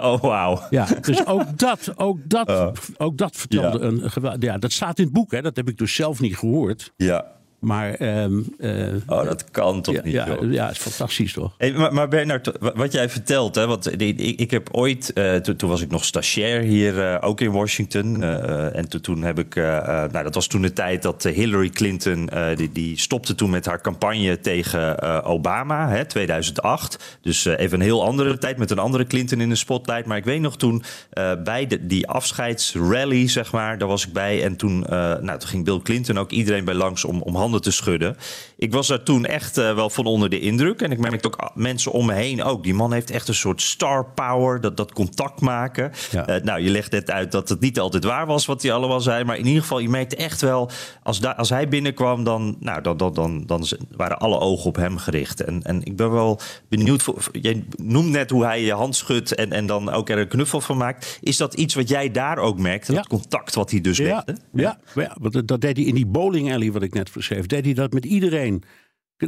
Oh, 0.00 0.20
wauw. 0.20 0.62
Ja, 0.70 0.84
dus 1.00 1.26
ook 1.26 1.58
dat, 1.58 1.92
ook 1.98 2.18
dat, 2.24 2.78
ook 2.96 3.16
dat 3.18 3.36
vertelde 3.36 3.78
Ja. 3.78 4.10
een 4.24 4.36
Ja, 4.40 4.58
dat 4.58 4.72
staat 4.72 4.98
in 4.98 5.04
het 5.04 5.12
boek, 5.12 5.30
hè? 5.30 5.42
dat 5.42 5.56
heb 5.56 5.68
ik 5.68 5.78
dus 5.78 5.94
zelf 5.94 6.20
niet 6.20 6.36
gehoord. 6.36 6.92
Ja. 6.96 7.26
Maar 7.62 7.94
ehm, 7.94 8.40
eh, 8.58 8.86
Oh, 9.06 9.24
dat 9.24 9.44
kan 9.50 9.82
toch 9.82 9.94
ja, 9.94 10.00
niet, 10.04 10.12
ja, 10.12 10.26
joh. 10.26 10.52
ja, 10.52 10.70
is 10.70 10.78
fantastisch 10.78 11.32
toch? 11.32 11.54
Hey, 11.58 11.72
maar, 11.72 11.94
maar 11.94 12.08
Bernard, 12.08 12.50
wa- 12.60 12.72
wat 12.74 12.92
jij 12.92 13.08
vertelt, 13.08 13.54
hè, 13.54 13.66
want 13.66 13.92
ik, 13.92 14.00
ik, 14.00 14.40
ik 14.40 14.50
heb 14.50 14.68
ooit, 14.72 15.12
eh, 15.12 15.34
toen, 15.34 15.56
toen 15.56 15.68
was 15.68 15.80
ik 15.80 15.90
nog 15.90 16.04
stagiair 16.04 16.60
hier, 16.60 17.00
eh, 17.12 17.28
ook 17.28 17.40
in 17.40 17.50
Washington. 17.50 18.22
eh, 18.22 18.76
en 18.76 18.88
to- 18.88 19.00
toen 19.00 19.22
heb 19.22 19.38
ik, 19.38 19.56
eh, 19.56 19.76
eh, 19.76 19.84
nou, 20.10 20.24
dat 20.24 20.34
was 20.34 20.46
toen 20.46 20.62
de 20.62 20.72
tijd 20.72 21.02
dat 21.02 21.24
eh, 21.24 21.34
Hillary 21.34 21.68
Clinton, 21.68 22.28
eh, 22.28 22.56
die, 22.56 22.70
die 22.72 22.98
stopte 22.98 23.34
toen 23.34 23.50
met 23.50 23.66
haar 23.66 23.80
campagne 23.80 24.40
tegen 24.40 24.98
eh, 24.98 25.18
Obama, 25.24 25.88
hè, 25.88 26.04
2008. 26.04 27.18
Dus 27.20 27.46
eh, 27.46 27.58
even 27.58 27.78
een 27.78 27.84
heel 27.84 28.04
andere 28.04 28.38
tijd 28.38 28.56
met 28.56 28.70
een 28.70 28.78
andere 28.78 29.06
Clinton 29.06 29.40
in 29.40 29.48
de 29.48 29.54
spotlight. 29.54 30.06
Maar 30.06 30.16
ik 30.16 30.24
weet 30.24 30.40
nog 30.40 30.56
toen, 30.56 30.82
eh, 31.10 31.32
bij 31.44 31.66
de, 31.66 31.86
die 31.86 32.08
afscheidsrally, 32.08 33.28
zeg 33.28 33.52
maar, 33.52 33.78
daar 33.78 33.88
was 33.88 34.06
ik 34.06 34.12
bij. 34.12 34.44
En 34.44 34.56
toen, 34.56 34.86
eh, 34.86 34.90
nou, 35.20 35.38
toen 35.38 35.48
ging 35.48 35.64
Bill 35.64 35.80
Clinton 35.82 36.18
ook 36.18 36.30
iedereen 36.30 36.64
bij 36.64 36.74
langs 36.74 37.04
om, 37.04 37.22
om 37.22 37.34
handen 37.34 37.51
te 37.60 37.70
schudden. 37.70 38.16
Ik 38.62 38.72
was 38.72 38.86
daar 38.88 39.02
toen 39.02 39.24
echt 39.24 39.58
eh, 39.58 39.74
wel 39.74 39.90
van 39.90 40.06
onder 40.06 40.28
de 40.28 40.40
indruk. 40.40 40.80
En 40.82 40.90
ik 40.92 40.98
merkte 40.98 41.26
ook 41.26 41.36
ah, 41.36 41.56
mensen 41.56 41.92
om 41.92 42.06
me 42.06 42.12
heen 42.12 42.42
ook. 42.42 42.62
Die 42.62 42.74
man 42.74 42.92
heeft 42.92 43.10
echt 43.10 43.28
een 43.28 43.34
soort 43.34 43.62
star 43.62 44.06
power, 44.14 44.60
dat, 44.60 44.76
dat 44.76 44.92
contact 44.92 45.40
maken. 45.40 45.92
Ja. 46.10 46.26
Eh, 46.26 46.42
nou, 46.42 46.60
je 46.60 46.70
legt 46.70 46.90
net 46.92 47.10
uit 47.10 47.32
dat 47.32 47.48
het 47.48 47.60
niet 47.60 47.78
altijd 47.80 48.04
waar 48.04 48.26
was 48.26 48.46
wat 48.46 48.62
hij 48.62 48.72
allemaal 48.72 49.00
zei. 49.00 49.24
Maar 49.24 49.36
in 49.38 49.46
ieder 49.46 49.62
geval, 49.62 49.78
je 49.78 49.88
merkte 49.88 50.16
echt 50.16 50.40
wel, 50.40 50.70
als, 51.02 51.20
da- 51.20 51.30
als 51.30 51.48
hij 51.48 51.68
binnenkwam, 51.68 52.24
dan, 52.24 52.56
nou, 52.60 52.82
dan, 52.82 52.96
dan, 52.96 53.12
dan, 53.14 53.44
dan 53.46 53.66
waren 53.96 54.18
alle 54.18 54.38
ogen 54.38 54.66
op 54.66 54.76
hem 54.76 54.96
gericht. 54.96 55.40
En, 55.44 55.62
en 55.62 55.82
ik 55.84 55.96
ben 55.96 56.10
wel 56.10 56.40
benieuwd, 56.68 57.02
voor, 57.02 57.18
jij 57.32 57.64
noemt 57.76 58.10
net 58.10 58.30
hoe 58.30 58.44
hij 58.44 58.62
je 58.62 58.72
hand 58.72 58.96
schudt 58.96 59.34
en, 59.34 59.52
en 59.52 59.66
dan 59.66 59.90
ook 59.90 60.08
er 60.08 60.18
een 60.18 60.28
knuffel 60.28 60.60
van 60.60 60.76
maakt. 60.76 61.18
Is 61.20 61.36
dat 61.36 61.54
iets 61.54 61.74
wat 61.74 61.88
jij 61.88 62.10
daar 62.10 62.38
ook 62.38 62.58
merkte? 62.58 62.92
Dat 62.92 63.06
contact 63.08 63.54
wat 63.54 63.70
hij 63.70 63.80
dus 63.80 63.96
Ja, 63.96 64.04
legde? 64.26 64.36
ja, 64.52 64.78
ja 64.94 65.16
want 65.20 65.32
dat- 65.32 65.46
dat 65.48 65.60
deed 65.60 65.76
hij 65.76 65.86
in 65.86 65.94
die 65.94 66.06
bowling 66.06 66.52
alley 66.54 66.72
wat 66.72 66.82
ik 66.82 66.94
net 66.94 67.12
beschreef. 67.12 67.46
Deed 67.46 67.64
hij 67.64 67.74
dat 67.74 67.92
met 67.92 68.04
iedereen. 68.04 68.50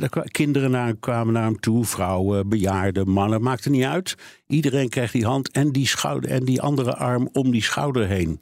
Kwa- 0.09 0.23
Kinderen 0.25 0.71
naar, 0.71 0.95
kwamen 0.97 1.33
naar 1.33 1.45
hem 1.45 1.61
toe, 1.61 1.85
vrouwen, 1.85 2.49
bejaarden, 2.49 3.09
mannen, 3.09 3.43
maakte 3.43 3.71
niet 3.71 3.85
uit. 3.85 4.15
Iedereen 4.47 4.89
kreeg 4.89 5.11
die 5.11 5.25
hand 5.25 5.51
en 5.51 5.73
die, 5.73 5.87
schouder, 5.87 6.31
en 6.31 6.45
die 6.45 6.61
andere 6.63 6.95
arm 6.97 7.29
om 7.33 7.51
die 7.51 7.63
schouder 7.63 8.07
heen. 8.07 8.41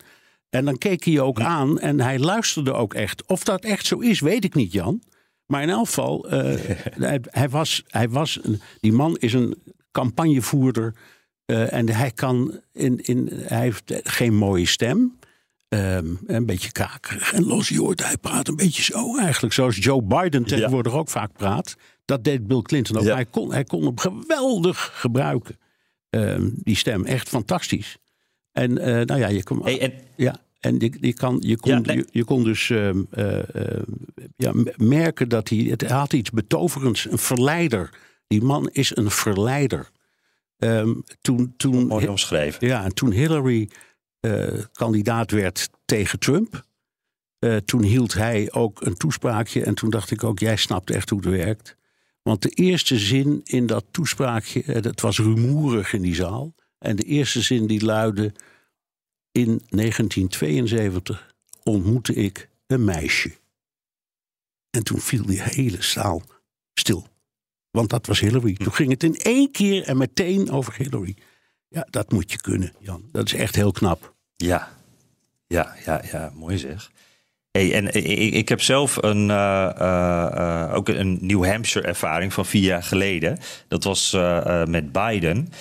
En 0.50 0.64
dan 0.64 0.78
keek 0.78 1.04
hij 1.04 1.12
je 1.12 1.22
ook 1.22 1.40
aan 1.40 1.78
en 1.78 2.00
hij 2.00 2.18
luisterde 2.18 2.72
ook 2.72 2.94
echt. 2.94 3.26
Of 3.26 3.44
dat 3.44 3.64
echt 3.64 3.86
zo 3.86 3.98
is, 3.98 4.20
weet 4.20 4.44
ik 4.44 4.54
niet, 4.54 4.72
Jan. 4.72 5.02
Maar 5.46 5.62
in 5.62 5.70
elk 5.70 5.86
geval, 5.86 6.28
eh, 6.28 6.54
hij, 7.08 7.20
hij 7.30 7.48
was, 7.48 7.82
hij 7.86 8.08
was 8.08 8.40
die 8.80 8.92
man 8.92 9.16
is 9.16 9.32
een 9.32 9.62
campagnevoerder. 9.90 10.94
eh, 11.44 11.72
en 11.72 11.88
hij, 11.88 12.10
kan 12.10 12.60
in, 12.72 12.98
in, 13.00 13.28
hij 13.32 13.60
heeft 13.60 13.92
geen 14.02 14.34
mooie 14.34 14.66
stem. 14.66 15.18
Ehm, 15.72 16.14
een 16.26 16.46
beetje 16.46 16.72
kakerig 16.72 17.32
en 17.32 17.44
los. 17.44 17.68
Je 17.68 17.80
hoort, 17.80 18.04
hij 18.04 18.16
praat 18.16 18.48
een 18.48 18.56
beetje 18.56 18.82
zo 18.82 19.18
eigenlijk. 19.18 19.54
Zoals 19.54 19.76
Joe 19.76 20.02
Biden 20.02 20.44
tegenwoordig 20.44 20.92
ook 20.92 21.08
vaak 21.08 21.32
praat. 21.32 21.76
Dat 22.04 22.24
deed 22.24 22.46
Bill 22.46 22.62
Clinton 22.62 22.96
ook. 22.96 23.04
Ja. 23.04 23.14
Hij, 23.14 23.24
kon, 23.24 23.52
hij 23.52 23.64
kon 23.64 23.84
hem 23.84 23.98
geweldig 23.98 24.90
gebruiken. 24.94 25.58
Ehm, 26.10 26.48
die 26.54 26.76
stem, 26.76 27.04
echt 27.04 27.28
fantastisch. 27.28 27.96
En 28.50 28.78
eh, 28.78 29.06
nou 29.06 29.20
ja, 29.20 29.28
je 29.28 29.42
kon, 29.42 29.62
Hey, 29.62 29.80
en, 29.80 29.92
ja, 30.16 30.36
en 30.60 30.78
je, 30.78 30.92
je, 31.00 31.12
kan, 31.12 31.36
je, 31.40 31.56
kon, 31.56 31.70
Ja, 31.70 31.78
nee. 31.78 31.96
je, 31.96 32.06
je 32.10 32.24
kon 32.24 32.44
dus 32.44 32.70
ehm, 32.70 33.02
eh, 33.10 33.38
ja, 34.36 34.52
merken 34.76 35.28
dat 35.28 35.48
hij... 35.48 35.58
Het 35.58 35.90
had 35.90 36.12
iets 36.12 36.30
betoverends, 36.30 37.10
een 37.10 37.18
verleider. 37.18 37.90
Die 38.26 38.42
man 38.42 38.68
is 38.72 38.96
een 38.96 39.10
verleider. 39.10 39.90
Toen, 41.20 41.54
toen, 41.56 41.86
mooi 41.86 42.08
omschreven. 42.08 42.66
ja, 42.66 42.84
en 42.84 42.94
toen 42.94 43.10
Hillary 43.10 43.68
kandidaat 44.72 45.30
werd 45.30 45.70
tegen 45.84 46.18
Trump, 46.18 46.64
eh, 47.42 47.56
toen 47.56 47.82
hield 47.82 48.14
hij 48.14 48.52
ook 48.52 48.80
een 48.80 48.96
toespraakje. 48.96 49.64
En 49.64 49.74
toen 49.74 49.90
dacht 49.90 50.10
ik 50.10 50.24
ook, 50.24 50.38
jij 50.38 50.56
snapt 50.56 50.90
echt 50.90 51.10
hoe 51.10 51.20
het 51.20 51.28
werkt. 51.28 51.76
Want 52.22 52.42
de 52.42 52.48
eerste 52.48 52.98
zin 52.98 53.40
in 53.44 53.66
dat 53.66 53.84
toespraakje, 53.90 54.62
eh, 54.62 54.82
dat 54.82 55.00
was 55.00 55.18
rumoerig 55.18 55.92
in 55.92 56.02
die 56.02 56.14
zaal. 56.14 56.54
En 56.78 56.96
de 56.96 57.02
eerste 57.02 57.40
zin 57.40 57.66
die 57.66 57.84
luidde, 57.84 58.32
in 59.32 59.62
1972 59.68 61.34
ontmoette 61.62 62.14
ik 62.14 62.48
een 62.66 62.84
meisje. 62.84 63.32
En 64.70 64.84
toen 64.84 65.00
viel 65.00 65.26
die 65.26 65.42
hele 65.42 65.82
zaal 65.82 66.22
stil. 66.74 67.06
Want 67.70 67.90
dat 67.90 68.06
was 68.06 68.20
Hillary. 68.20 68.54
Toen 68.54 68.72
ging 68.72 68.90
het 68.90 69.02
in 69.02 69.16
één 69.16 69.50
keer 69.50 69.82
en 69.82 69.96
meteen 69.96 70.50
over 70.50 70.74
Hillary. 70.76 71.16
Ja, 71.72 71.86
dat 71.90 72.12
moet 72.12 72.32
je 72.32 72.40
kunnen, 72.40 72.72
Jan. 72.78 73.02
Dat 73.12 73.26
is 73.26 73.34
echt 73.34 73.54
heel 73.54 73.72
knap. 73.72 74.14
Ja, 74.36 74.68
ja, 75.46 75.74
ja, 75.84 76.02
ja 76.12 76.30
mooi 76.34 76.58
zeg. 76.58 76.90
Hey, 77.50 77.74
en 77.74 77.94
ik, 77.94 78.34
ik 78.34 78.48
heb 78.48 78.60
zelf 78.60 78.96
een, 79.02 79.30
eh, 79.30 79.70
eh, 79.76 80.36
eh, 80.36 80.74
ook 80.74 80.88
een 80.88 81.18
New 81.20 81.44
Hampshire 81.44 81.86
ervaring 81.86 82.32
van 82.32 82.46
vier 82.46 82.62
jaar 82.62 82.82
geleden. 82.82 83.38
Dat 83.68 83.84
was 83.84 84.12
eh, 84.12 84.60
eh, 84.60 84.68
met 84.68 84.92
Biden. 84.92 85.52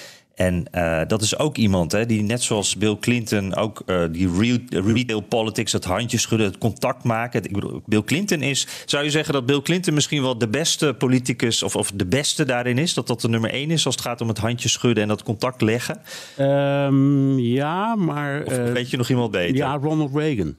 En 0.41 0.65
eh, 0.71 1.01
dat 1.07 1.21
is 1.21 1.37
ook 1.37 1.57
iemand 1.57 1.91
hè, 1.91 2.05
die 2.05 2.21
net 2.21 2.43
zoals 2.43 2.75
Bill 2.75 2.97
Clinton 2.99 3.55
ook 3.55 3.81
eh, 3.85 4.03
die 4.11 4.39
real, 4.39 4.57
retail 4.69 5.19
politics, 5.19 5.71
het 5.71 5.83
handje 5.83 6.17
schudden, 6.17 6.47
het 6.47 6.57
contact 6.57 7.03
maken. 7.03 7.43
Ik 7.43 7.53
bedoel, 7.53 7.81
Bill 7.85 8.03
Clinton 8.03 8.41
is, 8.41 8.67
zou 8.85 9.03
je 9.03 9.09
zeggen 9.09 9.33
dat 9.33 9.45
Bill 9.45 9.61
Clinton 9.61 9.93
misschien 9.93 10.21
wel 10.21 10.37
de 10.37 10.47
beste 10.47 10.93
politicus 10.93 11.63
of, 11.63 11.75
of 11.75 11.91
de 11.91 12.05
beste 12.05 12.45
daarin 12.45 12.77
is? 12.77 12.93
Dat 12.93 13.07
dat 13.07 13.21
de 13.21 13.29
nummer 13.29 13.49
één 13.49 13.71
is 13.71 13.85
als 13.85 13.95
het 13.95 14.03
gaat 14.03 14.21
om 14.21 14.27
het 14.27 14.37
handje 14.37 14.69
schudden 14.69 15.03
en 15.03 15.09
dat 15.09 15.23
contact 15.23 15.61
leggen? 15.61 16.01
Ehm, 16.37 17.37
ja, 17.37 17.95
maar... 17.95 18.43
Of 18.43 18.57
eh, 18.57 18.71
weet 18.71 18.89
je 18.89 18.97
nog 18.97 19.09
iemand 19.09 19.31
beter? 19.31 19.55
ja, 19.55 19.77
Ronald 19.77 20.15
Reagan. 20.15 20.55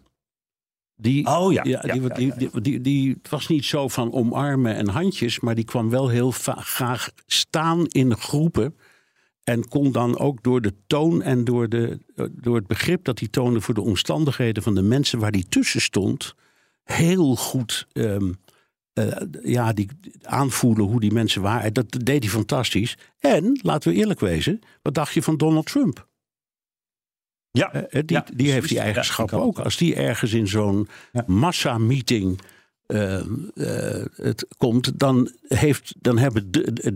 Die, 0.96 1.26
Oh 1.26 1.52
ja, 1.52 1.64
ja, 1.64 1.82
ja, 1.84 1.92
die, 1.92 2.02
ja, 2.02 2.34
die, 2.34 2.60
die, 2.60 2.80
die, 2.80 3.20
was 3.30 3.46
niet 3.48 3.64
zo 3.64 3.88
van 3.88 4.12
omarmen 4.12 4.74
en 4.74 4.88
handjes, 4.88 5.40
maar 5.40 5.54
die 5.54 5.64
kwam 5.64 5.90
wel 5.90 6.08
heel 6.08 6.30
graag 6.46 7.10
staan 7.26 7.86
in 7.86 8.16
groepen. 8.16 8.74
En 9.44 9.68
kon 9.68 9.92
dan 9.92 10.18
ook 10.18 10.42
door 10.42 10.60
de 10.60 10.74
toon 10.86 11.22
en 11.22 11.44
door, 11.44 11.68
de, 11.68 11.98
door 12.30 12.56
het 12.56 12.66
begrip 12.66 13.04
dat 13.04 13.18
hij 13.18 13.28
toonde 13.28 13.60
voor 13.60 13.74
de 13.74 13.80
omstandigheden 13.80 14.62
van 14.62 14.74
de 14.74 14.82
mensen 14.82 15.18
waar 15.18 15.30
hij 15.30 15.44
tussen 15.48 15.80
stond, 15.80 16.34
heel 16.84 17.36
goed 17.36 17.86
ehm, 17.92 18.32
eh, 18.92 19.06
ja, 19.42 19.72
die, 19.72 19.88
aanvoelen 20.22 20.84
hoe 20.84 21.00
die 21.00 21.12
mensen 21.12 21.42
waren. 21.42 21.72
Dat 21.72 21.86
deed 21.90 22.22
hij 22.22 22.32
fantastisch. 22.32 22.98
En, 23.18 23.60
laten 23.62 23.92
we 23.92 23.98
eerlijk 23.98 24.20
wezen, 24.20 24.60
wat 24.82 24.94
dacht 24.94 25.14
je 25.14 25.22
van 25.22 25.36
Donald 25.36 25.66
Trump? 25.66 26.10
Ja, 27.50 27.72
Eh, 27.72 28.02
die, 28.06 28.16
ja, 28.16 28.26
die 28.34 28.50
heeft 28.50 28.68
die 28.68 28.78
Ja, 28.78 29.04
ook. 29.30 29.58
Als 29.58 29.76
die 29.76 29.94
ergens 29.94 30.32
in 30.32 30.48
zo'n 30.48 30.88
massa-meeting 31.26 32.40
eh, 32.86 33.18
eh, 33.18 34.04
het 34.16 34.46
komt, 34.56 34.98
dan, 34.98 35.30
heeft, 35.48 35.94
dan 36.00 36.18
hebben 36.18 36.50
de- 36.50 36.92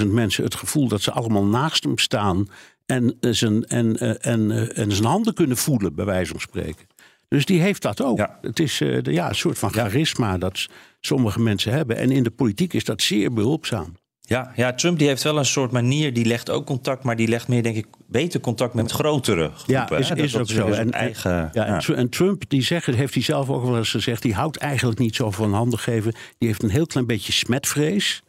30.000 0.00 0.06
mensen 0.12 0.44
het 0.44 0.54
gevoel 0.54 0.88
dat 0.88 1.02
ze 1.02 1.10
allemaal 1.10 1.44
naast 1.44 1.84
hem 1.84 1.98
staan 1.98 2.48
en, 2.86 3.16
eh, 3.20 3.30
zijn, 3.32 3.64
en, 3.64 3.96
en, 4.20 4.74
en 4.74 4.92
zijn 4.92 5.08
handen 5.08 5.34
kunnen 5.34 5.56
voelen, 5.56 5.94
bij 5.94 6.04
wijze 6.04 6.30
van 6.30 6.40
spreken. 6.40 6.86
Dus 7.28 7.44
die 7.44 7.60
heeft 7.60 7.82
dat 7.82 8.02
ook. 8.02 8.18
Ja. 8.18 8.38
Het 8.42 8.58
is 8.58 8.76
de- 8.78 9.02
ja, 9.04 9.28
een 9.28 9.34
soort 9.34 9.58
van 9.58 9.72
charisma 9.72 10.38
dat 10.38 10.66
sommige 11.00 11.40
mensen 11.40 11.72
hebben. 11.72 11.96
En 11.96 12.10
in 12.10 12.22
de 12.22 12.30
politiek 12.30 12.72
is 12.72 12.84
dat 12.84 13.02
zeer 13.02 13.32
behulpzaam. 13.32 13.94
Ja, 14.28 14.52
ja, 14.56 14.72
Trump 14.74 14.98
die 14.98 15.08
heeft 15.08 15.22
wel 15.22 15.38
een 15.38 15.44
soort 15.44 15.70
manier, 15.72 16.12
die 16.12 16.24
legt 16.24 16.50
ook 16.50 16.66
contact, 16.66 17.02
maar 17.04 17.16
die 17.16 17.28
legt 17.28 17.48
meer, 17.48 17.62
denk 17.62 17.76
ik, 17.76 17.86
beter 18.06 18.40
contact 18.40 18.74
met 18.74 18.90
grotere 18.90 19.50
groepen. 19.54 19.74
Ja, 19.74 19.98
is, 19.98 20.10
is 20.10 20.32
Dat- 20.32 20.40
ook 20.40 20.48
zo. 20.48 20.64
weer 20.66 20.74
En, 20.78 20.92
eigen, 20.92 21.30
en, 21.32 21.50
ja, 21.52 21.64
en 21.66 21.72
ja. 21.72 21.78
Tr- 21.78 21.92
en 21.92 22.08
Trump, 22.08 22.42
die 22.48 22.62
zegt, 22.62 22.86
heeft 22.86 23.14
hij 23.14 23.22
zelf 23.22 23.50
ook 23.50 23.64
wel 23.64 23.76
eens 23.76 23.90
gezegd, 23.90 24.22
die 24.22 24.34
houdt 24.34 24.56
eigenlijk 24.56 24.98
niet 24.98 25.14
zo 25.16 25.30
van 25.30 25.52
handen 25.54 25.78
geven. 25.78 26.12
Die 26.38 26.48
heeft 26.48 26.62
een 26.62 26.70
heel 26.70 26.86
klein 26.86 27.06
beetje 27.06 27.32
smetvrees. 27.32 28.22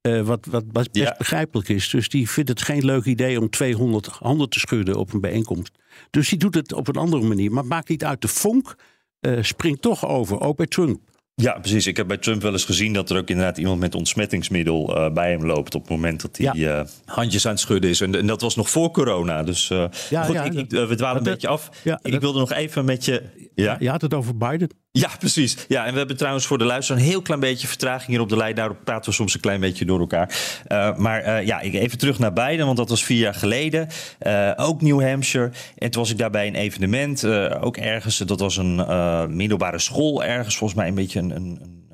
eh, 0.00 0.20
wat, 0.20 0.46
wat, 0.50 0.64
wat 0.72 0.92
best 0.92 1.06
Ja. 1.06 1.14
begrijpelijk 1.18 1.68
is. 1.68 1.90
Dus 1.90 2.08
die 2.08 2.30
vindt 2.30 2.48
het 2.48 2.62
geen 2.62 2.84
leuk 2.84 3.04
idee 3.04 3.40
om 3.40 3.50
200 3.50 4.06
handen 4.06 4.48
te 4.48 4.58
schudden 4.58 4.96
op 4.96 5.12
een 5.12 5.20
bijeenkomst. 5.20 5.72
Dus 6.10 6.28
die 6.28 6.38
doet 6.38 6.54
het 6.54 6.72
op 6.72 6.88
een 6.88 6.94
andere 6.96 7.22
manier. 7.22 7.52
Maar 7.52 7.64
maakt 7.64 7.88
niet 7.88 8.04
uit. 8.04 8.20
De 8.20 8.28
vonk 8.28 8.74
eh, 9.20 9.32
springt 9.42 9.82
toch 9.82 10.06
over, 10.06 10.40
ook 10.40 10.56
bij 10.56 10.66
Trump. 10.66 11.00
Ja, 11.42 11.58
precies. 11.58 11.86
Ik 11.86 11.96
heb 11.96 12.06
bij 12.06 12.16
Trump 12.16 12.42
wel 12.42 12.52
eens 12.52 12.64
gezien 12.64 12.92
dat 12.92 13.10
er 13.10 13.16
ook 13.16 13.28
inderdaad 13.28 13.58
iemand 13.58 13.80
met 13.80 13.94
ontsmettingsmiddel 13.94 14.96
eh, 14.96 15.12
bij 15.12 15.30
hem 15.30 15.46
loopt 15.46 15.74
op 15.74 15.80
het 15.80 15.90
moment 15.90 16.20
dat 16.22 16.36
hij 16.36 16.50
Ja. 16.54 16.78
eh, 16.80 16.86
handjes 17.04 17.44
aan 17.46 17.52
het 17.52 17.60
schudden 17.60 17.90
is. 17.90 18.00
En, 18.00 18.14
en 18.14 18.26
dat 18.26 18.40
was 18.40 18.56
nog 18.56 18.70
voor 18.70 18.90
corona. 18.90 19.42
Dus 19.42 19.70
eh, 19.70 19.84
Ja, 20.10 20.22
goed, 20.22 20.34
ja, 20.34 20.42
ik, 20.44 20.52
ik, 20.54 20.70
we 20.70 20.94
dwalen 20.94 21.16
een 21.16 21.22
beetje 21.32 21.48
af. 21.48 21.70
ik 22.02 22.20
wilde 22.20 22.38
nog 22.38 22.52
even 22.52 22.84
met 22.84 23.04
je. 23.04 23.22
Ja? 23.54 23.76
Je 23.80 23.90
had 23.90 24.00
het 24.02 24.14
over 24.14 24.36
Biden. 24.36 24.70
Ja, 24.98 25.10
precies. 25.18 25.56
Ja, 25.68 25.86
en 25.86 25.92
we 25.92 25.98
hebben 25.98 26.16
trouwens 26.16 26.46
voor 26.46 26.58
de 26.58 26.64
luisteraar 26.64 27.00
een 27.00 27.06
heel 27.06 27.22
klein 27.22 27.40
beetje 27.40 27.66
vertraging 27.66 28.10
hier 28.10 28.20
op 28.20 28.28
de 28.28 28.36
lijn. 28.36 28.54
Daardoor 28.54 28.76
praten 28.84 29.10
we 29.10 29.16
soms 29.16 29.34
een 29.34 29.40
klein 29.40 29.60
beetje 29.60 29.84
door 29.84 30.00
elkaar. 30.00 30.38
Uh, 30.68 30.96
maar 30.96 31.26
uh, 31.26 31.46
ja, 31.46 31.60
even 31.60 31.98
terug 31.98 32.18
naar 32.18 32.32
Biden, 32.32 32.66
want 32.66 32.76
dat 32.76 32.88
was 32.88 33.04
vier 33.04 33.18
jaar 33.18 33.34
geleden. 33.34 33.88
Uh, 34.26 34.52
ook 34.56 34.82
New 34.82 35.02
Hampshire. 35.02 35.50
En 35.78 35.90
toen 35.90 36.02
was 36.02 36.10
ik 36.10 36.18
daar 36.18 36.30
bij 36.30 36.46
een 36.46 36.54
evenement, 36.54 37.24
ook 37.60 37.76
ergens. 37.76 38.18
Dat 38.18 38.40
was 38.40 38.56
een 38.56 39.36
middelbare 39.36 39.78
school 39.78 40.24
ergens, 40.24 40.56
volgens 40.56 40.78
mij 40.78 40.88
een 40.88 40.94
beetje 40.94 41.20
een, 41.20 41.30
een, 41.30 41.85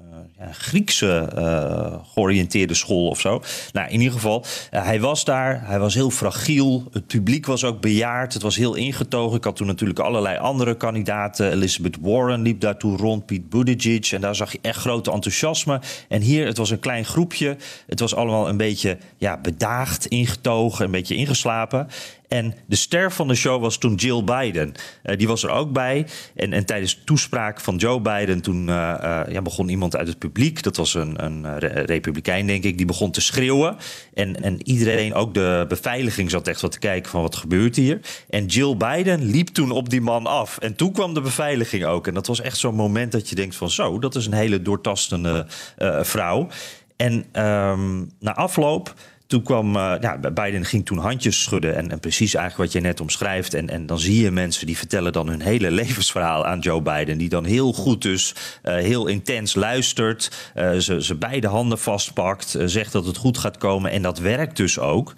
Griekse 0.50 1.32
uh, 1.38 1.94
georiënteerde 2.14 2.74
school 2.74 3.08
of 3.08 3.20
zo. 3.20 3.42
Nou, 3.72 3.88
in 3.88 3.98
ieder 3.98 4.12
geval, 4.12 4.44
uh, 4.70 4.84
hij 4.84 5.00
was 5.00 5.24
daar. 5.24 5.66
Hij 5.66 5.78
was 5.78 5.94
heel 5.94 6.10
fragiel. 6.10 6.88
Het 6.92 7.06
publiek 7.06 7.46
was 7.46 7.64
ook 7.64 7.80
bejaard. 7.80 8.32
Het 8.32 8.42
was 8.42 8.56
heel 8.56 8.74
ingetogen. 8.74 9.36
Ik 9.36 9.44
had 9.44 9.56
toen 9.56 9.66
natuurlijk 9.66 9.98
allerlei 9.98 10.38
andere 10.38 10.76
kandidaten. 10.76 11.52
Elizabeth 11.52 11.96
Warren 12.00 12.42
liep 12.42 12.60
daartoe 12.60 12.96
rond. 12.96 13.26
Pete 13.26 13.46
Buttigieg. 13.48 14.12
En 14.12 14.20
daar 14.20 14.34
zag 14.34 14.52
je 14.52 14.58
echt 14.62 14.78
grote 14.78 15.12
enthousiasme. 15.12 15.80
En 16.08 16.20
hier, 16.20 16.46
het 16.46 16.56
was 16.56 16.70
een 16.70 16.80
klein 16.80 17.04
groepje. 17.04 17.56
Het 17.86 18.00
was 18.00 18.14
allemaal 18.14 18.48
een 18.48 18.56
beetje 18.56 18.98
ja, 19.16 19.38
bedaagd, 19.38 20.06
ingetogen, 20.06 20.84
een 20.84 20.90
beetje 20.90 21.14
ingeslapen. 21.14 21.88
En 22.32 22.54
de 22.66 22.76
ster 22.76 23.12
van 23.12 23.28
de 23.28 23.34
show 23.34 23.60
was 23.60 23.78
toen 23.78 23.94
Jill 23.94 24.24
Biden. 24.24 24.72
Uh, 25.04 25.16
die 25.16 25.28
was 25.28 25.42
er 25.42 25.50
ook 25.50 25.72
bij. 25.72 26.06
En, 26.34 26.52
en 26.52 26.64
tijdens 26.64 26.94
de 26.94 27.04
toespraak 27.04 27.60
van 27.60 27.76
Joe 27.76 28.00
Biden... 28.00 28.40
toen 28.40 28.68
uh, 28.68 28.94
uh, 29.02 29.20
ja, 29.28 29.42
begon 29.42 29.68
iemand 29.68 29.96
uit 29.96 30.08
het 30.08 30.18
publiek... 30.18 30.62
dat 30.62 30.76
was 30.76 30.94
een, 30.94 31.24
een 31.24 31.58
re 31.58 31.66
republikein, 31.66 32.46
denk 32.46 32.64
ik... 32.64 32.76
die 32.76 32.86
begon 32.86 33.10
te 33.10 33.20
schreeuwen. 33.20 33.76
En, 34.14 34.42
en 34.42 34.68
iedereen, 34.68 35.14
ook 35.14 35.34
de 35.34 35.64
beveiliging... 35.68 36.30
zat 36.30 36.48
echt 36.48 36.60
wat 36.60 36.72
te 36.72 36.78
kijken 36.78 37.10
van 37.10 37.22
wat 37.22 37.36
gebeurt 37.36 37.76
hier. 37.76 38.00
En 38.30 38.46
Jill 38.46 38.76
Biden 38.76 39.24
liep 39.24 39.48
toen 39.48 39.70
op 39.70 39.90
die 39.90 40.00
man 40.00 40.26
af. 40.26 40.58
En 40.58 40.76
toen 40.76 40.92
kwam 40.92 41.14
de 41.14 41.20
beveiliging 41.20 41.84
ook. 41.84 42.06
En 42.06 42.14
dat 42.14 42.26
was 42.26 42.40
echt 42.40 42.58
zo'n 42.58 42.74
moment 42.74 43.12
dat 43.12 43.28
je 43.28 43.34
denkt 43.34 43.56
van... 43.56 43.70
zo, 43.70 43.98
dat 43.98 44.14
is 44.14 44.26
een 44.26 44.32
hele 44.32 44.62
doortastende 44.62 45.46
uh, 45.78 46.02
vrouw. 46.02 46.48
En 46.96 47.12
um, 47.12 48.10
na 48.20 48.34
afloop... 48.34 48.94
Toen 49.32 49.42
kwam, 49.42 49.76
uh, 49.76 49.94
ja, 50.00 50.18
Biden 50.18 50.64
ging 50.64 50.86
toen 50.86 50.98
handjes 50.98 51.42
schudden. 51.42 51.76
En, 51.76 51.90
en, 51.90 52.00
precies 52.00 52.34
eigenlijk 52.34 52.72
wat 52.72 52.82
je 52.82 52.88
net 52.88 53.00
omschrijft. 53.00 53.54
En, 53.54 53.68
en 53.68 53.86
dan 53.86 53.98
zie 53.98 54.22
je 54.22 54.30
mensen 54.30 54.66
die 54.66 54.76
vertellen 54.76 55.12
dan 55.12 55.28
hun 55.28 55.40
hele 55.40 55.70
levensverhaal 55.80 56.46
aan 56.46 56.58
Joe 56.58 56.82
Biden. 56.82 57.18
Die 57.18 57.28
dan 57.28 57.44
heel 57.44 57.72
goed 57.72 58.02
dus, 58.02 58.34
uh, 58.64 58.74
heel 58.74 59.06
intens 59.06 59.54
luistert. 59.54 60.52
Uh, 60.56 60.76
ze, 60.76 61.02
ze 61.02 61.14
beide 61.14 61.46
handen 61.46 61.78
vastpakt. 61.78 62.56
zegt 62.64 62.92
dat 62.92 63.06
het 63.06 63.16
goed 63.16 63.38
gaat 63.38 63.58
komen. 63.58 63.90
En 63.90 64.02
dat 64.02 64.18
werkt 64.18 64.56
dus 64.56 64.78
ook. 64.78 65.14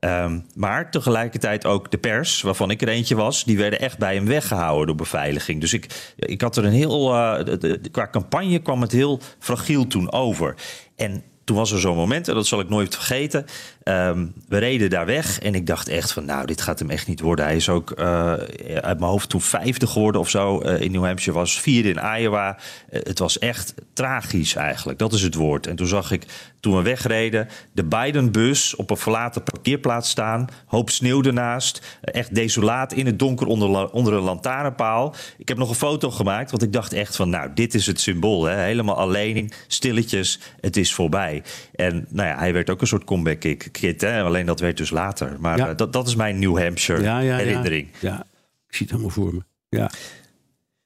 Um, 0.00 0.46
maar 0.54 0.90
tegelijkertijd 0.90 1.66
ook 1.66 1.90
de 1.90 1.98
pers, 1.98 2.42
waarvan 2.42 2.70
ik 2.70 2.82
er 2.82 2.88
eentje 2.88 3.14
was, 3.14 3.44
die 3.44 3.58
werden 3.58 3.80
echt 3.80 3.98
bij 3.98 4.14
hem 4.14 4.26
weggehouden 4.26 4.86
door 4.86 4.96
beveiliging. 4.96 5.60
Dus 5.60 5.72
ik, 5.72 6.12
ik 6.16 6.40
had 6.40 6.56
er 6.56 6.64
een 6.64 6.72
heel. 6.72 7.08
Qua 7.90 8.08
campagne 8.10 8.58
kwam 8.58 8.80
het 8.80 8.92
heel 8.92 9.20
fragiel 9.38 9.86
toen 9.86 10.12
over. 10.12 10.54
En 10.96 11.22
toen 11.44 11.56
was 11.56 11.72
er 11.72 11.80
zo'n 11.80 11.96
moment, 11.96 12.28
en 12.28 12.34
dat 12.34 12.46
zal 12.46 12.60
ik 12.60 12.68
nooit 12.68 12.94
vergeten. 12.94 13.46
Um, 13.84 14.32
we 14.48 14.58
reden 14.58 14.90
daar 14.90 15.06
weg 15.06 15.38
en 15.38 15.54
ik 15.54 15.66
dacht 15.66 15.88
echt 15.88 16.12
van, 16.12 16.24
nou, 16.24 16.46
dit 16.46 16.60
gaat 16.60 16.78
hem 16.78 16.90
echt 16.90 17.06
niet 17.06 17.20
worden. 17.20 17.44
Hij 17.44 17.56
is 17.56 17.68
ook 17.68 17.90
uh, 17.98 18.32
uit 18.80 18.98
mijn 18.98 19.10
hoofd 19.10 19.28
toen 19.28 19.40
vijfde 19.40 19.86
geworden 19.86 20.20
of 20.20 20.30
zo 20.30 20.62
uh, 20.62 20.80
in 20.80 20.92
New 20.92 21.04
Hampshire, 21.04 21.38
was 21.38 21.60
vierde 21.60 21.88
in 21.88 22.00
Iowa. 22.18 22.56
Uh, 22.90 23.00
het 23.02 23.18
was 23.18 23.38
echt 23.38 23.74
tragisch 23.92 24.54
eigenlijk, 24.54 24.98
dat 24.98 25.12
is 25.12 25.22
het 25.22 25.34
woord. 25.34 25.66
En 25.66 25.76
toen 25.76 25.86
zag 25.86 26.10
ik, 26.10 26.26
toen 26.60 26.76
we 26.76 26.82
wegreden, 26.82 27.48
de 27.72 27.84
Biden-bus 27.84 28.76
op 28.76 28.90
een 28.90 28.96
verlaten 28.96 29.42
parkeerplaats 29.42 30.10
staan. 30.10 30.46
Hoop 30.66 30.90
sneeuw 30.90 31.22
ernaast, 31.22 31.98
echt 32.00 32.34
desolaat 32.34 32.92
in 32.92 33.06
het 33.06 33.18
donker 33.18 33.46
onder, 33.46 33.90
onder 33.90 34.12
een 34.12 34.22
lantaarnpaal. 34.22 35.14
Ik 35.38 35.48
heb 35.48 35.58
nog 35.58 35.68
een 35.68 35.74
foto 35.74 36.10
gemaakt, 36.10 36.50
want 36.50 36.62
ik 36.62 36.72
dacht 36.72 36.92
echt 36.92 37.16
van, 37.16 37.30
nou, 37.30 37.50
dit 37.54 37.74
is 37.74 37.86
het 37.86 38.00
symbool. 38.00 38.44
Hè? 38.44 38.56
Helemaal 38.56 38.96
alleen, 38.96 39.52
stilletjes, 39.66 40.40
het 40.60 40.76
is 40.76 40.94
voorbij. 40.94 41.33
En 41.74 42.06
nou 42.08 42.28
ja, 42.28 42.38
hij 42.38 42.52
werd 42.52 42.70
ook 42.70 42.80
een 42.80 42.86
soort 42.86 43.04
comeback 43.04 43.40
kid, 43.72 44.00
hè? 44.00 44.22
alleen 44.22 44.46
dat 44.46 44.60
werd 44.60 44.76
dus 44.76 44.90
later. 44.90 45.36
Maar 45.40 45.58
ja. 45.58 45.70
uh, 45.70 45.76
dat, 45.76 45.92
dat 45.92 46.06
is 46.06 46.14
mijn 46.14 46.38
New 46.38 46.58
Hampshire 46.58 47.10
herinnering. 47.10 47.88
Ja, 48.00 48.26
ik 48.68 48.74
zie 48.74 48.86
het 48.86 48.90
helemaal 48.90 49.10
voor 49.10 49.34
me. 49.34 49.42
Ja. 49.68 49.90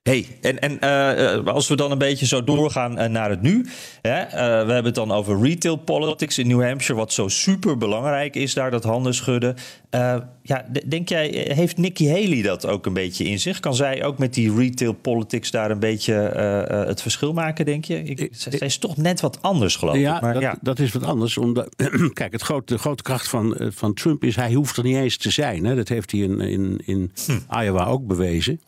Hey, 0.03 0.27
en, 0.41 0.59
en 0.61 0.79
uh, 0.85 1.47
als 1.47 1.69
we 1.69 1.77
dan 1.77 1.91
een 1.91 1.99
beetje 1.99 2.27
zo 2.27 2.45
doorgaan 2.45 3.01
uh, 3.01 3.07
naar 3.07 3.31
het 3.31 3.43
nu. 3.43 3.67
Hè, 4.03 4.25
uh, 4.25 4.31
we 4.31 4.73
hebben 4.73 4.85
het 4.85 4.95
dan 4.95 5.13
over 5.13 5.41
retail 5.41 5.77
politics 5.77 6.39
in 6.39 6.49
New 6.49 6.63
Hampshire, 6.63 7.01
wat 7.01 7.13
zo 7.13 7.29
super 7.29 7.79
belangrijk 7.79 8.37
is 8.37 8.55
daar, 8.55 8.71
dat 8.71 8.85
handen 8.85 9.15
schudden. 9.15 9.57
ja, 10.43 10.67
denk 10.87 11.09
jij, 11.09 11.29
heeft 11.49 11.77
Nikki 11.77 12.09
Haley 12.09 12.43
dat 12.43 12.67
ook 12.67 12.87
een 12.87 12.93
beetje 12.93 13.25
in 13.25 13.41
zich? 13.41 13.61
Kan 13.61 13.75
zij 13.75 14.05
ook 14.05 14.19
met 14.19 14.35
die 14.35 14.55
retail 14.55 14.93
politics 14.93 15.51
daar 15.51 15.71
een 15.71 15.79
beetje 15.79 16.13
het 16.87 17.03
verschil 17.03 17.33
maken, 17.33 17.65
denk 17.65 17.85
je? 17.85 18.03
Ik, 18.03 18.29
zij 18.31 18.59
is 18.59 18.79
toch 18.79 18.97
net 18.97 19.21
wat 19.21 19.43
anders, 19.43 19.77
geloof 19.77 19.97
ja, 19.97 20.17
ik. 20.17 20.23
Maar, 20.23 20.33
dat, 20.33 20.43
ja, 20.43 20.59
dat 20.61 20.79
is 20.79 20.93
wat 20.93 21.05
anders. 21.05 21.39
Omdat, 21.39 21.75
kijk, 22.13 22.33
het 22.33 22.43
grote, 22.43 22.75
de 22.75 22.81
grote 22.81 23.03
kracht 23.03 23.29
van, 23.29 23.57
van 23.59 23.95
Trump 23.95 24.25
is, 24.25 24.37
hij 24.37 24.53
hoeft 24.53 24.77
er 24.77 24.85
niet 24.85 24.97
eens 24.97 25.17
te 25.17 25.31
zijn. 25.31 25.65
Hè. 25.65 25.75
Dat 25.75 25.89
heeft 25.89 26.11
hij 26.11 26.21
in, 26.21 26.41
in, 26.41 26.81
in 26.85 27.13
hm. 27.27 27.61
Iowa 27.61 27.85
ook 27.85 28.07
bewezen. 28.07 28.61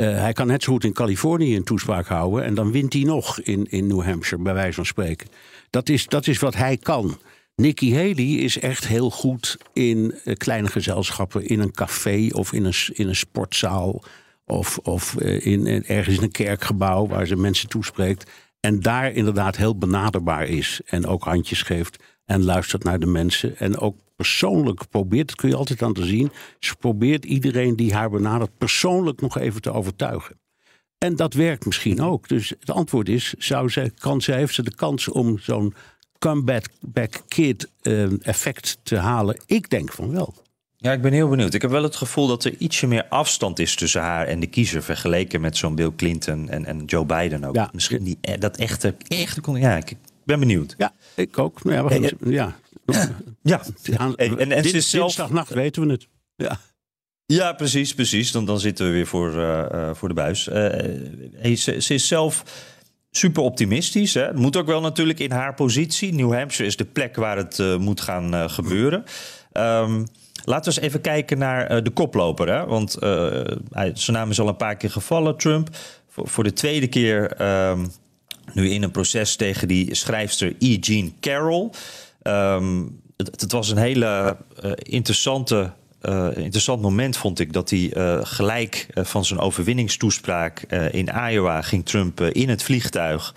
Uh, 0.00 0.18
hij 0.18 0.32
kan 0.32 0.46
net 0.46 0.62
zo 0.62 0.72
goed 0.72 0.84
in 0.84 0.92
Californië 0.92 1.56
een 1.56 1.64
toespraak 1.64 2.06
houden. 2.06 2.44
En 2.44 2.54
dan 2.54 2.72
wint 2.72 2.92
hij 2.92 3.02
nog 3.02 3.40
in, 3.40 3.66
in 3.70 3.86
New 3.86 4.02
Hampshire, 4.02 4.42
bij 4.42 4.54
wijze 4.54 4.74
van 4.74 4.86
spreken. 4.86 5.28
Dat 5.70 5.88
is, 5.88 6.06
dat 6.06 6.26
is 6.26 6.38
wat 6.38 6.54
hij 6.54 6.76
kan. 6.76 7.18
Nikki 7.54 7.94
Haley 7.94 8.26
is 8.26 8.58
echt 8.58 8.86
heel 8.86 9.10
goed 9.10 9.58
in 9.72 10.14
uh, 10.24 10.34
kleine 10.34 10.68
gezelschappen. 10.68 11.46
In 11.46 11.60
een 11.60 11.70
café 11.70 12.28
of 12.32 12.52
in 12.52 12.64
een, 12.64 12.74
in 12.92 13.08
een 13.08 13.16
sportzaal. 13.16 14.02
Of, 14.44 14.78
of 14.78 15.16
uh, 15.18 15.46
in, 15.46 15.66
in, 15.66 15.84
ergens 15.86 16.16
in 16.16 16.22
een 16.22 16.30
kerkgebouw 16.30 17.06
waar 17.06 17.26
ze 17.26 17.36
mensen 17.36 17.68
toespreekt. 17.68 18.30
En 18.60 18.80
daar 18.80 19.12
inderdaad 19.12 19.56
heel 19.56 19.78
benaderbaar 19.78 20.46
is. 20.46 20.80
En 20.86 21.06
ook 21.06 21.24
handjes 21.24 21.62
geeft. 21.62 22.02
En 22.24 22.44
luistert 22.44 22.84
naar 22.84 22.98
de 22.98 23.06
mensen. 23.06 23.58
En 23.58 23.78
ook 23.78 23.96
persoonlijk 24.20 24.88
probeert, 24.88 25.26
dat 25.26 25.36
kun 25.36 25.48
je 25.48 25.56
altijd 25.56 25.82
aan 25.82 25.92
te 25.92 26.04
zien. 26.04 26.30
Ze 26.58 26.76
probeert 26.76 27.24
iedereen 27.24 27.76
die 27.76 27.94
haar 27.94 28.10
benadert 28.10 28.58
persoonlijk 28.58 29.20
nog 29.20 29.38
even 29.38 29.60
te 29.60 29.72
overtuigen. 29.72 30.40
En 30.98 31.16
dat 31.16 31.34
werkt 31.34 31.66
misschien 31.66 32.00
ook. 32.00 32.28
Dus 32.28 32.48
het 32.48 32.70
antwoord 32.70 33.08
is: 33.08 33.34
zou 33.38 33.70
zij, 33.70 33.90
kan 33.98 34.20
zij, 34.20 34.36
heeft 34.36 34.54
ze 34.54 34.62
de 34.62 34.74
kans 34.74 35.08
om 35.08 35.38
zo'n 35.38 35.74
comeback 36.18 36.64
back 36.80 37.22
kid 37.28 37.70
uh, 37.82 38.26
effect 38.26 38.78
te 38.82 38.96
halen? 38.96 39.40
Ik 39.46 39.70
denk 39.70 39.92
van 39.92 40.10
wel. 40.10 40.34
Ja, 40.76 40.92
ik 40.92 41.02
ben 41.02 41.12
heel 41.12 41.28
benieuwd. 41.28 41.54
Ik 41.54 41.62
heb 41.62 41.70
wel 41.70 41.82
het 41.82 41.96
gevoel 41.96 42.26
dat 42.26 42.44
er 42.44 42.54
ietsje 42.58 42.86
meer 42.86 43.06
afstand 43.08 43.58
is 43.58 43.74
tussen 43.74 44.00
haar 44.00 44.26
en 44.26 44.40
de 44.40 44.46
kiezer. 44.46 44.82
Vergeleken 44.82 45.40
met 45.40 45.56
zo'n 45.56 45.74
Bill 45.74 45.92
Clinton 45.96 46.48
en, 46.48 46.64
en 46.64 46.84
Joe 46.84 47.04
Biden 47.04 47.44
ook. 47.44 47.54
Ja. 47.54 47.70
Misschien 47.72 48.04
die, 48.04 48.18
dat 48.38 48.56
echte, 48.56 48.94
echte. 49.08 49.40
Ja, 49.52 49.76
ik 49.76 49.96
ben 50.24 50.38
benieuwd. 50.38 50.74
Ja, 50.78 50.92
ik 51.14 51.38
ook. 51.38 51.64
Nou 51.64 51.76
ja, 51.76 51.84
we 51.84 51.90
gaan, 51.90 52.02
Hey, 52.02 52.32
ja. 52.32 52.56
Ja, 53.42 53.62
Aan, 53.96 54.16
en, 54.16 54.38
en, 54.38 54.52
en 54.52 54.62
dit, 54.62 54.84
zelf... 54.84 55.04
dinsdagnacht 55.04 55.54
weten 55.54 55.86
we 55.86 55.92
het. 55.92 56.08
Ja. 56.36 56.58
Ja, 57.26 57.52
precies, 57.52 57.94
precies. 57.94 58.32
Dan, 58.32 58.44
dan 58.44 58.60
zitten 58.60 58.86
we 58.86 58.92
weer 58.92 59.06
voor, 59.06 59.34
uh, 59.34 59.64
uh, 59.72 59.90
voor 59.94 60.08
de 60.08 60.14
buis. 60.14 60.48
Uh, 60.48 60.54
hey, 61.34 61.56
ze, 61.56 61.80
ze, 61.80 61.94
is 61.94 62.08
zelf 62.08 62.44
super 63.10 63.42
optimistisch. 63.42 64.14
Hè? 64.14 64.22
Het 64.22 64.36
moet 64.36 64.56
ook 64.56 64.66
wel 64.66 64.80
natuurlijk 64.80 65.18
in 65.18 65.30
haar 65.30 65.54
positie. 65.54 66.14
New 66.14 66.32
Hampshire 66.32 66.68
is 66.68 66.76
de 66.76 66.84
plek 66.84 67.16
waar 67.16 67.36
het 67.36 67.78
moet 67.78 68.00
gaan 68.00 68.50
gebeuren. 68.50 69.04
Um, 69.52 70.06
laten 70.44 70.72
we 70.72 70.80
eens 70.80 70.86
even 70.86 71.00
kijken 71.00 71.38
naar 71.38 71.82
de 71.82 71.90
koploper. 71.90 72.48
Hè? 72.48 72.66
Want 72.66 72.96
hij, 73.70 73.90
zijn 73.94 74.16
naam 74.16 74.30
is 74.30 74.40
al 74.40 74.48
een 74.48 74.56
paar 74.56 74.76
keer 74.76 74.90
gevallen, 74.90 75.36
Trump. 75.36 75.68
Voor, 76.08 76.28
voor 76.28 76.44
de 76.44 76.52
tweede 76.52 76.86
keer 76.86 77.42
um, 77.68 77.92
nu 78.54 78.70
in 78.70 78.82
een 78.82 78.90
proces 78.90 79.36
tegen 79.36 79.68
die 79.68 79.94
schrijfster 79.94 80.54
E. 80.58 80.76
Jean 80.80 81.14
Carroll. 81.20 81.70
Um, 82.22 83.00
het, 83.16 83.52
was 83.52 83.70
een 83.70 83.76
hele 83.76 84.36
uh, 84.64 84.72
interessante, 84.76 85.72
uh, 86.02 86.28
interessant 86.36 86.82
moment, 86.82 87.16
vond 87.16 87.40
ik. 87.40 87.52
Dat 87.52 87.70
hij 87.70 87.96
uh, 87.96 88.18
gelijk 88.22 88.86
van 88.94 89.24
zijn 89.24 89.40
overwinningstoespraak 89.40 90.60
in 90.90 91.08
Iowa 91.30 91.62
ging 91.62 91.86
Trump 91.86 92.20
in 92.20 92.48
het 92.48 92.62
vliegtuig. 92.62 93.34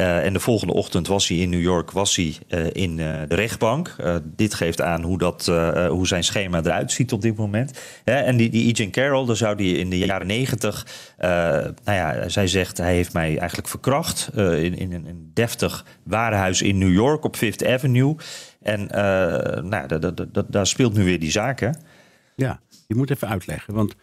Uh, 0.00 0.24
en 0.24 0.32
de 0.32 0.40
volgende 0.40 0.72
ochtend 0.72 1.06
was 1.06 1.28
hij 1.28 1.36
in 1.36 1.50
New 1.50 1.60
York, 1.60 1.90
was 1.90 2.16
hij 2.16 2.34
uh, 2.48 2.66
in 2.72 2.98
uh, 2.98 3.20
de 3.28 3.34
rechtbank. 3.34 3.96
dit 4.24 4.54
geeft 4.54 4.80
aan 4.80 5.02
hoe, 5.02 5.18
dat, 5.18 5.46
hoe 5.88 6.06
zijn 6.06 6.24
schema 6.24 6.58
eruit 6.58 6.92
ziet 6.92 7.12
op 7.12 7.22
dit 7.22 7.36
moment. 7.36 7.78
en 8.04 8.36
die, 8.36 8.50
die 8.50 8.82
E. 8.82 8.90
Carroll, 8.90 9.26
daar 9.26 9.36
zou 9.36 9.56
die 9.56 9.78
in 9.78 9.90
de 9.90 9.98
jaren 9.98 10.26
negentig... 10.26 10.86
nou 11.18 11.74
ja, 11.84 12.28
zij 12.28 12.46
zegt, 12.46 12.78
hij 12.78 12.94
heeft 12.94 13.12
mij 13.12 13.38
eigenlijk 13.38 13.68
verkracht... 13.68 14.30
in, 14.34 14.78
in 14.78 14.92
een 14.92 15.30
deftig 15.34 15.84
warenhuis 16.02 16.62
in 16.62 16.78
New 16.78 16.92
York 16.92 17.24
op 17.24 17.36
Fifth 17.36 17.66
Avenue. 17.66 18.16
En 18.62 18.86
nou, 19.68 19.86
daar 20.48 20.66
speelt 20.66 20.94
nu 20.94 21.04
weer 21.04 21.20
die 21.20 21.30
zaak, 21.30 21.60
hè? 21.60 21.70
Ja, 22.34 22.60
je 22.86 22.94
moet 22.94 23.10
even 23.10 23.28
uitleggen, 23.28 23.74
want... 23.74 23.94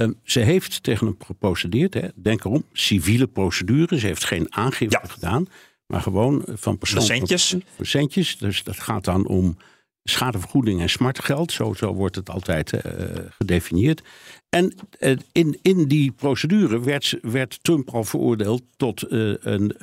Um, 0.00 0.18
ze 0.22 0.40
heeft 0.40 0.82
tegen 0.82 1.06
hem 1.06 1.16
geprocedeerd. 1.26 1.94
Hè. 1.94 2.08
Denk 2.14 2.44
erom, 2.44 2.64
civiele 2.72 3.26
procedure. 3.26 3.98
Ze 3.98 4.06
heeft 4.06 4.24
geen 4.24 4.54
aangifte 4.54 4.98
ja. 5.02 5.08
gedaan. 5.08 5.46
Maar 5.86 6.00
gewoon 6.00 6.42
van 6.46 6.78
persoon. 6.78 7.02
Centjes. 7.02 7.56
Centjes. 7.80 8.38
Dus 8.38 8.62
dat 8.62 8.80
gaat 8.80 9.04
dan 9.04 9.26
om 9.26 9.56
schadevergoeding 10.04 10.80
en 10.80 10.90
smartgeld. 10.90 11.52
Zo, 11.52 11.74
zo 11.74 11.94
wordt 11.94 12.16
het 12.16 12.30
altijd 12.30 12.72
uh, 12.72 12.80
gedefinieerd. 13.38 14.02
En 14.48 14.74
uh, 15.00 15.16
in, 15.32 15.58
in 15.62 15.88
die 15.88 16.12
procedure 16.12 16.80
werd, 16.80 17.18
werd 17.22 17.58
Trump 17.62 17.90
al 17.90 18.04
veroordeeld 18.04 18.62
tot 18.76 19.12
uh, 19.12 19.34
een 19.40 19.74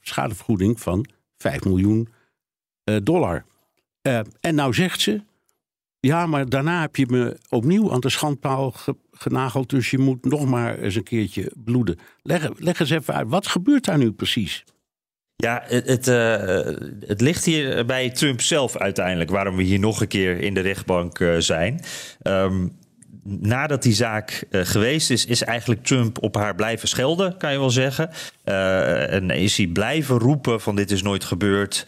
schadevergoeding 0.00 0.80
van 0.80 1.06
5 1.36 1.64
miljoen 1.64 2.08
dollar. 3.02 3.44
en 4.40 4.54
nou 4.54 4.74
zegt 4.74 5.00
ze, 5.00 5.22
ja, 6.06 6.26
maar 6.26 6.48
daarna 6.48 6.80
heb 6.80 6.96
je 6.96 7.06
me 7.08 7.38
opnieuw 7.48 7.92
aan 7.92 8.00
de 8.00 8.10
schandpaal 8.10 8.70
ge 8.70 8.96
genageld. 9.12 9.70
Dus 9.70 9.90
je 9.90 9.98
moet 9.98 10.24
nog 10.24 10.46
maar 10.46 10.78
eens 10.78 10.94
een 10.94 11.02
keertje 11.02 11.52
bloeden. 11.64 11.98
Leg, 12.22 12.48
leg 12.56 12.80
eens 12.80 12.90
even 12.90 13.14
uit, 13.14 13.28
wat 13.28 13.46
gebeurt 13.46 13.84
daar 13.84 13.98
nu 13.98 14.12
precies? 14.12 14.64
Ja, 15.36 15.62
het, 15.64 15.86
het, 15.86 16.08
uh, 16.08 16.36
het, 17.06 17.20
ligt 17.20 17.44
hier 17.44 17.86
bij 17.86 18.10
Trump 18.10 18.40
zelf 18.40 18.76
uiteindelijk, 18.76 19.30
waarom 19.30 19.56
we 19.56 19.62
hier 19.62 19.78
nog 19.78 20.00
een 20.00 20.08
keer 20.08 20.40
in 20.40 20.54
de 20.54 20.60
rechtbank 20.60 21.18
uh, 21.18 21.36
zijn. 21.38 21.80
Um, 22.22 22.80
nadat 23.24 23.82
die 23.82 23.94
zaak 23.94 24.44
uh, 24.50 24.60
geweest 24.64 25.10
is, 25.10 25.26
is 25.26 25.42
eigenlijk 25.42 25.84
Trump 25.84 26.22
op 26.22 26.34
haar 26.34 26.54
blijven 26.54 26.88
schelden, 26.88 27.36
kan 27.36 27.52
je 27.52 27.58
wel 27.58 27.70
zeggen. 27.70 28.10
En 28.44 29.30
is 29.30 29.56
hij 29.56 29.66
blijven 29.66 30.18
roepen 30.18 30.60
van 30.60 30.76
dit 30.76 30.90
is 30.90 31.02
nooit 31.02 31.24
gebeurd, 31.24 31.86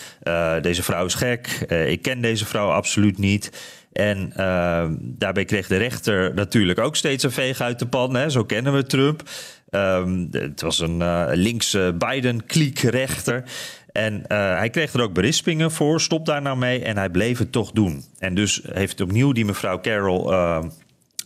deze 0.61 0.83
vrouw 0.83 1.05
is 1.05 1.15
gek, 1.15 1.47
ik 1.87 2.03
ken 2.03 2.21
deze 2.21 2.47
vrouw 2.47 2.71
absoluut 2.71 3.19
niet. 3.19 3.51
En 3.95 4.33
uh, 4.37 4.87
daarbij 5.01 5.45
kreeg 5.45 5.67
de 5.67 5.77
rechter 5.77 6.35
natuurlijk 6.35 6.79
ook 6.79 6.97
steeds 6.97 7.25
een 7.25 7.31
veeg 7.31 7.61
uit 7.61 7.79
de 7.79 7.87
pan. 7.87 8.15
Hè? 8.15 8.31
Zo 8.31 8.45
kennen 8.45 8.73
we 8.73 8.87
Trump. 8.87 9.23
Um, 9.71 10.29
het 10.31 10.61
was 10.61 10.79
een 10.79 11.01
uh, 11.01 11.25
linkse 11.33 11.95
Biden-kliekrechter. 11.99 13.45
En 13.93 14.15
uh, 14.15 14.57
hij 14.57 14.71
kreeg 14.71 14.93
er 14.93 15.03
ook 15.03 15.13
berispingen 15.13 15.71
voor. 15.71 16.01
Stop 16.01 16.27
daar 16.27 16.43
nou 16.43 16.57
mee. 16.57 16.83
En 16.83 16.97
hij 16.97 17.11
bleef 17.11 17.39
het 17.39 17.53
toch 17.53 17.71
doen. 17.71 18.05
En 18.19 18.35
dus 18.35 18.63
heeft 18.73 19.01
opnieuw 19.01 19.33
die 19.33 19.45
mevrouw 19.45 19.81
Carroll 19.81 20.33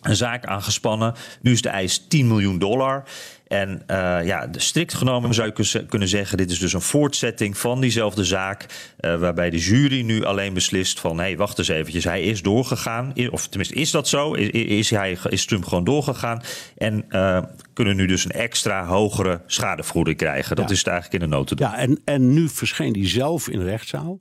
een 0.03 0.17
zaak 0.17 0.45
aangespannen. 0.45 1.15
Nu 1.41 1.53
is 1.53 1.63
de 1.63 1.69
eis 1.69 2.07
10 2.09 2.29
miljoen 2.29 2.59
dollar. 2.59 3.05
En 3.49 3.83
uh, 3.91 4.27
ja, 4.27 4.49
strikt 4.53 4.95
genomen 4.95 5.35
zou 5.35 5.53
je 5.55 5.87
kunnen 5.87 6.09
zeggen: 6.09 6.37
dit 6.37 6.51
is 6.51 6.59
dus 6.59 6.73
een 6.73 6.81
voortzetting 6.81 7.59
van 7.59 7.81
diezelfde 7.81 8.25
zaak. 8.25 8.67
Uh, 9.01 9.19
waarbij 9.21 9.51
de 9.51 9.59
jury 9.59 10.03
nu 10.03 10.25
alleen 10.25 10.55
beslist: 10.55 11.01
van 11.01 11.17
hé, 11.17 11.23
hey, 11.23 11.37
wacht 11.37 11.59
eens 11.59 11.69
eventjes, 11.69 12.05
hij 12.05 12.23
is 12.23 12.43
doorgegaan. 12.43 13.13
Of 13.31 13.49
tenminste, 13.49 13.75
is 13.75 13.91
dat 13.91 14.09
zo? 14.09 14.33
Is, 14.33 14.49
is, 14.51 14.91
hij, 14.91 15.19
is 15.29 15.47
Trump 15.47 15.65
gewoon 15.65 15.85
doorgegaan? 15.85 16.43
En 16.77 17.05
uh, 17.09 17.43
kunnen 17.73 17.97
nu 17.97 18.07
dus 18.07 18.25
een 18.25 18.31
extra 18.31 18.87
hogere 18.87 19.41
schadevergoeding 19.47 20.17
krijgen. 20.17 20.57
Dat 20.57 20.67
ja. 20.67 20.73
is 20.73 20.79
het 20.79 20.87
eigenlijk 20.87 21.23
in 21.23 21.31
de 21.31 21.37
notendop. 21.37 21.69
Ja, 21.69 21.79
en, 21.79 22.01
en 22.05 22.33
nu 22.33 22.49
verscheen 22.49 22.93
hij 22.93 23.09
zelf 23.09 23.49
in 23.49 23.59
de 23.59 23.65
rechtszaal. 23.65 24.21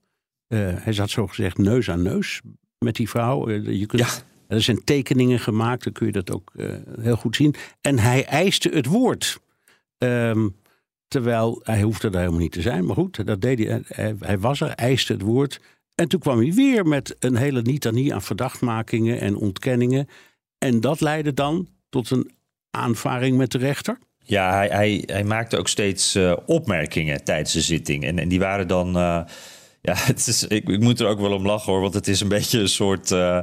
hij 0.56 0.94
zat 0.94 1.10
zo 1.10 1.28
gezegd 1.28 1.58
neus 1.58 1.90
aan 1.90 2.02
neus 2.02 2.42
met 2.78 2.96
die 2.96 3.10
vrouw. 3.10 3.50
je 3.50 3.86
kunt. 3.86 4.02
Ja 4.02 4.27
er 4.48 4.62
zijn 4.62 4.84
tekeningen 4.84 5.40
gemaakt, 5.40 5.84
dan 5.84 5.94
kun 5.94 6.06
je 6.06 6.12
dat 6.12 6.32
ook 6.32 6.52
uh, 6.56 6.70
heel 7.00 7.16
goed 7.16 7.36
zien. 7.36 7.56
En 7.82 8.00
hij 8.00 8.26
eiste 8.26 8.70
het 8.70 8.86
woord. 8.86 9.40
Um, 9.98 10.56
terwijl 11.08 11.62
hij 11.64 11.82
hoefde 11.82 12.10
daar 12.10 12.22
helemaal 12.22 12.42
niet 12.42 12.52
te 12.52 12.62
zijn. 12.62 12.86
Maar 12.86 12.96
goed, 12.96 13.26
dat 13.26 13.42
deed 13.42 13.60
hij. 13.60 13.82
Hij, 14.20 14.40
was 14.40 14.62
er, 14.62 14.70
eiste 14.70 15.14
het 15.14 15.22
woord. 15.22 15.62
En 15.96 16.08
toen 16.08 16.20
kwam 16.20 16.40
hij 16.40 16.54
weer 16.54 16.86
met 16.86 17.16
een 17.20 17.36
hele 17.36 17.62
litanie 17.62 18.14
aan 18.14 18.22
verdachtmakingen 18.22 19.20
en 19.20 19.36
ontkenningen. 19.36 20.08
En 20.58 20.80
dat 20.80 21.02
leidde 21.02 21.34
dan 21.34 21.68
tot 21.90 22.10
een 22.10 22.32
aanvaring 22.72 23.38
met 23.38 23.52
de 23.52 23.58
rechter. 23.58 23.98
Ja, 24.18 24.54
hij, 24.54 24.68
hij, 24.68 25.04
hij 25.06 25.24
maakte 25.24 25.58
ook 25.58 25.68
steeds 25.68 26.16
uh, 26.16 26.38
opmerkingen 26.46 27.24
tijdens 27.24 27.54
de 27.54 27.62
zitting. 27.62 28.04
En, 28.04 28.20
en 28.20 28.28
die 28.28 28.40
waren 28.40 28.68
dan. 28.68 28.98
Uh, 28.98 29.22
ja, 29.88 29.94
het 30.14 30.28
is, 30.28 30.44
ik, 30.44 30.80
moet 30.80 31.00
er 31.00 31.08
ook 31.08 31.20
wel 31.20 31.32
om 31.32 31.46
lachen 31.46 31.72
hoor. 31.72 31.82
Want 31.82 31.94
het 31.94 32.08
is 32.08 32.22
een 32.22 32.28
beetje 32.28 32.60
een 32.60 32.70
soort. 32.70 33.12
Uh, 33.12 33.40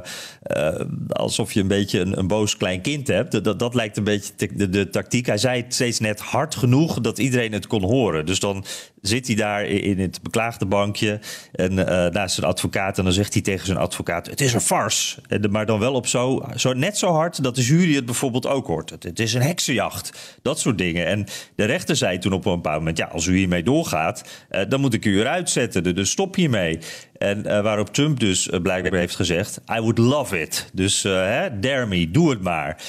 uh, 0.57 0.81
alsof 1.09 1.51
je 1.51 1.59
een 1.59 1.67
beetje 1.67 1.99
een, 1.99 2.27
boos 2.27 2.57
klein 2.57 2.81
kind 2.81 3.07
hebt. 3.07 3.43
Dat, 3.43 3.59
dat 3.59 3.75
lijkt 3.75 3.97
een 3.97 4.03
beetje 4.03 4.33
de, 4.53 4.69
de, 4.69 4.89
tactiek. 4.89 5.25
Hij 5.25 5.37
zei 5.37 5.61
het 5.61 5.73
steeds 5.73 5.99
net 5.99 6.19
hard 6.19 6.55
genoeg 6.55 6.99
dat 7.01 7.17
iedereen 7.17 7.51
het 7.51 7.67
kon 7.67 7.83
horen. 7.83 8.25
Dus 8.25 8.39
dan 8.39 8.65
zit 9.01 9.27
hij 9.27 9.35
daar 9.35 9.65
in 9.65 9.99
het 9.99 10.21
beklaagde 10.21 10.65
bankje. 10.65 11.19
En 11.51 11.71
uh, 11.71 11.85
naast 11.85 12.35
zijn 12.35 12.47
advocaat. 12.47 12.97
En 12.97 13.03
dan 13.03 13.13
zegt 13.13 13.33
hij 13.33 13.41
tegen 13.41 13.65
zijn 13.65 13.77
advocaat: 13.77 14.27
Het 14.27 14.41
is 14.41 14.53
een 14.53 14.61
farce. 14.61 15.21
Maar 15.49 15.65
dan 15.65 15.79
wel 15.79 15.93
op 15.93 16.07
zo, 16.07 16.45
zo. 16.55 16.73
Net 16.73 16.97
zo 16.97 17.11
hard 17.11 17.43
dat 17.43 17.55
de 17.55 17.63
jury 17.63 17.95
het 17.95 18.05
bijvoorbeeld 18.05 18.47
ook 18.47 18.67
hoort. 18.67 18.89
Het, 18.89 19.03
het 19.03 19.19
is 19.19 19.33
een 19.33 19.41
heksenjacht. 19.41 20.37
Dat 20.41 20.59
soort 20.59 20.77
dingen. 20.77 21.05
En 21.05 21.25
de 21.55 21.65
rechter 21.65 21.95
zei 21.95 22.17
toen 22.17 22.33
op 22.33 22.45
een 22.45 22.55
bepaald 22.55 22.77
moment: 22.77 22.97
Ja, 22.97 23.05
als 23.05 23.25
u 23.25 23.37
hiermee 23.37 23.63
doorgaat. 23.63 24.23
dan 24.67 24.81
moet 24.81 24.93
ik 24.93 25.05
u 25.05 25.19
eruit 25.19 25.49
zetten. 25.49 25.95
Dus 25.95 26.09
stop 26.09 26.34
hiermee. 26.35 26.79
En 27.17 27.37
uh, 27.45 27.61
waarop 27.61 27.93
Trump 27.93 28.19
dus 28.19 28.47
uh, 28.47 28.59
blijkbaar 28.61 28.99
heeft 28.99 29.15
gezegd: 29.15 29.61
I 29.71 29.79
would 29.79 29.97
love 29.97 30.41
it. 30.41 30.69
Dus 30.73 31.05
uh, 31.05 31.13
hè, 31.13 31.59
dare 31.59 31.85
me, 31.85 32.11
doe 32.11 32.29
het 32.29 32.41
maar. 32.41 32.81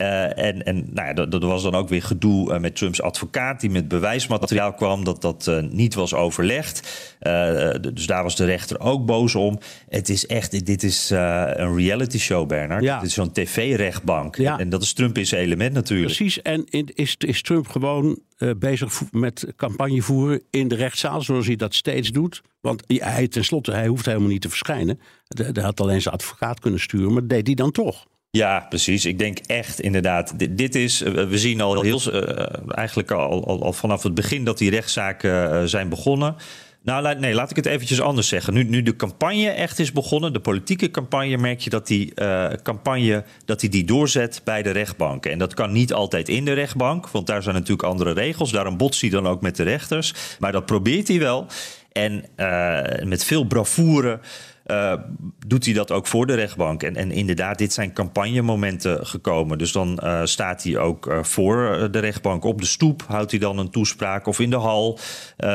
Uh, 0.00 0.38
en 0.38 0.64
en 0.64 0.86
nou 0.92 1.08
ja, 1.08 1.12
dat, 1.12 1.30
dat, 1.30 1.42
was 1.42 1.62
dan 1.62 1.74
ook 1.74 1.88
weer 1.88 2.02
gedoe 2.02 2.52
uh, 2.52 2.58
met 2.58 2.76
Trumps 2.76 3.02
advocaat, 3.02 3.60
die 3.60 3.70
met 3.70 3.88
bewijsmateriaal 3.88 4.74
kwam 4.74 5.04
dat 5.04 5.22
dat 5.22 5.46
uh, 5.48 5.62
niet 5.70 5.94
was 5.94 6.14
overlegd. 6.14 6.88
dus 7.80 8.06
daar 8.06 8.22
was 8.22 8.36
de 8.36 8.44
rechter 8.44 8.80
ook 8.80 9.06
boos 9.06 9.34
om. 9.34 9.58
Het 9.88 10.08
is 10.08 10.26
echt, 10.26 10.66
dit 10.66 10.82
is 10.82 11.10
een 11.10 11.76
reality 11.76 12.18
show, 12.18 12.48
Bernard. 12.48 12.82
Ja. 12.82 12.98
Dit 12.98 13.08
is 13.08 13.14
zo'n 13.14 13.32
tv-rechtbank. 13.32 14.36
Ja. 14.36 14.58
En 14.58 14.68
dat 14.68 14.82
is 14.82 14.92
Trump 14.92 15.18
in 15.18 15.26
zijn 15.26 15.42
element 15.42 15.72
natuurlijk. 15.72 16.14
Precies, 16.14 16.42
en 16.42 16.64
is, 16.94 17.16
is 17.18 17.42
Trump 17.42 17.68
gewoon 17.68 18.18
bezig 18.56 19.02
met 19.10 19.46
campagne 19.56 20.02
voeren 20.02 20.42
in 20.50 20.68
de 20.68 20.74
rechtszaal, 20.74 21.22
zoals 21.22 21.46
hij 21.46 21.56
dat 21.56 21.74
steeds 21.74 22.10
doet? 22.10 22.42
Want 22.60 22.82
hij, 22.86 23.28
tenslotte, 23.28 23.72
hij 23.72 23.86
hoeft 23.86 24.06
helemaal 24.06 24.28
niet 24.28 24.40
te 24.40 24.48
verschijnen. 24.48 25.00
Hij 25.28 25.62
had 25.62 25.80
alleen 25.80 26.02
zijn 26.02 26.14
advocaat 26.14 26.60
kunnen 26.60 26.80
sturen, 26.80 27.12
maar 27.12 27.20
dat 27.20 27.30
deed 27.30 27.46
hij 27.46 27.54
dan 27.54 27.70
toch. 27.70 28.06
Ja, 28.32 28.66
precies. 28.68 29.04
Ik 29.04 29.18
denk 29.18 29.38
echt 29.38 29.80
inderdaad. 29.80 30.38
Dit, 30.38 30.58
dit 30.58 30.74
is, 30.74 31.02
eh, 31.02 31.12
we 31.12 31.38
zien 31.38 31.60
al 31.60 31.82
heel, 31.82 32.00
uh, 32.12 32.46
eigenlijk 32.68 33.10
al, 33.10 33.46
al, 33.46 33.62
al, 33.62 33.72
vanaf 33.72 34.02
het 34.02 34.14
begin 34.14 34.44
dat 34.44 34.58
die 34.58 34.70
rechtszaken 34.70 35.52
uh, 35.52 35.62
zijn 35.64 35.88
begonnen. 35.88 36.36
Nou, 36.82 37.18
nee, 37.18 37.34
laat 37.34 37.50
ik 37.50 37.56
het 37.56 37.66
eventjes 37.66 38.00
anders 38.00 38.28
zeggen. 38.28 38.54
Nu, 38.54 38.64
nu 38.64 38.82
de 38.82 38.96
campagne 38.96 39.48
echt 39.48 39.78
is 39.78 39.92
begonnen, 39.92 40.32
de 40.32 40.40
politieke 40.40 40.90
campagne, 40.90 41.36
merk 41.36 41.60
je 41.60 41.70
dat 41.70 41.86
die 41.86 42.12
uh, 42.14 42.46
campagne 42.62 43.24
dat 43.44 43.60
die, 43.60 43.70
die 43.70 43.84
doorzet 43.84 44.40
bij 44.44 44.62
de 44.62 44.70
rechtbanken. 44.70 45.30
En 45.30 45.38
dat 45.38 45.54
kan 45.54 45.72
niet 45.72 45.92
altijd 45.92 46.28
in 46.28 46.44
de 46.44 46.52
rechtbank, 46.52 47.08
want 47.08 47.26
daar 47.26 47.42
zijn 47.42 47.54
natuurlijk 47.54 47.88
andere 47.88 48.12
regels. 48.12 48.50
Daarom 48.50 48.76
botst 48.76 49.00
hij 49.00 49.10
dan 49.10 49.26
ook 49.26 49.40
met 49.40 49.56
de 49.56 49.62
rechters. 49.62 50.14
Maar 50.38 50.52
dat 50.52 50.66
probeert 50.66 51.08
hij 51.08 51.18
wel. 51.18 51.46
En 51.92 52.24
met 53.08 53.24
veel 53.24 53.44
bravoure 53.44 54.20
uh, 54.70 54.92
doet 55.46 55.64
hij 55.64 55.74
dat 55.74 55.90
ook 55.90 56.06
voor 56.06 56.26
de 56.26 56.34
rechtbank. 56.34 56.82
En, 56.82 56.96
en 56.96 57.10
inderdaad, 57.10 57.58
dit 57.58 57.72
zijn 57.72 57.92
campagnemomenten 57.92 59.06
gekomen. 59.06 59.58
Dus 59.58 59.72
dan 59.72 60.00
uh, 60.02 60.20
staat 60.24 60.62
hij 60.62 60.78
ook 60.78 61.06
uh, 61.06 61.22
voor 61.22 61.88
de 61.90 61.98
rechtbank 61.98 62.44
op 62.44 62.60
de 62.60 62.66
stoep. 62.66 63.04
Houdt 63.08 63.30
hij 63.30 63.40
dan 63.40 63.58
een 63.58 63.70
toespraak 63.70 64.26
of 64.26 64.38
in 64.38 64.50
de 64.50 64.56
hal. 64.56 64.98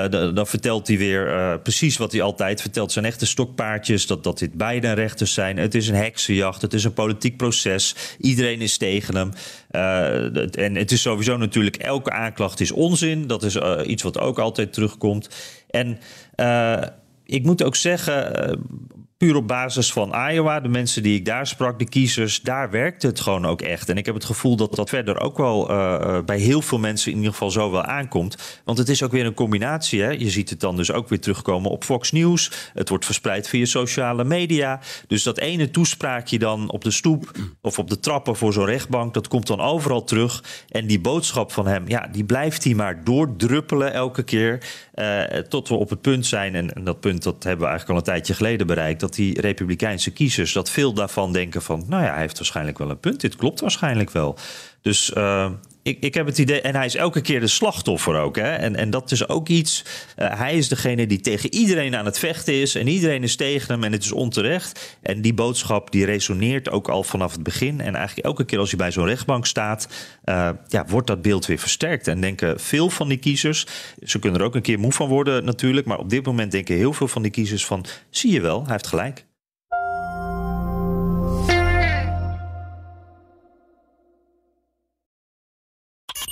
Dan 0.09 0.47
vertelt 0.47 0.87
hij 0.87 0.97
weer 0.97 1.59
precies 1.59 1.97
wat 1.97 2.11
hij 2.11 2.21
altijd 2.21 2.61
vertelt. 2.61 2.91
zijn 2.91 3.05
echte 3.05 3.25
stokpaardjes, 3.25 4.07
dat, 4.07 4.23
dat 4.23 4.39
dit 4.39 4.53
beide 4.53 4.91
rechters 4.91 5.33
zijn. 5.33 5.57
Het 5.57 5.75
is 5.75 5.87
een 5.87 5.95
heksenjacht, 5.95 6.61
het 6.61 6.73
is 6.73 6.83
een 6.83 6.93
politiek 6.93 7.37
proces. 7.37 7.95
Iedereen 8.19 8.61
is 8.61 8.77
tegen 8.77 9.15
hem. 9.15 9.31
en 10.51 10.75
het 10.75 10.91
is 10.91 11.01
sowieso 11.01 11.37
natuurlijk, 11.37 11.75
elke 11.75 12.11
aanklacht 12.11 12.59
is 12.59 12.71
onzin. 12.71 13.27
Dat 13.27 13.43
is 13.43 13.57
iets 13.85 14.03
wat 14.03 14.19
ook 14.19 14.39
altijd 14.39 14.73
terugkomt. 14.73 15.29
En 15.69 15.99
ik 17.25 17.43
moet 17.43 17.63
ook 17.63 17.75
zeggen 17.75 18.59
puur 19.17 19.35
op 19.35 19.47
basis 19.47 19.91
van 19.91 20.29
Iowa, 20.29 20.59
de 20.59 20.67
mensen 20.67 21.03
die 21.03 21.15
ik 21.15 21.25
daar 21.25 21.47
sprak, 21.47 21.79
de 21.79 21.89
kiezers, 21.89 22.41
daar 22.41 22.69
werkt 22.69 23.01
het 23.01 23.19
gewoon 23.19 23.45
ook 23.45 23.61
echt. 23.61 23.89
En 23.89 23.97
ik 23.97 24.05
heb 24.05 24.15
het 24.15 24.25
gevoel 24.25 24.55
dat 24.55 24.75
dat 24.75 24.89
verder 24.89 25.19
ook 25.19 25.37
wel 25.37 25.71
uh, 25.71 26.19
bij 26.25 26.37
heel 26.37 26.61
veel 26.61 26.79
mensen 26.79 27.11
in 27.11 27.17
ieder 27.17 27.31
geval 27.31 27.51
zo 27.51 27.71
wel 27.71 27.83
aankomt. 27.83 28.61
Want 28.63 28.77
het 28.77 28.89
is 28.89 29.03
ook 29.03 29.11
weer 29.11 29.25
een 29.25 29.33
combinatie. 29.33 30.01
Hè? 30.01 30.09
Je 30.09 30.29
ziet 30.29 30.49
het 30.49 30.59
dan 30.59 30.75
dus 30.75 30.91
ook 30.91 31.09
weer 31.09 31.19
terugkomen 31.19 31.71
op 31.71 31.83
Fox 31.83 32.11
News. 32.11 32.51
Het 32.73 32.89
wordt 32.89 33.05
verspreid 33.05 33.49
via 33.49 33.65
sociale 33.65 34.23
media. 34.23 34.79
Dus 35.07 35.23
dat 35.23 35.37
ene 35.37 35.69
toespraakje 35.69 36.39
dan 36.39 36.71
op 36.71 36.83
de 36.83 36.91
stoep 36.91 37.31
of 37.61 37.79
op 37.79 37.89
de 37.89 37.99
trappen 37.99 38.35
voor 38.35 38.53
zo'n 38.53 38.65
rechtbank, 38.65 39.13
dat 39.13 39.27
komt 39.27 39.47
dan 39.47 39.61
overal 39.61 40.03
terug. 40.03 40.43
En 40.69 40.87
die 40.87 40.99
boodschap 40.99 41.51
van 41.51 41.67
hem, 41.67 41.87
ja, 41.87 42.07
die 42.11 42.23
blijft 42.23 42.63
hij 42.63 42.73
maar 42.73 43.03
doordruppelen 43.03 43.93
elke 43.93 44.23
keer. 44.23 44.63
Uh, 44.95 45.21
tot 45.23 45.69
we 45.69 45.75
op 45.75 45.89
het 45.89 46.01
punt 46.01 46.25
zijn, 46.25 46.55
en, 46.55 46.73
en 46.73 46.83
dat 46.83 46.99
punt 46.99 47.23
dat 47.23 47.43
hebben 47.43 47.65
we 47.65 47.71
eigenlijk 47.71 47.89
al 47.89 48.05
een 48.05 48.13
tijdje 48.13 48.33
geleden 48.33 48.67
bereikt 48.67 48.99
dat 48.99 49.14
die 49.15 49.41
Republikeinse 49.41 50.11
kiezers, 50.11 50.53
dat 50.53 50.69
veel 50.69 50.93
daarvan 50.93 51.33
denken 51.33 51.61
van, 51.61 51.85
nou 51.87 52.03
ja, 52.03 52.11
hij 52.11 52.21
heeft 52.21 52.37
waarschijnlijk 52.37 52.77
wel 52.77 52.89
een 52.89 52.99
punt. 52.99 53.21
Dit 53.21 53.35
klopt 53.35 53.59
waarschijnlijk 53.59 54.11
wel. 54.11 54.37
Dus 54.81 55.11
uh, 55.17 55.49
ik, 55.85 55.97
ik 55.99 56.13
heb 56.13 56.25
het 56.25 56.37
idee, 56.37 56.61
en 56.61 56.75
hij 56.75 56.85
is 56.85 56.95
elke 56.95 57.21
keer 57.21 57.39
de 57.39 57.47
slachtoffer 57.47 58.15
ook. 58.15 58.35
Hè? 58.35 58.55
En, 58.55 58.75
en 58.75 58.89
dat 58.89 59.11
is 59.11 59.27
ook 59.27 59.47
iets. 59.47 59.83
Uh, 60.17 60.37
hij 60.37 60.57
is 60.57 60.67
degene 60.67 61.07
die 61.07 61.19
tegen 61.19 61.53
iedereen 61.53 61.95
aan 61.95 62.05
het 62.05 62.19
vechten 62.19 62.53
is. 62.53 62.75
En 62.75 62.87
iedereen 62.87 63.23
is 63.23 63.35
tegen 63.35 63.73
hem 63.73 63.83
en 63.83 63.91
het 63.91 64.03
is 64.03 64.11
onterecht. 64.11 64.97
En 65.01 65.21
die 65.21 65.33
boodschap 65.33 65.91
die 65.91 66.05
resoneert 66.05 66.69
ook 66.69 66.89
al 66.89 67.03
vanaf 67.03 67.31
het 67.31 67.43
begin. 67.43 67.81
En 67.81 67.95
eigenlijk 67.95 68.27
elke 68.27 68.45
keer 68.45 68.59
als 68.59 68.69
hij 68.69 68.77
bij 68.77 68.91
zo'n 68.91 69.05
rechtbank 69.05 69.45
staat, 69.45 69.87
uh, 70.25 70.49
ja, 70.67 70.85
wordt 70.87 71.07
dat 71.07 71.21
beeld 71.21 71.45
weer 71.45 71.59
versterkt. 71.59 72.07
En 72.07 72.21
denken 72.21 72.59
veel 72.59 72.89
van 72.89 73.07
die 73.07 73.17
kiezers, 73.17 73.67
ze 74.03 74.19
kunnen 74.19 74.39
er 74.39 74.45
ook 74.45 74.55
een 74.55 74.61
keer 74.61 74.79
moe 74.79 74.91
van 74.91 75.07
worden 75.07 75.45
natuurlijk. 75.45 75.87
Maar 75.87 75.99
op 75.99 76.09
dit 76.09 76.25
moment 76.25 76.51
denken 76.51 76.75
heel 76.75 76.93
veel 76.93 77.07
van 77.07 77.21
die 77.21 77.31
kiezers 77.31 77.65
van, 77.65 77.85
zie 78.09 78.31
je 78.31 78.41
wel, 78.41 78.61
hij 78.63 78.71
heeft 78.71 78.87
gelijk. 78.87 79.25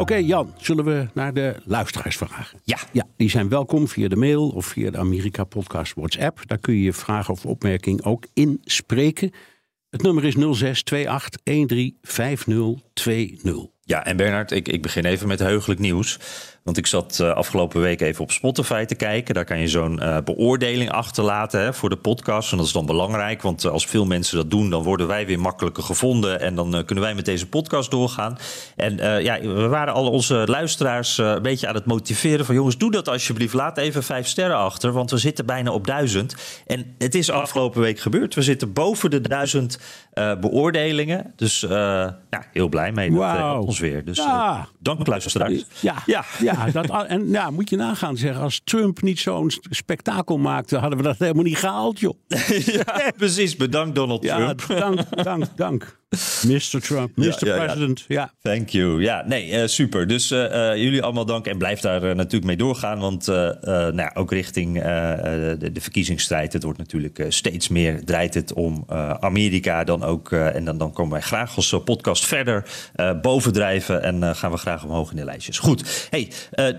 Oké, 0.00 0.12
okay, 0.12 0.22
Jan, 0.22 0.54
zullen 0.56 0.84
we 0.84 1.06
naar 1.12 1.34
de 1.34 1.56
luisteraars 1.64 2.16
vragen? 2.16 2.60
Ja. 2.64 2.78
ja. 2.92 3.06
Die 3.16 3.30
zijn 3.30 3.48
welkom 3.48 3.88
via 3.88 4.08
de 4.08 4.16
mail 4.16 4.48
of 4.48 4.66
via 4.66 4.90
de 4.90 4.98
Amerika 4.98 5.44
Podcast 5.44 5.94
WhatsApp. 5.94 6.40
Daar 6.46 6.58
kun 6.58 6.74
je 6.74 6.82
je 6.82 6.92
vraag 6.92 7.28
of 7.30 7.46
opmerking 7.46 8.04
ook 8.04 8.26
inspreken. 8.34 9.30
Het 9.90 10.02
nummer 10.02 10.24
is 10.24 10.36
0628135020. 10.36 10.40
Ja, 13.80 14.04
en 14.04 14.16
Bernard, 14.16 14.50
ik, 14.50 14.68
ik 14.68 14.82
begin 14.82 15.04
even 15.04 15.28
met 15.28 15.38
heugelijk 15.38 15.80
nieuws. 15.80 16.18
Want 16.66 16.78
ik 16.78 16.86
zat 16.86 17.18
uh, 17.22 17.32
afgelopen 17.32 17.80
week 17.80 18.00
even 18.00 18.22
op 18.22 18.30
Spotify 18.30 18.84
te 18.84 18.94
kijken. 18.94 19.34
Daar 19.34 19.44
kan 19.44 19.58
je 19.58 19.68
zo'n 19.68 20.00
uh, 20.02 20.16
beoordeling 20.24 20.90
achterlaten 20.90 21.60
hè, 21.60 21.74
voor 21.74 21.88
de 21.88 21.96
podcast. 21.96 22.50
En 22.50 22.56
dat 22.56 22.66
is 22.66 22.72
dan 22.72 22.86
belangrijk, 22.86 23.42
want 23.42 23.64
uh, 23.64 23.70
als 23.72 23.86
veel 23.86 24.06
mensen 24.06 24.36
dat 24.36 24.50
doen, 24.50 24.70
dan 24.70 24.82
worden 24.82 25.06
wij 25.06 25.26
weer 25.26 25.40
makkelijker 25.40 25.82
gevonden. 25.82 26.40
En 26.40 26.54
dan 26.54 26.82
kunnen 26.84 27.04
wij 27.04 27.14
met 27.14 27.24
deze 27.24 27.48
podcast 27.48 27.90
doorgaan. 27.90 28.38
En 28.76 29.22
ja, 29.22 29.40
we 29.40 29.68
waren 29.68 29.94
al 29.94 30.10
onze 30.10 30.42
luisteraars 30.46 31.18
een 31.18 31.42
beetje 31.42 31.68
aan 31.68 31.74
het 31.74 31.86
motiveren 31.86 32.46
van 32.46 32.54
jongens, 32.54 32.78
doe 32.78 32.90
dat 32.90 33.08
alsjeblieft. 33.08 33.54
Laat 33.54 33.78
even 33.78 34.02
vijf 34.02 34.26
sterren 34.26 34.56
achter, 34.56 34.92
want 34.92 35.10
we 35.10 35.18
zitten 35.18 35.46
bijna 35.46 35.72
op 35.72 35.86
duizend. 35.86 36.34
En 36.66 36.94
het 36.98 37.14
is 37.14 37.30
afgelopen 37.30 37.80
week 37.80 38.00
gebeurd. 38.00 38.34
We 38.34 38.42
zitten 38.42 38.72
boven 38.72 39.10
de 39.10 39.20
duizend 39.20 39.78
beoordelingen. 40.40 41.32
Dus 41.36 41.60
ja, 41.60 42.44
heel 42.52 42.68
blij 42.68 42.92
mee. 42.92 43.10
Dat 43.10 43.18
wow. 43.18 43.66
ons 43.66 43.78
weer. 43.78 44.04
Dus 44.04 44.16
ja. 44.16 44.68
dank 44.78 45.06
luisteraars. 45.06 45.64
Ja, 45.80 45.94
ja. 46.06 46.24
Ja. 46.64 46.82
Dat, 46.82 47.06
en 47.06 47.28
ja, 47.28 47.50
moet 47.50 47.70
je 47.70 47.76
nagaan 47.76 48.16
zeggen, 48.16 48.42
als 48.42 48.60
Trump 48.64 49.02
niet 49.02 49.18
zo'n 49.18 49.50
spektakel 49.70 50.38
maakte, 50.38 50.76
hadden 50.76 50.98
we 50.98 51.04
dat 51.04 51.18
helemaal 51.18 51.42
niet 51.44 51.58
gehaald, 51.58 52.00
joh. 52.00 52.14
ja, 52.86 53.12
precies. 53.16 53.56
Bedankt 53.56 53.94
Donald 53.94 54.22
ja, 54.22 54.54
Trump. 54.54 54.78
dank, 54.80 55.24
dank, 55.24 55.44
dank. 55.56 56.04
Mr. 56.46 56.80
Trump, 56.80 57.16
Mr. 57.16 57.24
Ja, 57.24 57.36
ja, 57.40 57.64
President. 57.64 58.04
Ja. 58.08 58.32
Thank 58.42 58.68
you. 58.68 59.02
Ja, 59.02 59.24
nee, 59.26 59.50
uh, 59.50 59.66
super. 59.66 60.06
Dus 60.06 60.30
uh, 60.30 60.38
uh, 60.38 60.76
jullie 60.76 61.02
allemaal 61.02 61.24
dank 61.24 61.46
en 61.46 61.58
blijf 61.58 61.80
daar 61.80 62.00
natuurlijk 62.00 62.44
mee 62.44 62.56
doorgaan. 62.56 62.98
Want 62.98 63.26
nou 63.26 63.96
ja, 63.96 64.10
ook 64.14 64.32
richting 64.32 64.82
de, 64.82 65.70
de, 65.72 65.80
verkiezingsstrijd, 65.80 66.52
het 66.52 66.62
wordt 66.62 66.78
natuurlijk 66.78 67.24
steeds 67.28 67.68
meer, 67.68 68.04
draait 68.04 68.34
het 68.34 68.52
om 68.52 68.84
Amerika 69.20 69.84
dan 69.84 70.02
ook. 70.02 70.32
en 70.32 70.64
dan, 70.64 70.78
dan 70.78 70.92
komen 70.92 71.12
wij 71.12 71.20
graag 71.20 71.56
als 71.56 71.74
podcast 71.84 72.24
verder 72.24 72.64
bovendrijven 73.22 74.02
en 74.02 74.36
gaan 74.36 74.50
we 74.50 74.56
graag 74.56 74.84
omhoog 74.84 75.10
in 75.10 75.16
de 75.16 75.24
lijstjes. 75.24 75.58
Goed, 75.58 76.08
hey, 76.10 76.30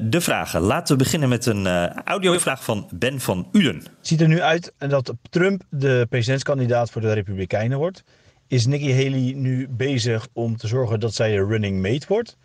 de 0.02 0.22
vragen. 0.22 0.62
Laten 0.62 0.98
we 0.98 1.04
beginnen 1.04 1.30
met 1.30 1.46
een 1.46 1.68
audiovraag 2.04 2.64
van 2.64 2.88
Ben 2.94 3.20
van 3.20 3.48
Uden. 3.52 3.84
Ziet 4.02 4.22
er 4.22 4.28
nu 4.28 4.42
uit 4.42 4.74
dat 4.78 5.14
Trump 5.30 5.64
de 5.70 6.06
presidentskandidaat 6.10 6.92
voor 6.92 7.02
de 7.02 7.14
Republikeinen 7.14 7.78
wordt? 7.78 8.04
Is 8.48 8.66
Nikki 8.66 8.94
Haley 8.94 9.34
nu 9.36 9.68
bezig 9.68 10.28
om 10.34 10.58
te 10.58 10.68
zorgen 10.68 11.00
dat 11.00 11.14
zij 11.14 11.38
een 11.38 11.48
running 11.48 11.82
mate 11.82 12.06
wordt? 12.08 12.38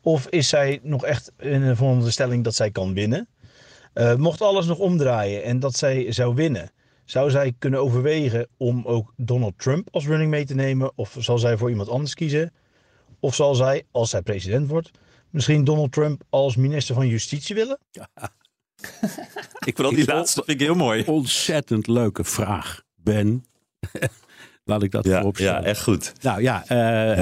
Of 0.00 0.26
is 0.26 0.48
zij 0.48 0.80
nog 0.82 1.04
echt 1.04 1.32
in 1.38 1.60
de 1.60 1.76
volgende 1.76 2.10
stelling 2.10 2.44
dat 2.44 2.54
zij 2.54 2.70
kan 2.70 2.94
winnen? 2.94 3.28
Uh, 3.94 4.14
mocht 4.14 4.40
alles 4.40 4.66
nog 4.66 4.78
omdraaien 4.78 5.42
en 5.42 5.60
dat 5.60 5.76
zij 5.76 6.12
zou 6.12 6.34
winnen, 6.34 6.70
zou 7.04 7.30
zij 7.30 7.52
kunnen 7.58 7.80
overwegen 7.80 8.48
om 8.56 8.84
ook 8.84 9.12
Donald 9.16 9.58
Trump 9.58 9.88
als 9.90 10.06
running 10.06 10.30
mate 10.30 10.44
te 10.44 10.54
nemen? 10.54 10.92
Of 10.94 11.16
zal 11.18 11.38
zij 11.38 11.56
voor 11.56 11.70
iemand 11.70 11.88
anders 11.88 12.14
kiezen? 12.14 12.52
Of 13.20 13.34
zal 13.34 13.54
zij, 13.54 13.82
als 13.90 14.10
zij 14.10 14.22
president 14.22 14.68
wordt, 14.68 14.90
misschien 15.30 15.64
Donald 15.64 15.92
Trump 15.92 16.22
als 16.30 16.56
minister 16.56 16.94
van 16.94 17.08
Justitie 17.08 17.54
willen? 17.54 17.78
Ja. 17.90 18.08
ik 19.66 19.76
wil 19.76 19.90
die 19.90 20.06
laatste 20.06 20.42
vind 20.44 20.60
ik 20.60 20.66
heel 20.66 20.76
mooi. 20.76 21.04
Ontzettend 21.06 21.86
leuke 21.86 22.24
vraag, 22.24 22.82
Ben. 22.94 23.44
Laat 24.68 24.82
ik 24.82 24.90
dat 24.90 25.04
ja, 25.04 25.16
voorop 25.16 25.36
stellen. 25.36 25.62
Ja, 25.62 25.66
echt 25.66 25.82
goed. 25.82 26.12
Nou 26.20 26.42
ja, 26.42 26.62
uh, 26.62 26.68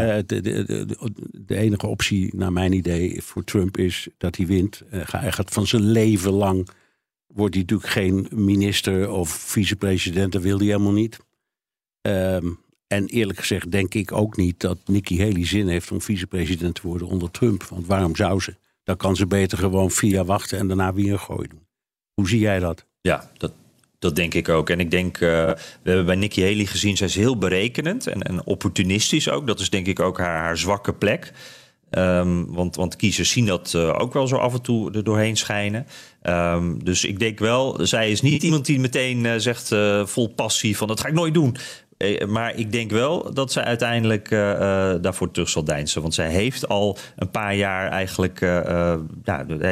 ja. 0.06 0.22
De, 0.22 0.40
de, 0.40 0.64
de, 0.64 0.86
de, 1.46 1.56
enige 1.56 1.86
optie 1.86 2.36
naar 2.36 2.52
mijn 2.52 2.72
idee 2.72 3.22
voor 3.22 3.44
Trump 3.44 3.76
is 3.76 4.08
dat 4.18 4.36
hij 4.36 4.46
wint. 4.46 4.82
Uh, 4.92 5.02
hij 5.06 5.32
gaat 5.32 5.50
van 5.50 5.66
zijn 5.66 5.82
leven 5.82 6.32
lang, 6.32 6.68
wordt 7.26 7.54
hij 7.54 7.62
natuurlijk 7.62 7.90
geen 7.90 8.28
minister 8.30 9.10
of 9.10 9.30
vicepresident. 9.30 10.32
Dat 10.32 10.42
wil 10.42 10.56
hij 10.56 10.66
helemaal 10.66 10.92
niet. 10.92 11.18
Um, 12.00 12.58
en 12.86 13.06
eerlijk 13.06 13.38
gezegd 13.38 13.70
denk 13.70 13.94
ik 13.94 14.12
ook 14.12 14.36
niet 14.36 14.60
dat 14.60 14.78
Nikki 14.84 15.18
Haley 15.18 15.46
zin 15.46 15.68
heeft 15.68 15.90
om 15.90 16.00
vicepresident 16.00 16.74
te 16.74 16.86
worden 16.86 17.08
onder 17.08 17.30
Trump. 17.30 17.62
Want 17.62 17.86
waarom 17.86 18.16
zou 18.16 18.40
ze? 18.40 18.56
Dan 18.82 18.96
kan 18.96 19.16
ze 19.16 19.26
beter 19.26 19.58
gewoon 19.58 19.90
vier 19.90 20.10
jaar 20.10 20.24
wachten 20.24 20.58
en 20.58 20.66
daarna 20.66 20.92
weer 20.92 21.12
een 21.12 21.20
gooi 21.20 21.48
doen. 21.48 21.66
Hoe 22.14 22.28
zie 22.28 22.40
jij 22.40 22.58
dat? 22.58 22.86
Ja, 23.00 23.30
dat, 23.36 23.52
dat 23.98 24.16
denk 24.16 24.34
ik 24.34 24.48
ook. 24.48 24.70
En 24.70 24.80
ik 24.80 24.90
denk, 24.90 25.20
uh, 25.20 25.28
we 25.28 25.56
hebben 25.82 26.06
bij 26.06 26.14
Nikki 26.14 26.42
Haley 26.42 26.66
gezien, 26.66 26.96
zij 26.96 27.06
is 27.06 27.14
heel 27.14 27.38
berekenend 27.38 28.06
en, 28.06 28.22
en 28.22 28.46
opportunistisch 28.46 29.30
ook. 29.30 29.46
Dat 29.46 29.60
is 29.60 29.70
denk 29.70 29.86
ik 29.86 30.00
ook 30.00 30.18
haar, 30.18 30.38
haar 30.38 30.58
zwakke 30.58 30.92
plek. 30.92 31.32
Um, 31.90 32.52
want, 32.52 32.76
want 32.76 32.96
kiezers 32.96 33.30
zien 33.30 33.46
dat 33.46 33.72
uh, 33.76 34.00
ook 34.00 34.12
wel 34.12 34.26
zo 34.26 34.36
af 34.36 34.54
en 34.54 34.62
toe 34.62 34.92
er 34.92 35.04
doorheen 35.04 35.36
schijnen. 35.36 35.86
Um, 36.22 36.84
dus 36.84 37.04
ik 37.04 37.18
denk 37.18 37.38
wel, 37.38 37.78
zij 37.86 38.10
is 38.10 38.20
niet 38.20 38.42
iemand 38.42 38.66
die 38.66 38.80
meteen 38.80 39.24
uh, 39.24 39.32
zegt 39.36 39.74
vol 40.04 40.28
passie 40.28 40.76
van 40.76 40.88
dat 40.88 41.00
ga 41.00 41.08
ik 41.08 41.14
nooit 41.14 41.34
doen. 41.34 41.56
Maar 42.28 42.56
ik 42.56 42.72
denk 42.72 42.90
wel 42.90 43.34
dat 43.34 43.52
zij 43.52 43.64
uiteindelijk 43.64 44.30
uh, 44.30 44.50
uh, 44.50 44.58
daarvoor 45.00 45.30
terug 45.30 45.48
zal 45.48 45.64
deinzen. 45.64 46.02
Want 46.02 46.14
zij 46.14 46.30
heeft 46.30 46.68
al 46.68 46.98
een 47.16 47.30
paar 47.30 47.54
jaar 47.54 47.90
eigenlijk... 47.90 48.40
Uh, 48.40 48.94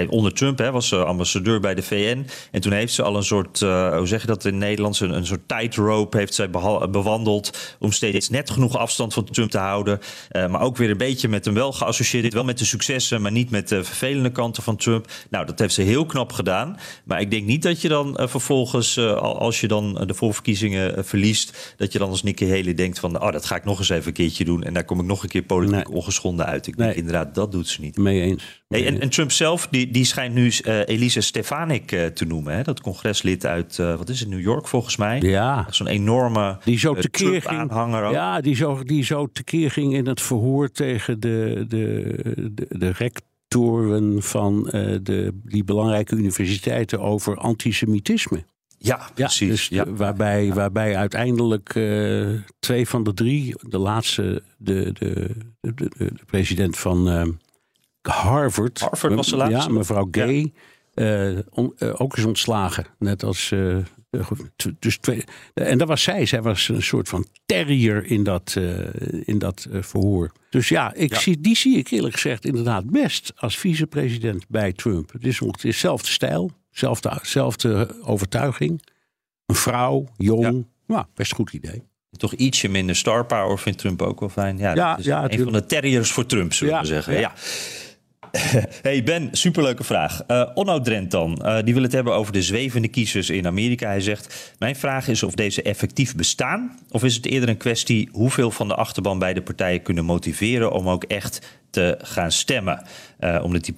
onder 0.09 0.33
Trump 0.33 0.59
hè, 0.59 0.71
was 0.71 0.89
ze 0.89 1.05
ambassadeur 1.05 1.61
bij 1.61 1.75
de 1.75 1.83
VN. 1.83 2.27
En 2.51 2.61
toen 2.61 2.73
heeft 2.73 2.93
ze 2.93 3.03
al 3.03 3.17
een 3.17 3.25
soort, 3.25 3.61
hoe 3.61 4.03
zeg 4.05 4.21
je 4.21 4.27
dat 4.27 4.45
in 4.45 4.59
Nederlands... 4.59 5.01
een, 5.01 5.11
een 5.11 5.27
soort 5.27 5.49
tightrope 5.49 6.17
heeft 6.17 6.35
zij 6.35 6.51
bewandeld... 6.91 7.77
om 7.79 7.93
steeds 7.93 8.29
net 8.29 8.51
genoeg 8.51 8.77
afstand 8.77 9.15
van 9.15 9.25
Trump 9.25 9.51
te 9.51 9.59
houden. 9.59 9.99
maar 10.33 10.61
ook 10.61 10.77
weer 10.77 10.91
een 10.91 10.97
beetje 10.97 11.29
met 11.29 11.45
hem 11.45 11.55
wel 11.55 11.73
geassocieerd. 11.73 12.33
Wel 12.33 12.45
met 12.45 12.59
de 12.59 12.65
successen, 12.65 13.23
maar 13.23 13.33
niet 13.33 13.51
met 13.51 13.69
de 13.69 13.85
vervelende 13.85 14.31
kanten 14.31 14.63
van 14.63 14.77
Trump. 14.77 15.07
Nou, 15.31 15.47
dat 15.47 15.59
heeft 15.59 15.75
ze 15.75 15.83
heel 15.83 16.07
knap 16.07 16.33
gedaan. 16.33 16.77
Maar 17.05 17.21
ik 17.21 17.31
denk 17.31 17.47
niet 17.47 17.63
dat 17.63 17.81
je 17.81 17.89
dan 17.89 18.19
vervolgens, 18.23 18.99
als 19.19 19.61
je 19.61 19.69
dan 19.69 20.05
de 20.07 20.15
voorverkiezingen 20.15 21.05
verliest... 21.05 21.75
dat 21.77 21.93
je 21.93 21.99
dan 21.99 22.12
als 22.13 22.23
Nikki 22.23 22.49
Haley 22.49 22.75
denkt 22.75 22.99
van, 22.99 23.23
oh, 23.23 23.33
dat 23.33 23.45
ga 23.45 23.57
ik 23.57 23.65
nog 23.65 23.79
eens 23.79 23.89
even 23.89 24.07
een 24.07 24.13
keertje 24.13 24.45
doen. 24.45 24.63
En 24.63 24.75
daar 24.75 24.85
kom 24.85 25.01
ik 25.01 25.07
nog 25.07 25.23
een 25.23 25.29
keer 25.29 25.43
politiek 25.43 25.75
nee. 25.75 25.89
ongeschonden 25.89 26.47
uit. 26.47 26.67
Ik 26.67 26.77
denk 26.77 26.95
inderdaad, 26.95 27.35
dat 27.35 27.53
doet 27.53 27.69
ze 27.69 27.81
niet. 27.81 27.97
Mee 27.97 28.21
eens. 28.21 28.63
Hey, 28.69 28.87
en, 28.87 29.01
en, 29.01 29.09
Trump 29.09 29.31
zelf, 29.31 29.69
die, 29.71 29.91
die 29.91 30.05
schijnt 30.05 30.35
nu 30.35 30.45
uh, 30.45 30.81
Elise 30.87 31.21
Stefanik 31.21 31.93
uh, 31.93 32.07
te 32.07 32.25
noemen. 32.25 32.55
Hè? 32.55 32.63
Dat 32.63 32.81
congreslid 32.81 33.47
uit, 33.47 33.79
uh, 33.79 33.97
wat 33.97 34.09
is 34.09 34.21
het, 34.21 34.29
New 34.29 34.41
York 34.41 34.69
volgens 34.69 34.97
mij. 34.97 35.21
Ja. 35.21 35.67
Zo'n 35.71 35.87
enorme 35.87 36.59
die 36.65 36.79
zo 36.79 36.95
tekeer 36.95 37.43
ging, 37.43 37.61
aanhanger 37.61 38.05
ook. 38.05 38.13
Ja, 38.13 38.41
die 38.41 38.55
zo, 38.55 38.83
die 38.83 39.05
zo 39.05 39.27
tekeer 39.33 39.71
ging 39.71 39.95
in 39.95 40.07
het 40.07 40.21
verhoor 40.21 40.71
tegen 40.71 41.21
de, 41.21 41.65
de, 41.69 42.17
de, 42.55 42.67
de 42.69 42.93
rectoren 42.93 44.23
van 44.23 44.71
eh, 44.71 44.97
de, 45.03 45.41
die 45.45 45.65
belangrijke 45.65 46.15
universiteiten 46.15 47.01
over 47.01 47.37
antisemitisme. 47.37 48.45
Ja, 48.85 49.09
precies. 49.15 49.49
dus 49.49 49.69
ja. 49.69 49.93
waarbij, 49.93 50.53
waarbij 50.53 50.97
uiteindelijk 50.97 51.75
eh, 51.75 52.29
twee 52.59 52.89
van 52.89 53.03
de 53.05 53.15
drie, 53.15 53.55
de 53.69 53.79
laatste, 53.79 54.43
de, 54.57 54.93
de, 54.99 55.31
de, 55.61 55.75
de, 55.75 55.89
de 55.97 56.25
president 56.27 56.79
van 56.79 57.09
eh, 57.09 57.27
Harvard. 58.13 58.81
Harvard 58.81 59.15
was 59.15 59.29
de 59.29 59.37
laatste. 59.37 59.57
Ja, 59.73 59.77
mevrouw 59.79 60.09
Gay. 60.11 60.53
eh, 60.95 61.39
on- 61.51 61.81
ook 61.81 62.17
is 62.17 62.25
ontslagen. 62.25 62.87
Net 62.99 63.23
als. 63.23 63.55
dus 64.79 64.97
twee, 64.99 65.25
en 65.55 65.79
dat 65.79 65.89
was 65.89 66.03
zij. 66.03 66.27
Zij 66.27 66.43
was 66.43 66.69
een 66.69 66.83
soort 66.83 67.09
van 67.09 67.27
terrier 67.47 68.05
in 68.07 68.23
dat, 68.25 68.57
in 69.25 69.39
dat 69.39 69.67
verhoor. 69.71 70.33
Dus 70.51 70.69
ja, 70.69 70.95
ik 70.95 71.13
Ja. 71.13 71.19
Zie, 71.19 71.41
die 71.41 71.57
zie 71.57 71.77
ik 71.79 71.89
eerlijk 71.91 72.15
gezegd 72.15 72.45
inderdaad 72.45 72.91
best 72.91 73.33
als 73.37 73.59
vicepresident 73.59 74.45
bij 74.49 74.73
Trump. 74.73 75.13
Het 75.13 75.25
is 75.27 75.41
ongeveer 75.41 75.71
dezelfde 75.71 76.09
stijl, 76.09 76.51
zelfde, 76.73 77.19
zelfde 77.23 77.89
overtuiging. 78.05 78.83
Een 79.47 79.55
vrouw, 79.55 80.09
jong. 80.17 80.67
Ja, 80.87 81.09
best 81.15 81.35
goed 81.35 81.53
idee. 81.53 81.83
Toch 82.17 82.33
ietsje 82.35 82.69
minder 82.69 82.97
star 82.97 83.27
power 83.27 83.59
vindt 83.59 83.79
Trump 83.79 84.03
ook 84.03 84.21
wel 84.21 84.29
fijn. 84.29 84.59
Ja, 84.59 84.75
Ja, 84.75 84.91
dat 84.91 84.99
is 84.99 85.05
ja, 85.05 85.31
een 85.31 85.43
van 85.43 85.53
de 85.53 85.67
terriers 85.67 86.11
voor 86.13 86.27
Trump, 86.27 86.53
zullen 86.53 86.75
Ja, 86.75 86.81
we 86.81 86.87
zeggen. 86.87 87.13
ja. 87.13 87.21
Ja. 87.21 87.33
Hey 88.83 89.03
Ben, 89.03 89.29
superleuke 89.33 89.85
vraag. 89.85 90.23
Eh 90.27 90.51
Onno 90.55 90.81
Drent 90.81 91.11
dan, 91.11 91.37
eh, 91.45 91.59
die 91.65 91.75
wil 91.75 91.83
het 91.83 91.93
hebben 91.93 92.15
over 92.15 92.33
de 92.33 92.43
zwevende 92.43 92.89
kiezers 92.89 93.31
in 93.31 93.47
Amerika. 93.47 93.87
Hij 93.87 94.01
zegt, 94.01 94.55
mijn 94.59 94.77
vraag 94.77 95.09
is 95.09 95.23
of 95.23 95.35
deze 95.35 95.63
effectief 95.63 96.15
bestaan... 96.17 96.79
of 96.91 97.05
is 97.05 97.15
het 97.15 97.27
eerder 97.27 97.49
een 97.49 97.57
kwestie 97.57 98.09
hoeveel 98.13 98.51
van 98.51 98.69
de 98.69 98.75
achterban 98.75 99.19
beide 99.19 99.43
partijen 99.43 99.83
kunnen 99.83 100.05
motiveren... 100.05 100.73
om 100.73 100.89
ook 100.89 101.05
echt 101.05 101.61
te 101.73 101.99
gaan 102.03 102.33
stemmen. 102.33 102.83
Eh, 103.19 103.41
omdat 103.43 103.65
die 103.65 103.75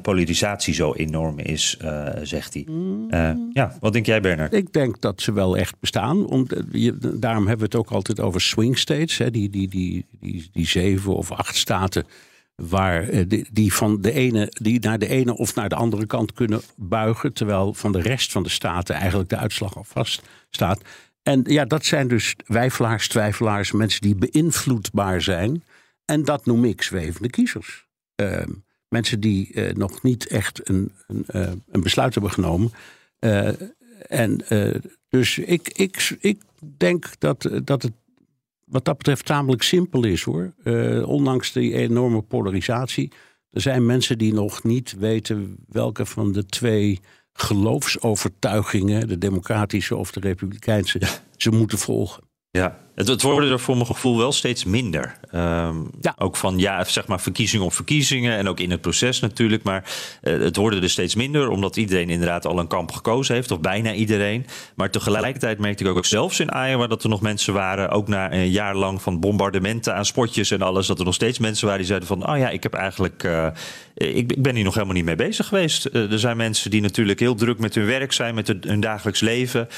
polarisatie 0.00 0.74
zo 0.74 0.94
enorm 0.94 1.38
is, 1.38 1.76
eh, 1.80 2.06
zegt 2.22 2.54
hij. 2.54 2.66
Eh, 3.08 3.30
ja, 3.52 3.76
wat 3.80 3.92
denk 3.92 4.06
jij 4.06 4.20
Bernard? 4.20 4.52
Ik 4.52 4.72
denk 4.72 5.00
dat 5.00 5.20
ze 5.20 5.32
wel 5.32 5.56
echt 5.56 5.80
bestaan. 5.80 6.26
Om, 6.26 6.46
je, 6.72 6.98
daarom 6.98 7.46
hebben 7.46 7.70
we 7.70 7.76
het 7.76 7.86
ook 7.86 7.94
altijd 7.94 8.20
over 8.20 8.40
swing 8.40 8.78
states. 8.78 9.18
Hè, 9.18 9.30
die, 9.30 9.50
die, 9.50 9.68
die, 9.68 10.06
die, 10.20 10.48
die 10.52 10.66
zeven 10.66 11.16
of 11.16 11.32
acht 11.32 11.56
staten. 11.56 12.06
Waar 12.54 13.28
die, 13.28 13.46
die, 13.52 13.74
van 13.74 14.00
de 14.00 14.12
ene, 14.12 14.52
die 14.60 14.80
naar 14.80 14.98
de 14.98 15.08
ene 15.08 15.36
of 15.36 15.54
naar 15.54 15.68
de 15.68 15.74
andere 15.74 16.06
kant 16.06 16.32
kunnen 16.32 16.60
buigen. 16.76 17.32
Terwijl 17.32 17.74
van 17.74 17.92
de 17.92 18.00
rest 18.00 18.32
van 18.32 18.42
de 18.42 18.48
staten 18.48 18.94
eigenlijk 18.94 19.28
de 19.28 19.36
uitslag 19.36 19.76
al 19.76 19.84
vast 19.84 20.22
staat. 20.50 20.80
En 21.22 21.42
ja, 21.44 21.64
dat 21.64 21.84
zijn 21.84 22.08
dus 22.08 22.34
wijfelaars, 22.46 23.08
twijfelaars, 23.08 23.72
mensen 23.72 24.00
die 24.00 24.14
beïnvloedbaar 24.14 25.22
zijn. 25.22 25.62
En 26.06 26.22
dat 26.22 26.46
noem 26.46 26.64
ik 26.64 26.82
zwevende 26.82 27.30
kiezers. 27.30 27.86
Ehm, 28.14 28.50
mensen 28.88 29.20
die 29.20 29.52
eh, 29.52 29.74
nog 29.74 30.02
niet 30.02 30.26
echt 30.26 30.68
een, 30.68 30.92
een, 31.06 31.24
eh, 31.26 31.52
een 31.70 31.82
besluit 31.82 32.14
hebben 32.14 32.32
genomen. 32.32 32.70
Eh, 33.18 33.48
en 34.08 34.44
dus 35.08 35.38
ik, 35.38 35.68
ik, 35.68 36.16
ik 36.20 36.42
denk 36.76 37.18
dat, 37.18 37.50
dat 37.64 37.82
het 37.82 37.92
wat 38.64 38.84
dat 38.84 38.96
betreft 38.96 39.24
tamelijk 39.24 39.62
simpel 39.62 40.04
is 40.04 40.22
hoor. 40.22 40.54
Ondanks 41.04 41.52
die 41.52 41.74
enorme 41.74 42.22
polarisatie. 42.22 43.12
Er 43.50 43.60
zijn 43.60 43.86
mensen 43.86 44.18
die 44.18 44.32
nog 44.32 44.62
niet 44.62 44.94
weten 44.98 45.56
welke 45.68 46.06
van 46.06 46.32
de 46.32 46.46
twee 46.46 47.00
geloofsovertuigingen, 47.32 49.08
de 49.08 49.18
democratische 49.18 49.96
of 49.96 50.12
de 50.12 50.20
republikeinse, 50.20 51.00
ze 51.36 51.50
moeten 51.50 51.78
volgen. 51.78 52.22
Ja, 52.50 52.85
het, 52.96 53.08
het 53.08 53.22
worden 53.22 53.50
er 53.50 53.60
voor 53.60 53.74
mijn 53.74 53.86
gevoel 53.86 54.18
wel 54.18 54.32
steeds 54.32 54.64
minder. 54.64 55.16
Ehm, 55.30 55.76
Ook 56.18 56.36
van 56.36 56.58
ja, 56.58 56.84
zeg 56.84 57.06
maar 57.06 57.20
verkiezingen 57.20 57.66
op 57.66 57.72
verkiezingen 57.72 58.36
en 58.36 58.48
ook 58.48 58.60
in 58.60 58.70
het 58.70 58.80
proces 58.80 59.20
natuurlijk. 59.20 59.62
Maar 59.62 59.84
eh, 60.20 60.38
het 60.38 60.56
worden 60.56 60.82
er 60.82 60.90
steeds 60.90 61.14
minder, 61.14 61.48
omdat 61.48 61.76
iedereen 61.76 62.10
inderdaad 62.10 62.46
al 62.46 62.58
een 62.58 62.66
kamp 62.66 62.92
gekozen 62.92 63.34
heeft, 63.34 63.50
of 63.50 63.60
bijna 63.60 63.92
iedereen. 63.92 64.46
Maar 64.74 64.90
tegelijkertijd 64.90 65.58
merkte 65.58 65.84
ik 65.84 65.90
ook, 65.90 65.96
ook 65.96 66.04
zelfs 66.04 66.40
in 66.40 66.48
Iowa 66.48 66.86
dat 66.86 67.02
er 67.02 67.08
nog 67.08 67.20
mensen 67.20 67.54
waren, 67.54 67.90
ook 67.90 68.08
na 68.08 68.32
een 68.32 68.50
jaar 68.50 68.76
lang 68.76 69.02
van 69.02 69.20
bombardementen 69.20 69.94
aan 69.94 70.04
spotjes 70.06 70.50
en 70.50 70.62
alles, 70.62 70.86
dat 70.86 70.98
er 70.98 71.04
nog 71.04 71.14
steeds 71.14 71.38
mensen 71.38 71.64
waren 71.64 71.80
die 71.80 71.88
zeiden 71.88 72.08
van, 72.08 72.30
oh 72.30 72.38
ja, 72.38 72.48
ik 72.48 72.62
heb 72.62 72.74
eigenlijk, 72.74 73.24
eh, 73.24 73.46
ik, 73.94 74.32
ik 74.32 74.42
ben 74.42 74.54
hier 74.54 74.64
nog 74.64 74.74
helemaal 74.74 74.94
niet 74.94 75.04
mee 75.04 75.16
bezig 75.16 75.46
geweest. 75.46 75.84
Eh, 75.84 76.12
er 76.12 76.18
zijn 76.18 76.36
mensen 76.36 76.70
die 76.70 76.80
natuurlijk 76.80 77.20
heel 77.20 77.34
druk 77.34 77.58
met 77.58 77.74
hun 77.74 77.86
werk 77.86 78.12
zijn, 78.12 78.34
met 78.34 78.46
hun, 78.46 78.62
hun 78.66 78.80
dagelijks 78.80 79.20
leven. 79.20 79.68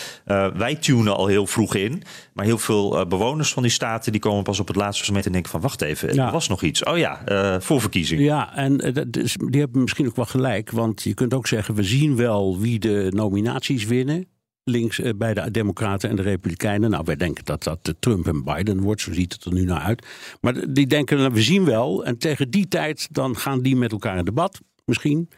Wij 0.54 0.74
tunen 0.74 1.16
al 1.16 1.26
heel 1.26 1.46
vroeg 1.46 1.74
in, 1.74 2.02
maar 2.32 2.44
heel 2.44 2.58
veel 2.58 3.07
bewoners 3.08 3.52
van 3.52 3.62
die 3.62 3.72
staten 3.72 4.12
die 4.12 4.20
komen 4.20 4.42
pas 4.42 4.60
op 4.60 4.66
het 4.66 4.76
laatste 4.76 5.06
moment 5.06 5.26
en 5.26 5.32
denken 5.32 5.50
van, 5.50 5.60
wacht 5.60 5.82
even, 5.82 6.14
Ja. 6.14 6.26
er 6.26 6.32
was 6.32 6.48
nog 6.48 6.62
iets. 6.62 6.84
Oh 6.84 6.98
ja, 6.98 7.24
eh 7.24 7.60
voor 7.60 7.80
verkiezingen. 7.80 8.24
Ja, 8.24 8.56
en 8.56 8.80
eh, 8.80 9.02
die 9.50 9.60
hebben 9.60 9.82
misschien 9.82 10.06
ook 10.06 10.16
wel 10.16 10.24
gelijk. 10.24 10.70
Want 10.70 11.02
je 11.02 11.14
kunt 11.14 11.34
ook 11.34 11.46
zeggen, 11.46 11.74
we 11.74 11.82
zien 11.82 12.16
wel 12.16 12.58
wie 12.60 12.78
de 12.78 13.06
nominaties 13.14 13.84
winnen. 13.84 14.26
Links 14.64 15.00
eh, 15.00 15.10
bij 15.16 15.34
de 15.34 15.50
Democraten 15.50 16.10
en 16.10 16.16
de 16.16 16.22
Republikeinen. 16.22 16.90
Nou, 16.90 17.02
wij 17.06 17.16
denken 17.16 17.44
dat 17.44 17.62
dat 17.62 17.94
Trump 18.00 18.26
en 18.26 18.44
Biden 18.44 18.80
wordt. 18.80 19.00
Zo 19.00 19.12
ziet 19.12 19.32
het 19.32 19.44
er 19.44 19.52
nu 19.52 19.64
naar 19.64 19.80
uit. 19.80 20.06
Maar 20.40 20.72
die 20.72 20.86
denken, 20.86 21.18
nou, 21.18 21.32
we 21.32 21.42
zien 21.42 21.64
wel. 21.64 22.04
En 22.04 22.18
tegen 22.18 22.50
die 22.50 22.68
tijd 22.68 23.08
dan 23.10 23.36
gaan 23.36 23.62
die 23.62 23.76
met 23.76 23.92
elkaar 23.92 24.18
in 24.18 24.24
debat. 24.24 24.60
Misschien. 24.84 25.28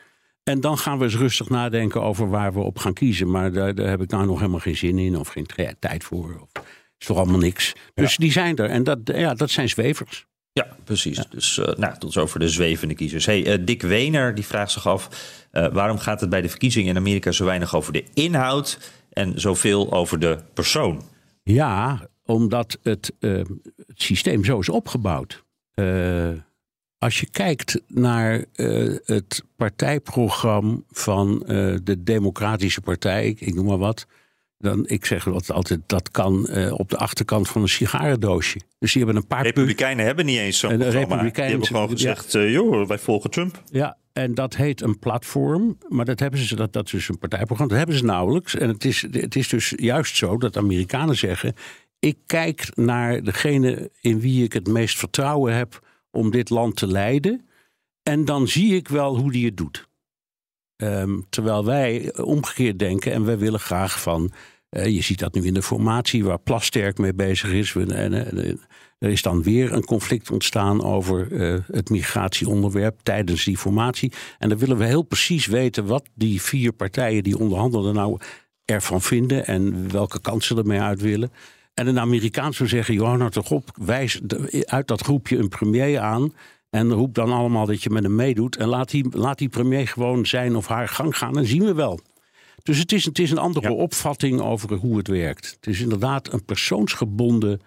En 0.43 0.61
dan 0.61 0.79
gaan 0.79 0.99
we 0.99 1.05
eens 1.05 1.17
rustig 1.17 1.49
nadenken 1.49 2.03
over 2.03 2.29
waar 2.29 2.53
we 2.53 2.61
op 2.61 2.79
gaan 2.79 2.93
kiezen. 2.93 3.31
Maar 3.31 3.53
daar, 3.53 3.75
daar 3.75 3.89
heb 3.89 4.03
ik 4.03 4.11
nou 4.11 4.27
nog 4.27 4.39
helemaal 4.39 4.61
geen 4.61 4.77
zin 4.77 4.99
in. 4.99 5.17
Of 5.17 5.29
geen 5.29 5.47
tijd 5.79 6.05
voor. 6.05 6.41
Of, 6.43 6.63
is 7.01 7.07
toch 7.07 7.17
allemaal 7.17 7.39
niks. 7.39 7.73
Dus 7.95 8.17
die 8.17 8.33
zijn 8.33 8.57
er. 8.57 8.71
En 8.71 8.85
dat, 8.85 8.99
ja, 9.05 9.35
dat 9.35 9.51
zijn 9.51 9.69
zwevers. 9.69 10.27
Ja, 10.53 10.77
precies. 10.85 11.27
Dus 11.31 11.59
eh, 11.59 11.75
nou, 11.75 11.99
tot 11.99 12.13
zover 12.13 12.41
de 12.41 12.49
zwevende 12.49 12.95
kiezers. 12.95 13.27
Hey, 13.27 13.47
eh, 13.47 13.59
Dick 13.65 13.83
Wener 13.83 14.35
die 14.35 14.45
vraagt 14.45 14.73
zich 14.73 14.87
af... 14.87 15.09
eh, 15.51 15.73
waarom 15.73 15.99
gaat 15.99 16.21
het 16.21 16.31
bij 16.31 16.41
de 16.41 16.49
verkiezingen 16.49 16.91
in 16.91 16.97
Amerika 16.97 17.33
zo 17.33 17.45
weinig 17.45 17.75
over 17.75 17.93
de 17.93 18.05
inhoud... 18.15 18.93
en 19.11 19.41
zoveel 19.41 19.93
over 19.93 20.19
de 20.19 20.39
persoon? 20.55 21.03
Ja, 21.43 22.09
omdat 22.25 22.79
het, 22.83 23.13
het 23.21 23.51
systeem 23.95 24.45
zo 24.45 24.59
is 24.59 24.69
opgebouwd. 24.69 25.45
Als 26.99 27.21
je 27.21 27.31
kijkt 27.31 27.81
naar 27.87 28.45
het 29.05 29.45
partijprogramma 29.57 30.81
van 30.91 31.39
de 31.83 31.97
Democratische 31.99 32.81
Partij, 32.81 33.37
ik 33.39 33.55
noem 33.55 33.67
maar 33.67 33.79
wat. 33.79 34.07
Dan, 34.63 34.89
ik 34.89 35.05
zeg 35.05 35.25
wat 35.25 35.51
altijd, 35.51 35.81
dat 35.87 36.11
kan 36.11 36.47
eh, 36.49 36.73
op 36.73 36.89
de 36.89 36.97
achterkant 36.97 37.49
van 37.49 37.63
een 37.63 37.69
sigarendoosje. 37.69 38.61
Dus 38.79 38.93
die 38.93 39.05
hebben 39.05 39.23
een 39.23 39.29
paar 39.29 39.43
Republikeinen 39.43 40.05
hebben 40.05 40.27
niet 40.27 40.39
eens 40.39 40.59
zo'n 40.59 40.69
programma. 40.71 40.99
Die 40.99 41.07
Republikeinen- 41.09 41.51
hebben 41.51 41.69
gewoon 41.69 41.89
ja. 41.89 41.95
gezegd... 41.95 42.35
eh, 42.35 42.53
joh, 42.53 42.89
wij 42.89 42.99
volgen 42.99 43.31
Trump. 43.31 43.63
Ja, 43.71 43.97
en 44.13 44.35
dat 44.35 44.57
heet 44.57 44.81
een 44.83 44.99
platform. 44.99 45.79
Maar 45.89 46.05
dat 46.05 46.21
hebben 46.21 46.41
ze, 46.41 46.57
dat, 46.57 46.73
dat 46.73 46.85
is 46.85 46.91
dus 46.91 47.09
een 47.09 47.19
partijprogramma. 47.19 47.69
Dat 47.69 47.79
hebben 47.79 47.97
ze 47.99 48.05
nauwelijks. 48.05 48.55
En 48.57 48.69
het 48.69 48.85
is, 48.85 49.07
het 49.11 49.37
is 49.37 49.49
dus 49.49 49.73
juist 49.77 50.17
zo 50.17 50.39
dat 50.39 50.57
Amerikanen 50.57 51.17
zeggen. 51.17 51.55
Ik 51.99 52.17
kijk 52.27 52.69
naar 52.75 53.23
degene 53.23 53.91
in 54.01 54.21
wie 54.21 54.45
ik 54.45 54.53
het 54.53 54.67
meest 54.69 54.99
vertrouwen 54.99 55.55
heb 55.55 55.87
om 56.11 56.31
dit 56.31 56.51
land 56.51 56.77
te 56.77 56.87
leiden. 56.87 57.49
En 58.03 58.25
dan 58.25 58.49
zie 58.49 58.75
ik 58.75 58.89
wel 58.89 59.17
hoe 59.19 59.33
die 59.33 59.47
het 59.47 59.57
doet. 59.57 59.89
Ehm, 60.81 61.21
terwijl 61.29 61.65
wij 61.65 62.13
omgekeerd 62.17 62.79
denken 62.79 63.13
en 63.13 63.25
wij 63.25 63.39
willen 63.39 63.61
graag 63.61 64.01
van. 64.01 64.33
eh, 64.71 64.87
je 64.87 65.03
ziet 65.03 65.19
dat 65.19 65.35
nu 65.35 65.45
in 65.47 65.55
de 65.55 65.63
formatie 65.63 66.25
waar 66.25 66.39
Plasterk 66.39 66.99
mee 66.99 67.15
bezig 67.15 67.51
is. 67.51 67.75
En, 67.75 68.13
eh, 68.13 68.55
er 68.99 69.11
is 69.11 69.23
dan 69.23 69.43
weer 69.43 69.73
een 69.73 69.85
conflict 69.85 70.31
ontstaan 70.31 70.85
over 70.85 71.33
eh, 71.33 71.59
het 71.67 71.91
migratieonderwerp 71.91 73.01
tijdens 73.03 73.45
die 73.45 73.59
formatie. 73.59 74.13
En 74.39 74.49
dan 74.49 74.59
willen 74.59 74.77
we 74.77 74.85
heel 74.85 75.03
precies 75.03 75.47
weten 75.47 75.87
wat 75.87 76.09
die 76.15 76.43
vier 76.43 76.73
partijen 76.73 77.23
die 77.23 77.39
onderhandelen 77.39 77.95
nou 77.95 78.19
ervan 78.65 79.03
vinden 79.03 79.47
en 79.47 79.91
welke 79.91 80.21
kansen 80.21 80.59
ermee 80.59 80.81
uit 80.81 81.01
willen. 81.01 81.33
En 81.75 81.87
een 81.87 82.01
Amerikaan 82.01 82.55
zou 82.55 82.69
zeggen: 82.69 82.95
joh, 82.95 83.17
nou 83.17 83.31
toch 83.31 83.51
op, 83.51 83.71
wijs 83.75 84.21
uit 84.65 84.89
dat 84.89 85.03
groepje 85.03 85.39
een 85.39 85.49
premier 85.49 85.99
aan. 85.99 86.33
En 86.71 86.93
roep 86.93 87.15
dan 87.15 87.33
allemaal 87.33 87.67
dat 87.67 87.83
je 87.83 87.91
met 87.91 88.03
hem 88.03 88.15
meedoet. 88.15 88.57
En 88.57 88.69
laat 88.69 88.91
die, 88.91 89.19
laat 89.19 89.39
die 89.39 89.49
premier 89.49 89.89
gewoon 89.89 90.27
zijn 90.27 90.57
of 90.57 90.67
haar 90.67 90.89
gang 90.89 91.17
gaan. 91.17 91.39
En 91.39 91.47
zien 91.47 91.65
we 91.65 91.75
wel. 91.75 92.01
Dus 92.63 92.79
het 92.79 92.93
is, 92.93 93.05
het 93.05 93.19
is 93.19 93.31
een 93.31 93.39
andere 93.39 93.73
opvatting 93.73 94.41
over 94.41 94.75
hoe 94.75 94.97
het 94.97 95.09
werkt. 95.09 95.51
Het 95.51 95.67
is 95.67 95.81
inderdaad 95.81 96.33
een 96.33 96.45
persoonsgebonden 96.45 97.61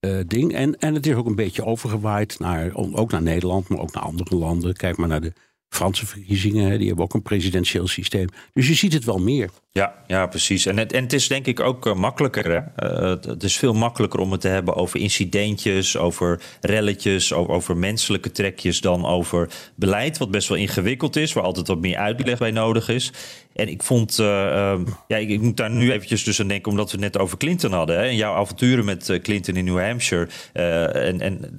eh, 0.00 0.18
ding. 0.26 0.54
En, 0.54 0.78
en 0.78 0.94
het 0.94 1.06
is 1.06 1.14
ook 1.14 1.26
een 1.26 1.34
beetje 1.34 1.64
overgewaaid 1.64 2.38
naar, 2.38 2.74
ook 2.74 3.10
naar 3.10 3.22
Nederland, 3.22 3.68
maar 3.68 3.78
ook 3.78 3.92
naar 3.92 4.02
andere 4.02 4.36
landen. 4.36 4.74
Kijk 4.74 4.96
maar 4.96 5.08
naar 5.08 5.20
de 5.20 5.32
Franse 5.72 6.06
verkiezingen. 6.06 6.78
Die 6.78 6.86
hebben 6.86 7.04
ook 7.04 7.14
een 7.14 7.22
presidentieel 7.22 7.86
systeem. 7.86 8.28
Dus 8.52 8.68
je 8.68 8.74
ziet 8.74 8.92
het 8.92 9.04
wel 9.04 9.18
meer. 9.18 9.50
Ja, 9.72 9.94
ja, 10.06 10.26
precies. 10.26 10.66
En 10.66 10.76
het, 10.76 10.92
en 10.92 11.02
het 11.02 11.12
is 11.12 11.28
denk 11.28 11.46
ik 11.46 11.60
ook 11.60 11.86
eh, 11.86 11.94
makkelijker. 11.94 12.72
Eh, 12.76 13.08
het, 13.08 13.42
is 13.42 13.56
veel 13.56 13.72
makkelijker 13.72 14.20
om 14.20 14.32
het 14.32 14.40
te 14.40 14.48
hebben 14.48 14.74
over 14.74 15.00
incidentjes, 15.00 15.96
over 15.96 16.40
relletjes, 16.60 17.32
over, 17.32 17.54
over 17.54 17.76
menselijke 17.76 18.30
trekjes 18.30 18.80
dan 18.80 19.06
over 19.06 19.48
beleid, 19.74 20.18
wat 20.18 20.30
best 20.30 20.48
wel 20.48 20.58
ingewikkeld 20.58 21.16
is, 21.16 21.32
waar 21.32 21.44
altijd 21.44 21.68
wat 21.68 21.80
meer 21.80 21.96
uitleg 21.96 22.38
bij 22.38 22.50
nodig 22.50 22.88
is. 22.88 23.12
En 23.54 23.68
ik 23.68 23.82
vond, 23.82 24.18
eh, 24.18 24.70
ehm, 24.70 24.84
ja, 25.06 25.16
ik, 25.16 25.40
moet 25.40 25.56
daar 25.56 25.70
nu 25.70 25.92
eventjes 25.92 26.24
dus 26.24 26.40
aan 26.40 26.48
denken, 26.48 26.70
omdat 26.70 26.92
we 26.92 26.98
net 26.98 27.18
over 27.18 27.38
Clinton 27.38 27.72
hadden. 27.72 27.96
Hè? 27.96 28.02
En 28.04 28.16
jouw 28.16 28.34
avonturen 28.34 28.84
met 28.84 29.18
Clinton 29.22 29.56
in 29.56 29.64
New 29.64 29.80
Hampshire. 29.80 30.28
En 30.52 31.20
en 31.20 31.54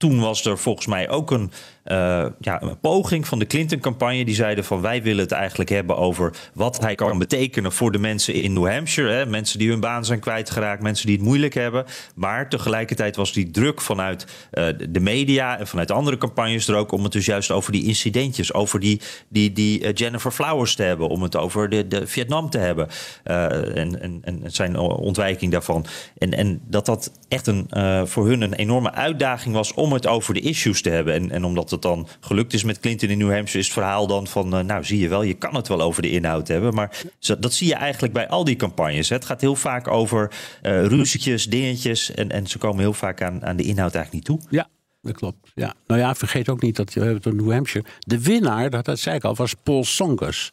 toen 0.00 0.20
was 0.20 0.44
er 0.44 0.58
volgens 0.58 0.86
mij 0.86 1.08
ook 1.08 1.30
een 1.30 1.50
eh, 1.84 2.26
ja, 2.40 2.62
een 2.62 2.80
poging 2.80 3.26
van 3.26 3.38
de 3.38 3.46
Clinton-campagne. 3.46 4.24
Die 4.24 4.34
zeiden 4.34 4.64
van 4.64 4.80
wij 4.80 5.02
willen 5.02 5.22
het 5.22 5.32
eigenlijk 5.32 5.70
hebben 5.70 5.96
over 5.96 6.32
wat 6.54 6.80
hij 6.80 6.94
kan 6.94 7.18
betekenen 7.18 7.72
voor 7.72 7.92
de 7.92 7.98
mensen 7.98 8.34
in 8.34 8.52
New 8.52 8.68
Hampshire. 8.68 9.12
Hè? 9.12 9.26
Mensen 9.26 9.58
die 9.58 9.68
hun 9.68 9.80
baan 9.80 10.04
zijn 10.04 10.20
kwijtgeraakt, 10.20 10.82
mensen 10.82 11.06
die 11.06 11.16
het 11.16 11.24
moeilijk 11.24 11.54
hebben. 11.54 11.84
Maar 12.14 12.48
tegelijkertijd 12.48 13.16
was 13.16 13.32
die 13.32 13.50
druk 13.50 13.80
vanuit 13.80 14.26
uh, 14.52 14.66
de 14.90 15.00
media 15.00 15.58
en 15.58 15.66
vanuit 15.66 15.90
andere 15.90 16.18
campagnes 16.18 16.68
er 16.68 16.74
ook 16.74 16.92
om 16.92 17.02
het 17.02 17.12
dus 17.12 17.26
juist 17.26 17.50
over 17.50 17.72
die 17.72 17.84
incidentjes, 17.84 18.54
over 18.54 18.80
die, 18.80 19.00
die, 19.28 19.52
die 19.52 19.80
uh, 19.80 19.90
Jennifer 19.94 20.30
Flowers 20.30 20.74
te 20.74 20.82
hebben, 20.82 21.08
om 21.08 21.22
het 21.22 21.36
over 21.36 21.68
de, 21.68 21.88
de 21.88 22.06
Vietnam 22.06 22.50
te 22.50 22.58
hebben 22.58 22.88
en, 23.22 24.00
en, 24.00 24.20
en 24.22 24.42
zijn 24.46 24.78
ontwijking 24.78 25.52
daarvan. 25.52 25.86
En, 26.18 26.34
en 26.34 26.60
dat 26.66 26.86
dat 26.86 27.12
echt 27.28 27.46
een, 27.46 27.68
voor 28.08 28.26
hun 28.26 28.40
een 28.40 28.54
enorme 28.54 28.92
uitdaging 28.92 29.54
was 29.54 29.74
om 29.74 29.92
het 29.92 30.06
over 30.06 30.34
de 30.34 30.40
issues 30.40 30.82
te 30.82 30.90
hebben. 30.90 31.14
En, 31.14 31.30
en 31.30 31.44
omdat 31.72 32.06
het 32.06 32.16
dan 32.16 32.26
gelukt 32.28 32.52
is 32.52 32.64
met 32.64 32.80
Clinton 32.80 33.08
in 33.08 33.18
New 33.18 33.32
Hampshire, 33.32 33.58
is 33.58 33.64
het 33.64 33.74
verhaal 33.74 34.06
dan 34.06 34.26
van, 34.26 34.58
uh, 34.58 34.64
nou 34.64 34.84
zie 34.84 34.98
je 34.98 35.08
wel, 35.08 35.22
je 35.22 35.34
kan 35.34 35.54
het 35.54 35.68
wel 35.68 35.80
over 35.80 36.02
de 36.02 36.10
inhoud 36.10 36.48
hebben. 36.48 36.74
Maar 36.74 37.02
dat 37.38 37.52
zie 37.52 37.68
je 37.68 37.74
eigenlijk 37.74 38.12
bij 38.12 38.28
al 38.28 38.44
die 38.44 38.56
campagnes. 38.56 39.08
Hè. 39.08 39.16
Het 39.16 39.24
gaat 39.24 39.40
heel 39.40 39.56
vaak 39.56 39.88
over 39.88 40.30
uh, 40.62 40.86
ruzietjes, 40.86 41.46
dingetjes. 41.46 42.10
En, 42.14 42.30
en 42.30 42.46
ze 42.46 42.58
komen 42.58 42.80
heel 42.80 42.92
vaak 42.92 43.22
aan, 43.22 43.44
aan 43.44 43.56
de 43.56 43.62
inhoud 43.62 43.94
eigenlijk 43.94 44.12
niet 44.12 44.40
toe. 44.40 44.48
Ja. 44.50 44.68
Dat 45.02 45.14
klopt. 45.14 45.50
Ja. 45.54 45.74
Nou 45.86 46.00
ja, 46.00 46.14
vergeet 46.14 46.48
ook 46.48 46.62
niet 46.62 46.76
dat 46.76 46.92
we 46.92 47.00
hebben 47.00 47.32
het 47.32 47.42
New 47.42 47.52
Hampshire. 47.52 47.88
De 47.98 48.22
winnaar, 48.22 48.70
dat, 48.70 48.84
dat 48.84 48.98
zei 48.98 49.16
ik 49.16 49.24
al, 49.24 49.34
was 49.34 49.54
Paul 49.54 49.84
Songers. 49.84 50.50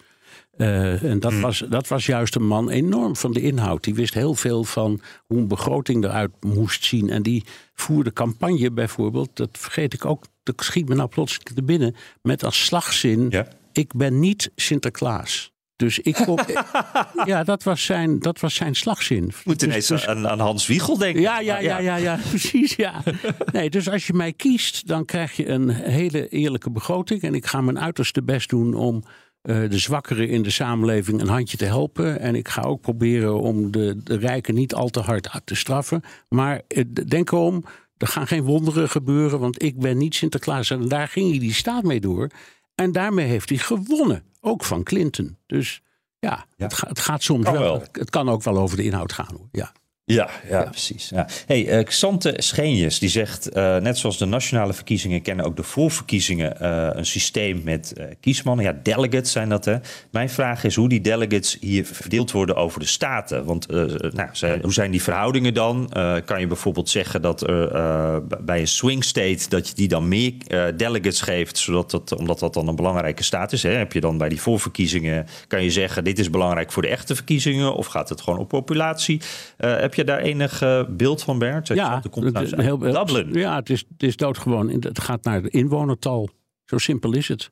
Uh, 0.57 1.03
en 1.03 1.19
dat, 1.19 1.31
hmm. 1.31 1.41
was, 1.41 1.63
dat 1.69 1.87
was 1.87 2.05
juist 2.05 2.35
een 2.35 2.47
man 2.47 2.69
enorm 2.69 3.15
van 3.15 3.33
de 3.33 3.41
inhoud. 3.41 3.83
Die 3.83 3.95
wist 3.95 4.13
heel 4.13 4.33
veel 4.33 4.63
van 4.63 5.01
hoe 5.27 5.37
een 5.37 5.47
begroting 5.47 6.03
eruit 6.03 6.31
moest 6.39 6.85
zien. 6.85 7.09
En 7.09 7.23
die 7.23 7.43
voerde 7.73 8.13
campagne 8.13 8.71
bijvoorbeeld, 8.71 9.29
dat 9.33 9.49
vergeet 9.51 9.93
ik 9.93 10.05
ook, 10.05 10.25
dat 10.43 10.63
schiet 10.63 10.89
me 10.89 10.95
nou 10.95 11.09
plots 11.09 11.39
te 11.53 11.63
binnen, 11.63 11.95
met 12.21 12.43
als 12.43 12.65
slagzin: 12.65 13.27
ja. 13.29 13.47
Ik 13.73 13.93
ben 13.95 14.19
niet 14.19 14.51
Sinterklaas. 14.55 15.51
Dus 15.75 15.99
ik 15.99 16.13
kom. 16.13 16.39
ja, 17.25 17.43
dat 17.43 17.63
was 17.63 17.85
zijn, 17.85 18.19
dat 18.19 18.39
was 18.39 18.55
zijn 18.55 18.75
slagzin. 18.75 19.31
Moet 19.43 19.61
ineens 19.61 19.87
dus, 19.87 20.07
aan, 20.07 20.27
aan, 20.27 20.39
Hans 20.39 20.67
Wiegel 20.67 20.97
denken. 20.97 21.21
Ja, 21.21 21.39
ja, 21.39 21.59
ja, 21.59 21.79
ja, 21.79 21.95
ja, 21.95 22.19
precies. 22.29 22.75
Ja. 22.75 23.03
Nee, 23.51 23.69
dus 23.69 23.89
als 23.89 24.07
je 24.07 24.13
mij 24.13 24.33
kiest, 24.33 24.87
dan 24.87 25.05
krijg 25.05 25.35
je 25.35 25.47
een 25.47 25.69
hele 25.69 26.29
eerlijke 26.29 26.71
begroting. 26.71 27.21
En 27.21 27.35
ik 27.35 27.45
ga 27.45 27.61
mijn 27.61 27.79
uiterste 27.79 28.23
best 28.23 28.49
doen 28.49 28.73
om 28.73 29.03
uh, 29.47 29.69
de 29.69 29.77
zwakkeren 29.77 30.29
in 30.29 30.41
de 30.41 30.49
samenleving 30.49 31.21
een 31.21 31.27
handje 31.27 31.57
te 31.57 31.65
helpen. 31.65 32.19
En 32.19 32.35
ik 32.35 32.47
ga 32.47 32.61
ook 32.61 32.81
proberen 32.81 33.39
om 33.39 33.71
de, 33.71 34.03
de 34.03 34.17
rijken 34.17 34.55
niet 34.55 34.73
al 34.73 34.89
te 34.89 34.99
hard 34.99 35.29
te 35.43 35.55
straffen. 35.55 36.03
Maar 36.29 36.61
uh, 36.67 36.83
denk 37.07 37.31
erom, 37.31 37.63
er 37.97 38.07
gaan 38.07 38.27
geen 38.27 38.43
wonderen 38.43 38.89
gebeuren, 38.89 39.39
want 39.39 39.63
ik 39.63 39.79
ben 39.79 39.97
niet 39.97 40.15
Sinterklaas. 40.15 40.69
En 40.69 40.87
daar 40.87 41.07
ging 41.07 41.29
hij 41.29 41.39
die 41.39 41.53
staat 41.53 41.83
mee 41.83 41.99
door. 41.99 42.29
En 42.75 42.91
daarmee 42.91 43.27
heeft 43.27 43.49
hij 43.49 43.57
gewonnen, 43.57 44.23
ook 44.41 44.63
van 44.63 44.83
Clinton. 44.83 45.37
Dus 45.45 45.81
ja, 46.19 46.45
ja. 46.55 46.65
Het, 46.65 46.73
ga, 46.73 46.87
het, 46.87 46.99
gaat 46.99 47.23
soms 47.23 47.49
wel, 47.49 47.59
wel. 47.59 47.83
Het 47.91 48.09
kan 48.09 48.29
ook 48.29 48.43
wel 48.43 48.57
over 48.57 48.77
de 48.77 48.83
inhoud 48.83 49.13
gaan 49.13 49.35
hoor. 49.37 49.47
Ja. 49.51 49.71
Ja, 50.13 50.29
ja, 50.49 50.63
precies. 50.63 51.09
Ja. 51.09 51.27
Hey, 51.45 51.77
uh, 51.79 51.83
Xante 51.83 52.33
Scheenjes 52.37 52.99
die 52.99 53.09
zegt, 53.09 53.57
uh, 53.57 53.77
net 53.77 53.97
zoals 53.97 54.17
de 54.17 54.25
nationale 54.25 54.73
verkiezingen 54.73 55.21
kennen 55.21 55.45
ook 55.45 55.55
de 55.55 55.63
voorverkiezingen 55.63 56.57
uh, 56.61 56.89
een 56.91 57.05
systeem 57.05 57.61
met 57.63 57.93
kiesmannen. 58.19 58.65
Ja, 58.65 58.79
delegates 58.83 59.31
zijn 59.31 59.49
dat. 59.49 59.65
Hè. 59.65 59.75
Mijn 60.11 60.29
vraag 60.29 60.63
is 60.63 60.75
hoe 60.75 60.89
die 60.89 61.01
delegates 61.01 61.57
hier 61.59 61.85
verdeeld 61.85 62.31
worden 62.31 62.55
over 62.55 62.79
de 62.79 62.85
staten. 62.85 63.45
Want 63.45 63.67
nou, 63.67 64.61
hoe 64.61 64.73
zijn 64.73 64.91
die 64.91 65.03
verhoudingen 65.03 65.53
dan? 65.53 65.89
kan 66.25 66.39
je 66.39 66.47
bijvoorbeeld 66.47 66.89
zeggen 66.89 67.21
dat 67.21 67.41
er 67.41 68.27
bij 68.43 68.59
een 68.59 68.67
swing 68.67 69.03
state 69.03 69.49
dat 69.49 69.67
je 69.67 69.75
die 69.75 69.87
dan 69.87 70.07
meer 70.07 70.33
delegates 70.77 71.21
geeft, 71.21 71.57
zodat 71.57 71.91
dat, 71.91 72.15
omdat 72.15 72.39
dat 72.39 72.53
dan 72.53 72.67
een 72.67 72.75
belangrijke 72.75 73.23
staat 73.23 73.51
is. 73.51 73.63
Hè. 73.63 73.69
Heb 73.69 73.93
je 73.93 74.01
dan 74.01 74.17
bij 74.17 74.29
die 74.29 74.41
voorverkiezingen, 74.41 75.25
kan 75.47 75.63
je 75.63 75.71
zeggen 75.71 76.03
dit 76.03 76.19
is 76.19 76.29
belangrijk 76.29 76.71
voor 76.71 76.81
de 76.81 76.87
echte 76.87 77.15
verkiezingen 77.15 77.75
of 77.75 77.85
gaat 77.85 78.09
het 78.09 78.21
gewoon 78.21 78.39
op 78.39 78.47
populatie? 78.47 79.21
heb 79.57 79.95
je 79.97 80.03
daar 80.03 80.19
enig 80.19 80.63
uh, 80.63 80.83
beeld 80.89 81.23
van, 81.23 81.39
Bert? 81.39 81.67
Ja, 81.67 81.95
het 81.95 82.09
komt 82.09 82.35
uit 82.35 82.55
heel, 82.55 82.77
Dublin. 82.77 83.33
Ja, 83.33 83.55
het 83.55 83.69
is, 83.69 83.85
het 83.89 84.03
is 84.03 84.15
doodgewoon. 84.15 84.69
Het 84.69 84.99
gaat 84.99 85.23
naar 85.23 85.41
de 85.41 85.49
inwonertal. 85.49 86.29
Zo 86.65 86.77
simpel 86.77 87.13
is 87.13 87.27
het. 87.27 87.51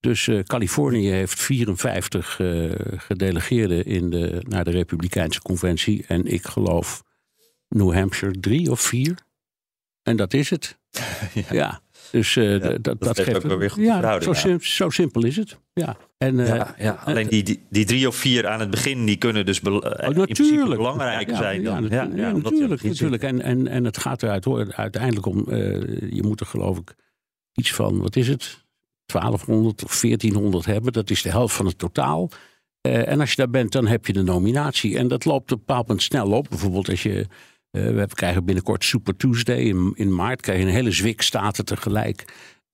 Dus 0.00 0.26
uh, 0.26 0.42
Californië 0.42 1.10
heeft 1.10 1.40
54 1.40 2.38
uh, 2.38 2.72
gedelegeerden 2.96 3.84
in 3.84 4.10
de, 4.10 4.44
naar 4.48 4.64
de 4.64 4.70
Republikeinse 4.70 5.42
Conventie. 5.42 6.04
En 6.06 6.26
ik 6.26 6.46
geloof 6.46 7.02
New 7.68 7.92
Hampshire 7.92 8.40
drie 8.40 8.70
of 8.70 8.80
vier. 8.80 9.14
En 10.02 10.16
dat 10.16 10.34
is 10.34 10.50
het. 10.50 10.78
ja. 11.34 11.44
ja. 11.50 11.80
Dus 12.10 12.36
uh, 12.36 12.60
ja, 12.60 12.78
dat, 12.78 13.00
dat, 13.00 13.20
geeft 13.20 13.36
ook 13.36 13.42
wel 13.42 13.58
weer 13.58 13.70
goed 13.70 13.84
ja, 13.84 14.20
zo, 14.20 14.32
sim, 14.32 14.60
zo, 14.60 14.90
simpel 14.90 15.24
is 15.24 15.36
het. 15.36 15.58
Ja. 15.78 15.96
En, 16.18 16.38
uh, 16.38 16.48
ja, 16.48 16.74
ja, 16.78 16.98
alleen 17.04 17.28
die, 17.28 17.42
die, 17.42 17.66
die, 17.70 17.84
drie 17.84 18.08
of 18.08 18.16
vier 18.16 18.48
aan 18.48 18.60
het 18.60 18.70
begin, 18.70 19.06
die 19.06 19.16
kunnen 19.16 19.46
dus 19.46 19.60
be 19.60 19.70
oh, 19.70 20.10
in 20.10 20.12
principe 20.12 20.66
belangrijk 20.68 21.36
zijn. 21.36 21.64
Dan. 21.64 21.88
Ja, 21.88 22.08
ja, 22.14 22.32
natuurlijk. 22.32 22.82
natuurlijk. 22.82 23.22
En, 23.22 23.42
en, 23.42 23.68
en 23.68 23.84
het 23.84 23.98
gaat 23.98 24.22
eruit 24.22 24.44
hoor, 24.44 24.72
uiteindelijk 24.74 25.26
om, 25.26 25.44
uh, 25.48 25.56
je 26.10 26.22
moet 26.22 26.40
er 26.40 26.46
geloof 26.46 26.78
ik 26.78 26.94
iets 27.54 27.72
van, 27.72 28.00
wat 28.00 28.16
is 28.16 28.28
het? 28.28 28.66
1200 29.06 29.84
of 29.84 30.00
1400 30.00 30.64
hebben. 30.64 30.92
Dat 30.92 31.10
is 31.10 31.22
de 31.22 31.30
helft 31.30 31.54
van 31.54 31.66
het 31.66 31.78
totaal. 31.78 32.30
Uh, 32.86 33.08
en 33.08 33.20
als 33.20 33.30
je 33.30 33.36
daar 33.36 33.50
bent, 33.50 33.72
dan 33.72 33.86
heb 33.86 34.06
je 34.06 34.12
de 34.12 34.22
nominatie. 34.22 34.98
En 34.98 35.08
dat 35.08 35.24
loopt 35.24 35.52
op 35.52 35.58
een 35.58 35.64
bepaald 35.66 35.86
moment 35.86 36.02
snel 36.02 36.30
op. 36.30 36.46
Bijvoorbeeld 36.48 36.88
als 36.88 37.02
je 37.02 37.26
we 37.70 38.06
krijgen 38.14 38.44
binnenkort 38.44 38.84
Super 38.84 39.16
Tuesday. 39.16 39.58
In, 39.58 39.92
in 39.94 40.14
maart 40.14 40.40
krijg 40.40 40.58
je 40.58 40.64
een 40.64 40.72
hele 40.72 40.92
zwik 40.92 41.22
staten 41.22 41.64
tegelijk. 41.64 42.24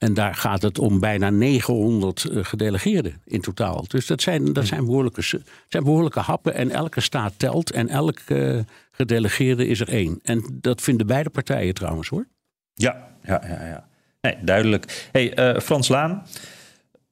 En 0.04 0.14
daar 0.14 0.34
gaat 0.34 0.62
het 0.62 0.78
om 0.78 1.00
bijna 1.00 1.30
900 1.30 2.28
uh, 2.30 2.44
gedelegeerden 2.44 3.20
in 3.24 3.40
totaal. 3.40 3.84
Dus 3.88 4.06
dat 4.06 4.22
zijn, 4.22 4.52
dat 4.52 4.66
zijn, 4.66 4.84
behoorlijke, 4.84 5.22
zijn 5.68 5.84
behoorlijke 5.84 6.20
happen. 6.20 6.54
En 6.54 6.70
elke 6.70 7.00
staat 7.00 7.32
telt. 7.36 7.70
En 7.70 7.88
elke 7.88 8.54
uh, 8.54 8.60
gedelegeerde 8.90 9.66
is 9.66 9.80
er 9.80 9.88
één. 9.88 10.20
En 10.22 10.58
dat 10.60 10.80
vinden 10.80 11.06
beide 11.06 11.30
partijen 11.30 11.74
trouwens 11.74 12.08
hoor. 12.08 12.26
Ja, 12.74 13.08
ja, 13.22 13.42
ja. 13.48 13.66
ja. 13.66 13.86
Nee, 14.20 14.36
duidelijk. 14.40 15.08
Hey, 15.12 15.60
Frans 15.60 15.88
Laan. 15.88 16.26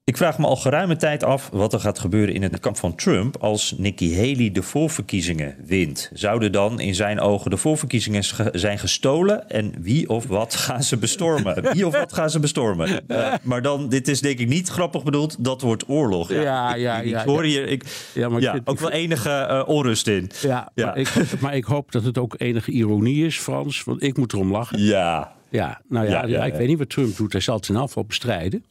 Ik 0.05 0.17
vraag 0.17 0.39
me 0.39 0.47
al 0.47 0.57
geruime 0.57 0.97
tijd 0.97 1.25
af 1.25 1.49
wat 1.53 1.73
er 1.73 1.81
gaat 1.81 1.99
gebeuren 1.99 2.35
in 2.35 2.43
het 2.43 2.61
kamp 2.61 2.77
van 2.77 2.95
Trump 2.95 3.37
als 3.37 3.75
Nikki 3.79 4.17
Haley 4.17 4.51
de 4.53 4.63
voorverkiezingen 4.63 5.57
wint. 5.67 6.11
Zouden 6.13 6.53
dan 6.53 6.81
in 6.81 6.95
zijn 6.95 7.21
ogen 7.21 7.51
de 7.51 7.57
voorverkiezingen 7.57 8.25
zijn 8.53 8.79
gestolen 8.79 9.49
en 9.49 9.75
wie 9.81 10.09
of 10.09 10.27
wat 10.27 10.55
gaan 10.55 10.83
ze 10.83 10.97
bestormen? 10.97 11.63
Wie 11.73 11.87
of 11.87 11.97
wat 11.97 12.13
gaan 12.13 12.31
ze 12.31 12.41
bestormen? 12.41 13.05
Uh, 13.09 13.35
maar 13.43 13.63
dan, 13.63 13.89
dit 13.89 14.09
is 14.09 14.21
denk 14.21 14.39
ik 14.39 14.49
niet 14.49 14.69
grappig 14.69 15.03
bedoeld, 15.03 15.45
dat 15.45 15.61
wordt 15.61 15.89
oorlog. 15.89 16.33
Ja, 16.33 16.41
ja, 16.41 16.75
ja. 16.75 17.01
Ik, 17.01 17.21
ik 17.21 17.27
hoor 17.27 17.43
hier 17.43 17.69
ik, 17.69 18.11
ja, 18.15 18.29
maar 18.29 18.41
ja, 18.41 18.61
ook 18.65 18.79
wel 18.79 18.91
enige 18.91 19.47
uh, 19.51 19.69
onrust 19.69 20.07
in. 20.07 20.31
Ja, 20.41 20.71
ja. 20.75 20.87
Maar, 20.87 20.97
ik, 20.97 21.41
maar 21.41 21.57
ik 21.57 21.65
hoop 21.65 21.93
dat 21.93 22.05
het 22.05 22.19
ook 22.19 22.35
enige 22.39 22.71
ironie 22.71 23.27
is, 23.27 23.39
Frans, 23.39 23.85
want 23.85 24.03
ik 24.03 24.17
moet 24.17 24.33
erom 24.33 24.51
lachen. 24.51 24.79
Ja. 24.79 25.33
Ja, 25.51 25.81
nou 25.89 26.09
ja, 26.09 26.27
ja, 26.27 26.45
ik 26.45 26.55
weet 26.55 26.69
niet 26.69 26.79
wat 26.79 26.91
Trump 26.91 27.17
doet. 27.17 27.33
Hij 27.33 27.41
zal 27.41 27.57
het 27.57 27.69
in 27.69 27.77
afval 27.77 28.05
bestrijden. 28.05 28.65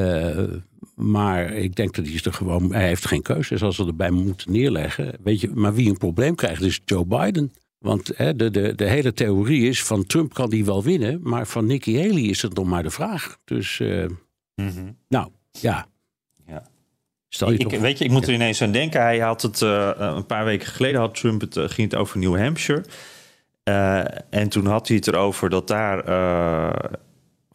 Uh, 0.00 0.54
maar 0.94 1.52
ik 1.52 1.74
denk 1.74 1.94
dat 1.94 2.04
hij 2.04 2.14
is 2.14 2.24
er 2.24 2.32
gewoon. 2.32 2.72
Hij 2.72 2.86
heeft 2.86 3.06
geen 3.06 3.22
keuze. 3.22 3.48
Hij 3.48 3.58
zal 3.58 3.72
ze 3.72 3.86
erbij 3.86 4.10
moeten 4.10 4.52
neerleggen. 4.52 5.14
Weet 5.22 5.40
je, 5.40 5.50
maar 5.54 5.74
wie 5.74 5.88
een 5.88 5.98
probleem 5.98 6.34
krijgt, 6.34 6.62
is 6.62 6.80
Joe 6.84 7.06
Biden. 7.06 7.52
Want 7.78 8.10
hè, 8.14 8.36
de, 8.36 8.50
de, 8.50 8.74
de 8.74 8.84
hele 8.84 9.12
theorie 9.12 9.68
is: 9.68 9.82
van 9.82 10.06
Trump 10.06 10.34
kan 10.34 10.50
die 10.50 10.64
wel 10.64 10.82
winnen. 10.82 11.20
Maar 11.22 11.46
van 11.46 11.66
Nikki 11.66 12.00
Haley 12.00 12.22
is 12.22 12.42
het 12.42 12.54
nog 12.54 12.66
maar 12.66 12.82
de 12.82 12.90
vraag. 12.90 13.36
Dus. 13.44 13.78
Uh, 13.78 14.06
mm 14.54 14.68
-hmm. 14.68 14.96
Nou, 15.08 15.28
ja. 15.50 15.86
ja. 16.46 16.66
Stel 17.28 17.50
je 17.50 17.58
ik, 17.58 17.68
toch... 17.68 17.80
Weet 17.80 17.98
je, 17.98 18.04
ik 18.04 18.10
moet 18.10 18.26
er 18.26 18.34
ineens 18.34 18.62
aan 18.62 18.72
denken. 18.72 19.00
Hij 19.00 19.18
had 19.18 19.42
het 19.42 19.60
uh, 19.60 19.90
een 19.96 20.26
paar 20.26 20.44
weken 20.44 20.66
geleden 20.66 21.00
had 21.00 21.14
Trump 21.14 21.40
het, 21.40 21.54
ging 21.58 21.90
het 21.90 22.00
over 22.00 22.18
New 22.18 22.38
Hampshire. 22.38 22.84
en 24.30 24.48
toen 24.48 24.66
had 24.66 24.88
hij 24.88 24.96
het 24.96 25.06
erover 25.06 25.50
dat 25.50 25.68
daar 25.68 26.04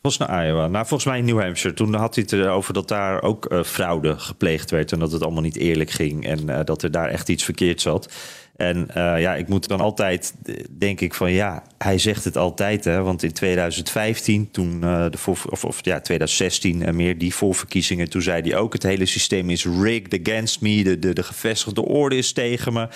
was 0.06 0.18
naar 0.18 0.46
Iowa. 0.46 0.68
Nou, 0.68 0.86
volgens 0.86 1.10
mij 1.10 1.18
in 1.18 1.26
New 1.26 1.42
Hampshire. 1.42 1.76
Toen 1.76 1.94
had 1.94 2.16
hij 2.16 2.24
het 2.24 2.34
erover 2.40 2.74
dat 2.74 2.88
daar 2.88 3.22
ook 3.22 3.52
uh, 3.52 3.64
fraude 3.64 4.20
gepleegd 4.20 4.72
werd. 4.72 4.92
En 4.92 5.00
dat 5.00 5.12
het 5.12 5.24
allemaal 5.24 5.42
niet 5.42 5.58
eerlijk 5.58 5.92
ging. 5.92 6.26
En 6.26 6.40
uh, 6.50 6.60
dat 6.64 6.84
er 6.84 6.92
daar 6.92 7.10
echt 7.10 7.30
iets 7.30 7.44
verkeerd 7.44 7.82
zat. 7.82 8.14
En 8.56 8.78
uh, 8.78 9.22
ja, 9.22 9.36
ik 9.36 9.48
moet 9.48 9.68
dan 9.68 9.80
altijd, 9.80 10.34
denk 10.70 11.02
ik 11.02 11.14
van 11.14 11.32
ja, 11.32 11.64
hij 11.78 11.98
zegt 11.98 12.24
het 12.24 12.38
altijd. 12.38 12.84
Hè, 12.84 13.02
want 13.02 13.24
in 13.24 13.32
2015, 13.32 14.52
toen 14.52 14.80
de 14.80 15.18
voor, 15.18 15.38
of, 15.50 15.66
of 15.66 15.86
ja, 15.86 16.00
2016 16.00 16.84
en 16.84 16.96
meer, 16.96 17.18
die 17.18 17.36
voorverkiezingen, 17.36 18.10
toen 18.10 18.22
zei 18.22 18.42
hij 18.42 18.58
ook: 18.58 18.74
het 18.74 18.84
hele 18.84 19.06
systeem 19.06 19.50
is 19.50 19.66
rigged 19.66 20.20
against 20.28 20.62
me. 20.62 20.84
De, 20.84 21.00
de, 21.00 21.14
de 21.14 21.24
gevestigde 21.24 21.86
orde 21.86 22.18
is 22.18 22.34
tegen 22.34 22.74
me. 22.74 22.88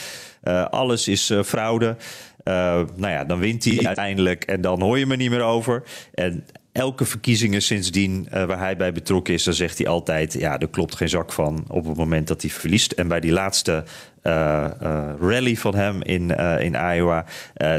alles 0.69 1.07
is 1.07 1.33
fraude. 1.45 1.95
Nou 2.43 3.09
ja, 3.09 3.23
dan 3.23 3.39
wint 3.39 3.63
hij 3.63 3.85
uiteindelijk 3.85 4.43
en 4.43 4.61
dan 4.61 4.81
hoor 4.81 4.99
je 4.99 5.05
me 5.05 5.15
niet 5.15 5.29
meer 5.29 5.43
over. 5.43 5.83
En 6.13 6.45
elke 6.71 7.05
verkiezingen 7.05 7.61
sindsdien 7.61 8.27
uh, 8.33 8.43
waar 8.45 8.59
hij 8.59 8.77
bij 8.77 8.91
betrokken 8.91 9.33
is, 9.33 9.43
dan 9.43 9.53
zegt 9.53 9.77
hij 9.77 9.87
altijd: 9.87 10.33
ja, 10.33 10.59
er 10.59 10.69
klopt 10.69 10.95
geen 10.95 11.09
zak 11.09 11.33
van 11.33 11.65
op 11.67 11.85
het 11.85 11.97
moment 11.97 12.27
dat 12.27 12.41
hij 12.41 12.51
verliest. 12.51 12.91
En 12.91 13.07
bij 13.07 13.19
die 13.19 13.31
laatste 13.31 13.83
uh, 14.23 14.67
uh, 14.83 15.09
rally 15.19 15.55
van 15.55 15.75
hem 15.75 16.01
in, 16.01 16.29
in 16.59 16.73
Iowa, 16.73 17.25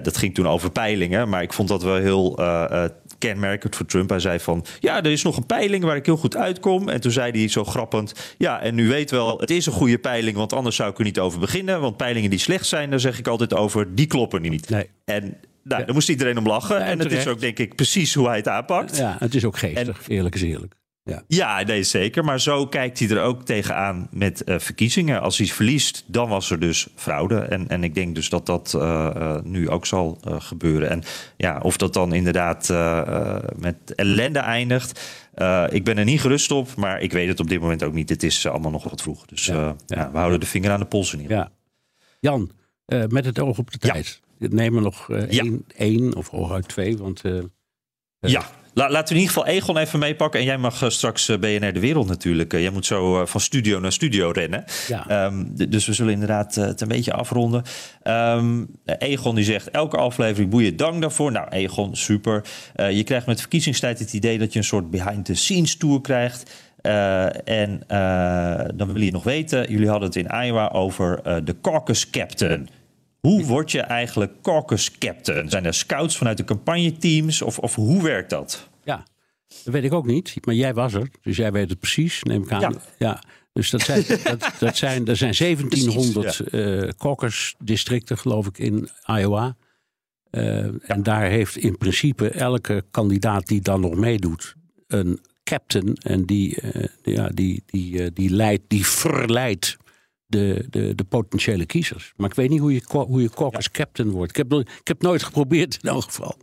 dat 0.02 0.16
ging 0.16 0.34
toen 0.34 0.48
over 0.48 0.70
peilingen. 0.70 1.28
Maar 1.28 1.42
ik 1.42 1.52
vond 1.52 1.68
dat 1.68 1.82
wel 1.82 1.96
heel 1.96 2.38
kenmerkend 3.18 3.76
voor 3.76 3.86
Trump. 3.86 4.10
Hij 4.10 4.18
zei 4.18 4.38
van, 4.38 4.64
ja, 4.80 5.02
er 5.02 5.10
is 5.10 5.22
nog 5.22 5.36
een 5.36 5.46
peiling 5.46 5.84
waar 5.84 5.96
ik 5.96 6.06
heel 6.06 6.16
goed 6.16 6.36
uitkom. 6.36 6.88
En 6.88 7.00
toen 7.00 7.12
zei 7.12 7.30
hij 7.30 7.48
zo 7.48 7.64
grappend, 7.64 8.34
ja, 8.38 8.60
en 8.60 8.78
u 8.78 8.88
weet 8.88 9.10
wel, 9.10 9.38
het 9.38 9.50
is 9.50 9.66
een 9.66 9.72
goede 9.72 9.98
peiling, 9.98 10.36
want 10.36 10.52
anders 10.52 10.76
zou 10.76 10.90
ik 10.90 10.98
er 10.98 11.04
niet 11.04 11.18
over 11.18 11.40
beginnen. 11.40 11.80
Want 11.80 11.96
peilingen 11.96 12.30
die 12.30 12.38
slecht 12.38 12.66
zijn, 12.66 12.90
daar 12.90 13.00
zeg 13.00 13.18
ik 13.18 13.26
altijd 13.26 13.54
over, 13.54 13.94
die 13.94 14.06
kloppen 14.06 14.42
niet. 14.42 14.68
Nee. 14.68 14.90
En 15.04 15.36
nou, 15.70 15.84
daar 15.84 15.94
moest 15.94 16.08
iedereen 16.08 16.38
om 16.38 16.46
lachen. 16.46 16.84
En 16.84 16.98
het 16.98 17.12
is 17.12 17.26
ook, 17.26 17.40
denk 17.40 17.58
ik, 17.58 17.74
precies 17.74 18.14
hoe 18.14 18.26
hij 18.26 18.36
het 18.36 18.48
aanpakt. 18.48 18.96
Ja, 18.96 19.16
het 19.18 19.34
is 19.34 19.44
ook 19.44 19.58
geestig, 19.58 20.08
eerlijk 20.08 20.34
is 20.34 20.42
eerlijk. 20.42 20.78
Ja. 21.04 21.22
Ja, 21.26 21.62
nee, 21.62 21.82
zeker. 21.82 22.24
Maar 22.24 22.40
zo 22.40 22.66
kijkt 22.66 22.98
hij 22.98 23.08
er 23.08 23.22
ook 23.22 23.42
tegenaan 23.42 24.08
met 24.10 24.44
eh, 24.44 24.58
verkiezingen. 24.58 25.20
Als 25.20 25.38
hij 25.38 25.46
verliest, 25.46 26.04
dan 26.06 26.28
was 26.28 26.50
er 26.50 26.60
dus 26.60 26.88
fraude. 26.94 27.38
En, 27.38 27.68
en 27.68 27.84
ik 27.84 27.94
denk 27.94 28.14
dus 28.14 28.28
dat 28.28 28.46
dat 28.46 28.74
eh, 28.74 29.06
eh, 29.06 29.42
nu 29.42 29.68
ook 29.68 29.86
zal 29.86 30.18
gebeuren. 30.24 30.90
En 30.90 31.02
ja, 31.36 31.58
of 31.62 31.76
dat 31.76 31.92
dan 31.92 32.12
inderdaad 32.12 32.68
met 33.56 33.94
ellende 33.94 34.38
eindigt. 34.38 35.00
ik 35.70 35.84
ben 35.84 35.98
er 35.98 36.04
niet 36.04 36.20
gerust 36.20 36.50
op, 36.50 36.74
maar 36.74 37.00
ik 37.00 37.12
weet 37.12 37.28
het 37.28 37.40
op 37.40 37.48
dit 37.48 37.60
moment 37.60 37.82
ook 37.82 37.92
niet. 37.92 38.08
Het 38.08 38.22
is 38.22 38.46
allemaal 38.46 38.70
nog 38.70 38.84
wat 38.84 39.02
vroeg. 39.02 39.26
Dus 39.26 39.44
ja, 39.44 39.76
ja, 39.86 40.10
we 40.10 40.18
houden 40.18 40.40
de 40.40 40.46
vinger 40.46 40.70
aan 40.70 40.80
de 40.80 40.86
pols 40.86 41.12
in 41.12 41.20
ieder 41.20 41.36
geval. 41.36 41.52
Jan, 42.20 42.50
met 43.08 43.24
het 43.24 43.38
oog 43.38 43.58
op 43.58 43.70
de 43.70 43.78
tijd. 43.78 44.20
Neem 44.48 44.76
er 44.76 44.82
nog 44.82 45.10
eh, 45.10 45.16
één, 45.22 45.64
één 45.76 46.16
of 46.16 46.28
hooguit 46.28 46.68
twee, 46.68 46.96
want... 46.96 47.20
eh, 47.20 47.32
Ja, 48.20 48.42
La- 48.74 48.90
laten 48.90 49.08
we 49.08 49.14
in 49.14 49.20
ieder 49.26 49.34
geval 49.42 49.46
Egon 49.54 49.76
even 49.76 49.98
meepakken. 49.98 50.40
En 50.40 50.46
jij 50.46 50.58
mag 50.58 50.82
eh, 50.82 50.88
straks 50.88 51.28
eh, 51.28 51.38
BNR 51.38 51.72
De 51.72 51.80
Wereld 51.80 52.06
natuurlijk. 52.08 52.52
Eh, 52.52 52.60
jij 52.60 52.70
moet 52.70 52.86
zo 52.86 53.20
eh, 53.20 53.26
van 53.26 53.40
studio 53.40 53.78
naar 53.80 53.92
studio 53.92 54.30
rennen. 54.30 54.64
Ja. 54.88 55.08
Ehm, 55.08 55.44
dus 55.68 55.86
we 55.86 55.92
zullen 55.92 56.12
inderdaad 56.12 56.56
eh, 56.56 56.64
het 56.64 56.80
een 56.80 56.88
beetje 56.88 57.12
afronden. 57.12 57.62
Ehm, 58.02 58.64
Egon 58.84 59.34
die 59.34 59.44
zegt, 59.44 59.70
elke 59.70 59.96
aflevering 59.96 60.50
boeien, 60.50 60.76
dank 60.76 61.00
daarvoor. 61.00 61.32
Nou, 61.32 61.48
Egon, 61.48 61.96
super. 61.96 62.44
Eh, 62.74 62.90
je 62.90 63.04
krijgt 63.04 63.26
met 63.26 63.40
verkiezingstijd 63.40 63.98
het 63.98 64.12
idee 64.12 64.38
dat 64.38 64.52
je 64.52 64.58
een 64.58 64.64
soort 64.64 64.90
behind-the-scenes 64.90 65.76
tour 65.76 66.00
krijgt. 66.00 66.50
Eh, 66.80 67.48
en 67.48 67.82
eh, 67.86 68.68
dan 68.74 68.92
wil 68.92 69.02
je 69.02 69.10
nog 69.12 69.24
weten, 69.24 69.70
jullie 69.70 69.88
hadden 69.88 70.08
het 70.08 70.16
in 70.16 70.44
Iowa 70.44 70.68
over 70.68 71.20
eh, 71.22 71.36
de 71.44 71.56
caucus 71.62 72.10
captain. 72.10 72.68
Hoe 73.20 73.44
word 73.44 73.70
je 73.70 73.80
eigenlijk 73.80 74.32
caucus 74.42 74.98
captain? 74.98 75.50
Zijn 75.50 75.64
er 75.64 75.74
scouts 75.74 76.16
vanuit 76.16 76.36
de 76.36 76.44
campagneteams 76.44 77.42
of, 77.42 77.58
of 77.58 77.74
hoe 77.74 78.02
werkt 78.02 78.30
dat? 78.30 78.68
Ja, 78.84 79.04
dat 79.64 79.72
weet 79.74 79.84
ik 79.84 79.92
ook 79.92 80.06
niet. 80.06 80.36
Maar 80.44 80.54
jij 80.54 80.74
was 80.74 80.94
er, 80.94 81.08
dus 81.22 81.36
jij 81.36 81.52
weet 81.52 81.70
het 81.70 81.78
precies, 81.78 82.22
neem 82.22 82.42
ik 82.42 82.52
aan. 82.52 82.80
Ja. 82.98 83.22
Dus 83.52 83.70
dat 83.70 83.80
zijn, 83.80 84.04
dat, 84.24 84.52
dat 84.58 84.76
zijn, 84.76 85.06
er 85.06 85.16
zijn 85.16 85.34
1700 85.38 86.40
eh 86.40 86.88
caucus-districten, 86.88 88.18
geloof 88.18 88.46
ik, 88.46 88.58
in 88.58 88.88
Iowa. 89.06 89.56
Eh, 90.30 90.90
En 90.90 91.02
daar 91.02 91.28
heeft 91.28 91.56
in 91.56 91.78
principe 91.78 92.30
elke 92.30 92.84
kandidaat 92.90 93.46
die 93.46 93.60
dan 93.60 93.80
nog 93.80 93.94
meedoet 93.94 94.54
een 94.86 95.20
captain. 95.44 95.94
En 95.94 96.24
die, 96.24 96.60
eh, 96.60 96.84
ja, 97.02 97.28
die, 97.28 97.62
die, 97.66 98.12
die, 98.12 98.30
leidt, 98.30 98.62
die 98.68 98.86
verleidt 98.86 99.76
de, 100.30 100.66
de, 100.70 100.94
de 100.94 101.04
potentiële 101.04 101.66
kiezers. 101.66 102.12
Maar 102.16 102.28
ik 102.28 102.34
weet 102.34 102.48
niet 102.48 102.60
hoe 102.60 102.74
je, 102.74 102.82
hoe 102.86 103.22
je 103.22 103.30
caucus 103.30 103.70
captain 103.70 104.10
wordt. 104.10 104.30
Ik 104.30 104.36
heb, 104.36 104.52
ik 104.52 104.88
heb 104.88 105.02
nooit 105.02 105.22
geprobeerd 105.22 105.78
in 105.82 105.88
elk 105.88 106.02
geval. 106.04 106.36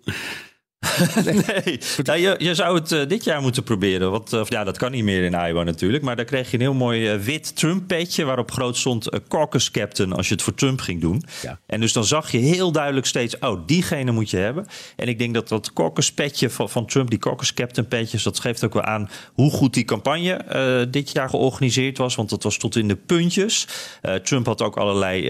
Nee, 1.24 1.80
nou, 2.04 2.20
je, 2.20 2.36
je 2.38 2.56
zou 2.56 2.76
het 2.76 2.92
eh, 2.92 3.08
dit 3.08 3.24
jaar 3.24 3.42
moeten 3.42 3.64
proberen. 3.64 4.12
Want 4.12 4.34
eh, 4.34 4.42
ja, 4.46 4.64
dat 4.64 4.78
kan 4.78 4.92
niet 4.92 5.04
meer 5.04 5.24
in 5.24 5.34
Iowa 5.34 5.64
natuurlijk. 5.64 6.04
Maar 6.04 6.16
daar 6.16 6.26
kreeg 6.26 6.52
je 6.52 6.58
een 6.58 6.62
heel 6.64 6.74
mooi 6.74 7.10
eh, 7.10 7.20
wit 7.20 7.56
Trump-petje... 7.56 8.26
waarop 8.26 8.52
groot 8.52 8.78
stond 8.78 9.10
caucus 9.28 9.72
captain 9.72 10.14
als 10.14 10.28
je 10.28 10.34
het 10.34 10.44
voor 10.44 10.54
Trump 10.54 10.80
ging 10.80 11.02
doen. 11.02 11.24
Ja. 11.42 11.60
En 11.66 11.80
dus 11.80 11.94
dan 11.94 12.06
zag 12.06 12.32
je 12.32 12.38
heel 12.38 12.72
duidelijk 12.72 13.06
steeds... 13.06 13.40
oh, 13.40 13.62
diegene 13.66 14.12
moet 14.12 14.30
je 14.30 14.38
hebben. 14.38 14.66
En 14.96 15.08
ik 15.08 15.20
denk 15.20 15.34
dat 15.34 15.48
dat 15.48 15.74
caucus-petje 15.74 16.50
van, 16.50 16.70
van 16.70 16.86
Trump... 16.86 17.10
die 17.10 17.20
caucus 17.20 17.54
captain-petjes, 17.54 18.24
dat 18.24 18.40
geeft 18.40 18.64
ook 18.66 18.74
wel 18.74 18.84
aan... 18.84 19.10
hoe 19.34 19.52
goed 19.52 19.74
die 19.74 19.86
campagne 19.86 20.88
dit 20.92 21.12
jaar 21.12 21.30
georganiseerd 21.30 21.98
was. 21.98 22.16
Want 22.16 22.30
dat 22.30 22.44
was 22.44 22.58
tot 22.58 22.76
in 22.76 22.88
de 22.88 22.96
puntjes. 22.96 23.68
Trump 24.24 24.46
had 24.46 24.62
ook 24.62 24.78
allerlei 24.78 25.28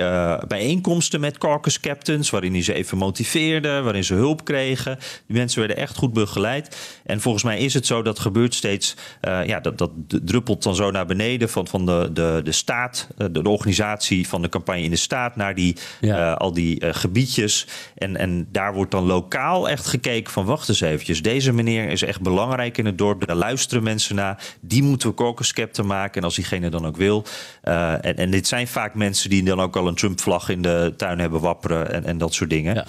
bijeenkomsten 0.47 1.19
met 1.19 1.37
caucus 1.37 1.79
captains... 1.79 2.29
waarin 2.29 2.53
hij 2.53 2.63
ze 2.63 2.73
even 2.73 2.97
motiveerde, 2.97 3.81
waarin 3.81 4.03
ze 4.03 4.13
hulp 4.13 4.43
kregen... 4.45 4.97
mensen 5.37 5.59
werden 5.59 5.77
echt 5.77 5.95
goed 5.95 6.13
begeleid. 6.13 6.77
En 7.05 7.21
volgens 7.21 7.43
mij 7.43 7.59
is 7.59 7.73
het 7.73 7.85
zo, 7.85 8.01
dat 8.01 8.19
gebeurt 8.19 8.55
steeds... 8.55 8.95
eh, 9.21 9.45
ja, 9.45 9.59
dat, 9.59 9.77
dat 9.77 9.91
druppelt 10.07 10.63
dan 10.63 10.75
zo 10.75 10.91
naar 10.91 11.05
beneden 11.05 11.49
van, 11.49 11.67
van 11.67 11.85
de, 11.85 12.09
de, 12.13 12.41
de 12.43 12.51
staat... 12.51 13.07
eh, 13.17 13.27
de, 13.31 13.41
de 13.41 13.49
organisatie 13.49 14.27
van 14.27 14.41
de 14.41 14.49
campagne 14.49 14.81
in 14.81 14.89
de 14.89 14.95
staat... 14.95 15.35
naar 15.35 15.55
die, 15.55 15.75
Ja. 16.01 16.31
eh, 16.31 16.37
al 16.37 16.53
die 16.53 16.93
gebiedjes. 16.93 17.67
En, 17.95 18.17
en 18.17 18.47
daar 18.51 18.73
wordt 18.73 18.91
dan 18.91 19.05
lokaal 19.05 19.69
echt 19.69 19.85
gekeken 19.87 20.31
van... 20.33 20.45
wacht 20.45 20.69
eens 20.69 20.81
eventjes, 20.81 21.21
deze 21.21 21.53
meneer 21.53 21.89
is 21.89 22.01
echt 22.01 22.21
belangrijk 22.21 22.77
in 22.77 22.85
het 22.85 22.97
dorp. 22.97 23.25
Daar 23.27 23.35
luisteren 23.35 23.83
mensen 23.83 24.15
naar. 24.15 24.43
Die 24.61 24.83
moeten 24.83 25.09
we 25.09 25.15
caucus 25.15 25.53
maken. 25.83 26.15
En 26.21 26.23
als 26.23 26.35
diegene 26.35 26.69
dan 26.69 26.85
ook 26.85 26.97
wil. 26.97 27.25
en, 27.61 28.15
en 28.15 28.31
dit 28.31 28.47
zijn 28.47 28.67
vaak 28.67 28.95
mensen 28.95 29.29
die 29.29 29.43
dan 29.43 29.59
ook 29.59 29.75
al 29.75 29.87
een 29.87 29.95
Trump-vlag 29.95 30.49
in 30.49 30.61
de 30.61 30.93
tuin 30.97 31.19
hebben 31.19 31.39
wapperen... 31.41 31.93
en, 31.93 32.05
en 32.05 32.17
dat 32.17 32.33
soort 32.33 32.49
dingen. 32.49 32.85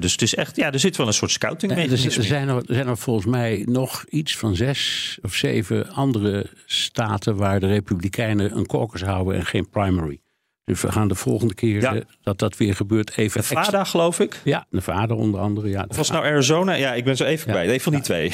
Dus 0.00 0.12
het 0.12 0.22
is 0.22 0.34
echt, 0.34 0.56
ja, 0.56 0.72
er 0.72 0.80
zit 0.80 0.96
wel 0.96 1.06
een 1.06 1.12
soort 1.12 1.30
scouting 1.30 1.74
Nee, 1.74 1.85
er, 1.90 2.16
er 2.16 2.22
zijn 2.24 2.48
er, 2.48 2.62
zijn 2.66 2.86
er 2.86 2.96
volgens 2.96 3.26
mij 3.26 3.62
nog 3.68 4.04
iets 4.08 4.36
van 4.36 4.56
zes 4.56 5.18
of 5.22 5.34
zeven 5.34 5.88
andere 5.90 6.46
staten 6.66 7.36
waar 7.36 7.60
de 7.60 7.66
Republikeinen 7.66 8.56
een 8.56 8.66
caucus 8.66 9.02
houden 9.02 9.34
en 9.34 9.46
geen 9.46 9.68
primary. 9.68 10.20
Dus 10.64 10.80
we 10.82 10.92
gaan 10.92 11.08
de 11.08 11.14
volgende 11.14 11.54
keer 11.54 11.80
Ja. 11.80 11.94
eh, 11.94 12.00
dat 12.22 12.38
dat 12.38 12.56
weer 12.56 12.74
gebeurt 12.74 13.16
even. 13.16 13.40
Nevada, 13.48 13.84
geloof 13.84 14.20
ik. 14.20 14.40
Ja, 14.44 14.66
Nevada 14.70 15.14
onder 15.14 15.40
andere. 15.40 15.68
Ja, 15.68 15.84
Of 15.88 15.96
was 15.96 16.10
nou 16.10 16.24
Arizona? 16.24 16.72
Ja, 16.72 16.94
ik 16.94 17.04
ben 17.04 17.16
zo 17.16 17.24
even 17.24 17.50
kwijt. 17.50 17.70
Een 17.70 17.80
van 17.80 17.92
die 17.92 18.02
twee. 18.02 18.30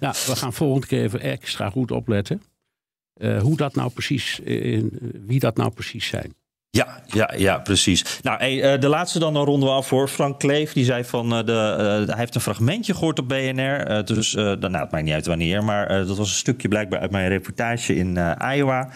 Nou, 0.00 0.14
we 0.26 0.36
gaan 0.36 0.52
volgende 0.52 0.86
keer 0.86 1.02
even 1.02 1.20
extra 1.20 1.70
goed 1.70 1.90
opletten. 1.90 2.42
eh, 3.14 3.40
hoe 3.42 3.56
dat 3.56 3.74
nou 3.74 3.90
precies, 3.90 4.40
eh, 4.44 4.82
wie 5.26 5.38
dat 5.40 5.56
nou 5.56 5.70
precies 5.70 6.06
zijn. 6.06 6.34
Ja, 6.70 7.02
ja, 7.06 7.32
ja, 7.36 7.58
precies. 7.58 8.18
Nou, 8.22 8.38
hey, 8.38 8.62
eh, 8.62 8.80
de 8.80 8.88
laatste 8.88 9.18
dan, 9.18 9.34
dan 9.34 9.44
ronden 9.44 9.68
we 9.68 9.74
af 9.74 9.86
voor. 9.86 10.08
Frank 10.08 10.38
Kleef, 10.38 10.72
die 10.72 10.84
zei 10.84 11.04
van, 11.04 11.32
eh, 11.34 11.44
de, 11.44 11.52
eh, 11.52 12.08
hij 12.08 12.18
heeft 12.18 12.34
een 12.34 12.40
fragmentje 12.40 12.94
gehoord 12.94 13.18
op 13.18 13.28
BNR. 13.28 14.04
dus, 14.04 14.34
eh, 14.34 14.44
nou, 14.44 14.76
het 14.76 14.90
maakt 14.90 15.02
niet 15.04 15.12
uit 15.12 15.26
wanneer, 15.26 15.64
maar 15.64 15.88
dat 15.88 16.16
was 16.16 16.28
een 16.28 16.34
stukje 16.34 16.68
blijkbaar 16.68 17.00
uit 17.00 17.10
mijn 17.10 17.28
reportage 17.28 17.96
in 17.96 18.18
Iowa. 18.54 18.88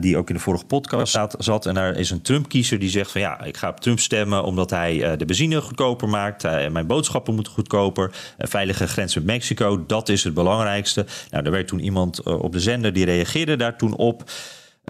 die 0.00 0.16
ook 0.16 0.28
in 0.28 0.34
de 0.34 0.40
vorige 0.40 0.64
podcast 0.64 1.12
zat, 1.12 1.34
zat. 1.38 1.66
En 1.66 1.74
daar 1.74 1.96
is 1.96 2.10
een 2.10 2.22
Trump-kiezer 2.22 2.78
die 2.78 2.90
zegt 2.90 3.10
van, 3.10 3.20
ja, 3.20 3.42
ik 3.44 3.56
ga 3.56 3.68
op 3.68 3.80
Trump 3.80 3.98
stemmen 3.98 4.44
omdat 4.44 4.70
hij 4.70 5.16
de 5.16 5.24
benzine 5.24 5.60
goedkoper 5.60 6.08
maakt. 6.08 6.42
Mijn 6.42 6.86
boodschappen 6.86 7.34
moeten 7.34 7.52
goedkoper. 7.52 8.10
Een 8.38 8.48
veilige 8.48 8.88
grens 8.88 9.14
met 9.14 9.24
Mexico, 9.24 9.86
dat 9.86 10.08
is 10.08 10.24
het 10.24 10.34
belangrijkste. 10.34 11.06
Nou, 11.30 11.44
er 11.44 11.50
werd 11.50 11.68
toen 11.68 11.80
iemand 11.80 12.22
op 12.22 12.52
de 12.52 12.60
zender 12.60 12.92
die 12.92 13.04
reageerde 13.04 13.56
daar 13.56 13.76
toen 13.76 13.96
op. 13.96 14.30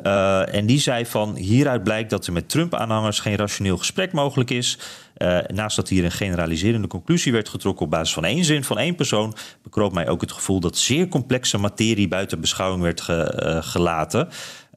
Uh, 0.03 0.55
en 0.55 0.66
die 0.66 0.80
zei 0.80 1.07
van 1.07 1.36
hieruit 1.36 1.82
blijkt 1.82 2.11
dat 2.11 2.26
er 2.26 2.32
met 2.32 2.49
Trump-aanhangers 2.49 3.20
geen 3.20 3.36
rationeel 3.36 3.76
gesprek 3.76 4.12
mogelijk 4.12 4.51
is. 4.51 4.78
Uh, 5.18 5.38
naast 5.46 5.76
dat 5.76 5.88
hier 5.88 6.05
een 6.05 6.11
generaliserende 6.11 6.88
conclusie 6.88 7.32
werd 7.32 7.49
getrokken 7.49 7.84
op 7.84 7.90
basis 7.90 8.14
van 8.14 8.24
één 8.24 8.44
zin 8.44 8.64
van 8.64 8.78
één 8.78 8.94
persoon, 8.94 9.34
bekroop 9.62 9.92
mij 9.92 10.09
ook 10.09 10.20
het 10.20 10.32
gevoel 10.32 10.61
dat 10.61 10.76
zeer 10.76 11.09
complexe 11.09 11.59
materie 11.59 12.09
buiten 12.09 12.40
beschouwing 12.40 12.82
werd 12.82 13.01
ge, 13.01 13.42
uh, 13.42 13.70
gelaten. 13.70 14.28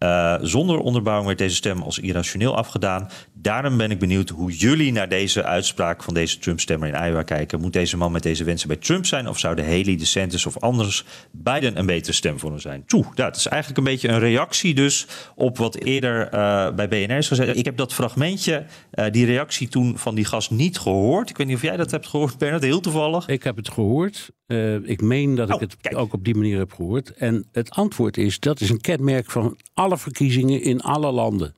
Uh, 0.03 0.35
zonder 0.41 0.79
onderbouwing 0.79 1.27
werd 1.27 1.39
deze 1.39 1.55
stem 1.55 1.81
als 1.81 1.99
irrationeel 1.99 2.55
afgedaan. 2.55 3.09
Daarom 3.33 3.77
ben 3.77 3.91
ik 3.91 3.99
benieuwd 3.99 4.29
hoe 4.29 4.51
jullie 4.51 4.91
naar 4.91 5.09
deze 5.09 5.43
uitspraak 5.43 6.03
van 6.03 6.13
deze 6.13 6.37
Trump-stemmer 6.37 6.87
in 6.87 7.05
Iowa 7.07 7.23
kijken. 7.23 7.59
Moet 7.59 7.73
deze 7.73 7.97
man 7.97 8.11
met 8.11 8.23
deze 8.23 8.43
wensen 8.43 8.67
bij 8.67 8.77
Trump 8.77 9.05
zijn? 9.05 9.27
Of 9.27 9.39
zouden 9.39 9.65
Haley, 9.65 9.95
DeSantis 9.97 10.45
of 10.45 10.57
anders 10.57 11.05
Biden 11.31 11.77
een 11.77 11.85
betere 11.85 12.13
stem 12.13 12.39
voor 12.39 12.49
hem 12.49 12.59
zijn? 12.59 12.83
Toe, 12.85 13.05
het 13.15 13.35
is 13.35 13.47
eigenlijk 13.47 13.77
een 13.77 13.93
beetje 13.93 14.07
een 14.07 14.19
reactie 14.19 14.73
dus 14.73 15.07
op 15.35 15.57
wat 15.57 15.75
eerder 15.75 16.25
uh, 16.33 16.71
bij 16.71 16.87
BNR 16.87 17.17
is 17.17 17.27
gezegd. 17.27 17.57
Ik 17.57 17.65
heb 17.65 17.77
dat 17.77 17.93
fragmentje, 17.93 18.65
uh, 18.93 19.05
die 19.11 19.25
reactie 19.25 19.67
toen 19.67 19.97
van 19.97 20.15
die 20.15 20.25
gast 20.25 20.51
niet 20.51 20.79
gehoord. 20.79 21.29
Ik 21.29 21.37
weet 21.37 21.47
niet 21.47 21.55
of 21.55 21.61
jij 21.61 21.77
dat 21.77 21.91
hebt 21.91 22.07
gehoord, 22.07 22.37
Bernard, 22.37 22.63
heel 22.63 22.79
toevallig. 22.79 23.27
Ik 23.27 23.43
heb 23.43 23.55
het 23.55 23.69
gehoord. 23.69 24.31
Uh, 24.51 24.75
ik 24.89 25.01
meen 25.01 25.35
dat 25.35 25.49
oh, 25.49 25.55
ik 25.55 25.61
het 25.61 25.77
kijk. 25.77 25.97
ook 25.97 26.13
op 26.13 26.23
die 26.23 26.35
manier 26.35 26.57
heb 26.57 26.73
gehoord. 26.73 27.13
En 27.13 27.45
het 27.51 27.69
antwoord 27.69 28.17
is, 28.17 28.39
dat 28.39 28.59
is 28.61 28.69
een 28.69 28.81
kenmerk 28.81 29.31
van 29.31 29.57
alle 29.73 29.97
verkiezingen 29.97 30.61
in 30.61 30.81
alle 30.81 31.11
landen. 31.11 31.55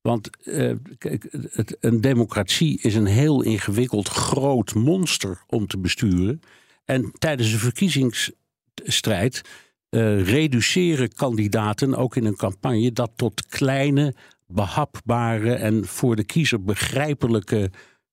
Want 0.00 0.30
uh, 0.42 0.72
kijk, 0.98 1.26
het, 1.50 1.76
een 1.80 2.00
democratie 2.00 2.80
is 2.80 2.94
een 2.94 3.06
heel 3.06 3.42
ingewikkeld 3.42 4.08
groot 4.08 4.74
monster 4.74 5.42
om 5.46 5.66
te 5.66 5.78
besturen. 5.78 6.40
En 6.84 7.12
tijdens 7.18 7.52
een 7.52 7.58
verkiezingsstrijd 7.58 9.42
uh, 9.90 10.26
reduceren 10.28 11.12
kandidaten 11.12 11.94
ook 11.94 12.16
in 12.16 12.24
een 12.24 12.36
campagne 12.36 12.92
dat 12.92 13.10
tot 13.16 13.46
kleine, 13.46 14.14
behapbare 14.46 15.54
en 15.54 15.86
voor 15.86 16.16
de 16.16 16.24
kiezer 16.24 16.62
begrijpelijke 16.62 17.70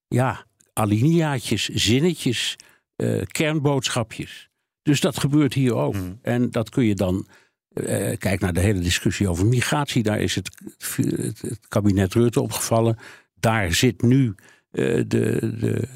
ja, 0.07 0.45
alineaatjes, 0.73 1.69
zinnetjes, 1.69 2.55
uh, 3.01 3.21
kernboodschapjes. 3.25 4.49
Dus 4.81 4.99
dat 4.99 5.19
gebeurt 5.19 5.53
hier 5.53 5.75
ook. 5.75 5.93
Mm. 5.93 6.19
En 6.21 6.51
dat 6.51 6.69
kun 6.69 6.85
je 6.85 6.95
dan 6.95 7.27
uh, 7.73 8.17
kijk 8.17 8.39
naar 8.39 8.53
de 8.53 8.59
hele 8.59 8.79
discussie 8.79 9.27
over 9.27 9.45
migratie. 9.45 10.03
Daar 10.03 10.19
is 10.19 10.35
het, 10.35 10.49
het, 10.95 11.41
het 11.41 11.67
kabinet 11.67 12.13
Rutte 12.13 12.41
opgevallen. 12.41 12.97
Daar 13.39 13.73
zit 13.73 14.01
nu 14.01 14.35
uh, 14.71 15.03
de, 15.07 15.55
de, 15.59 15.87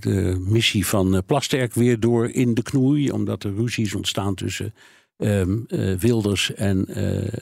de 0.00 0.44
missie 0.48 0.86
van 0.86 1.22
Plasterk 1.26 1.74
weer 1.74 2.00
door 2.00 2.30
in 2.30 2.54
de 2.54 2.62
knoei. 2.62 3.10
Omdat 3.10 3.44
er 3.44 3.54
ruzies 3.54 3.94
ontstaan 3.94 4.34
tussen 4.34 4.74
ehm, 5.16 5.58
Wilders 5.98 6.54
en 6.54 6.84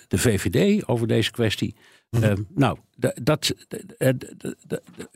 de 0.09 0.19
VVD 0.19 0.89
over 0.89 1.07
deze 1.07 1.31
kwestie. 1.31 1.75
Uh, 2.21 2.33
nou, 2.55 2.79
dat, 3.23 3.55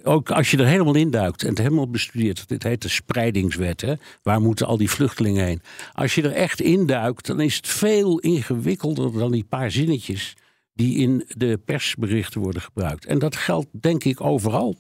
ook 0.03 0.31
als 0.31 0.51
je 0.51 0.57
er 0.57 0.67
helemaal 0.67 0.95
induikt 0.95 1.43
en 1.43 1.49
het 1.49 1.59
helemaal 1.59 1.91
bestudeert, 1.91 2.49
dit 2.49 2.63
heet 2.63 2.83
de 2.83 2.89
spreidingswet, 2.89 3.81
hè? 3.81 3.95
waar 4.23 4.41
moeten 4.41 4.67
al 4.67 4.77
die 4.77 4.91
vluchtelingen 4.91 5.45
heen? 5.45 5.63
Als 5.93 6.15
je 6.15 6.23
er 6.23 6.33
echt 6.33 6.61
induikt, 6.61 7.27
dan 7.27 7.41
is 7.41 7.57
het 7.57 7.69
veel 7.69 8.19
ingewikkelder 8.19 9.13
dan 9.13 9.33
die 9.33 9.45
paar 9.45 9.71
zinnetjes 9.71 10.37
die 10.75 10.97
in 10.97 11.25
de 11.29 11.61
persberichten 11.65 12.41
worden 12.41 12.63
gebruikt. 12.63 13.07
En 13.07 13.19
dat 13.19 13.37
geldt 13.37 13.69
denk 13.73 14.05
ik 14.05 14.21
overal. 14.21 14.77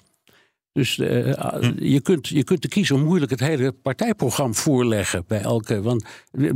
Dus 0.76 0.96
uh, 0.96 1.08
je, 1.78 2.00
kunt, 2.00 2.28
je 2.28 2.44
kunt 2.44 2.62
de 2.62 2.68
kiezer 2.68 2.98
moeilijk 2.98 3.30
het 3.30 3.40
hele 3.40 3.72
partijprogramma 3.72 4.54
voorleggen 4.54 5.24
bij 5.26 5.40
elke. 5.40 5.82
Want 5.82 6.04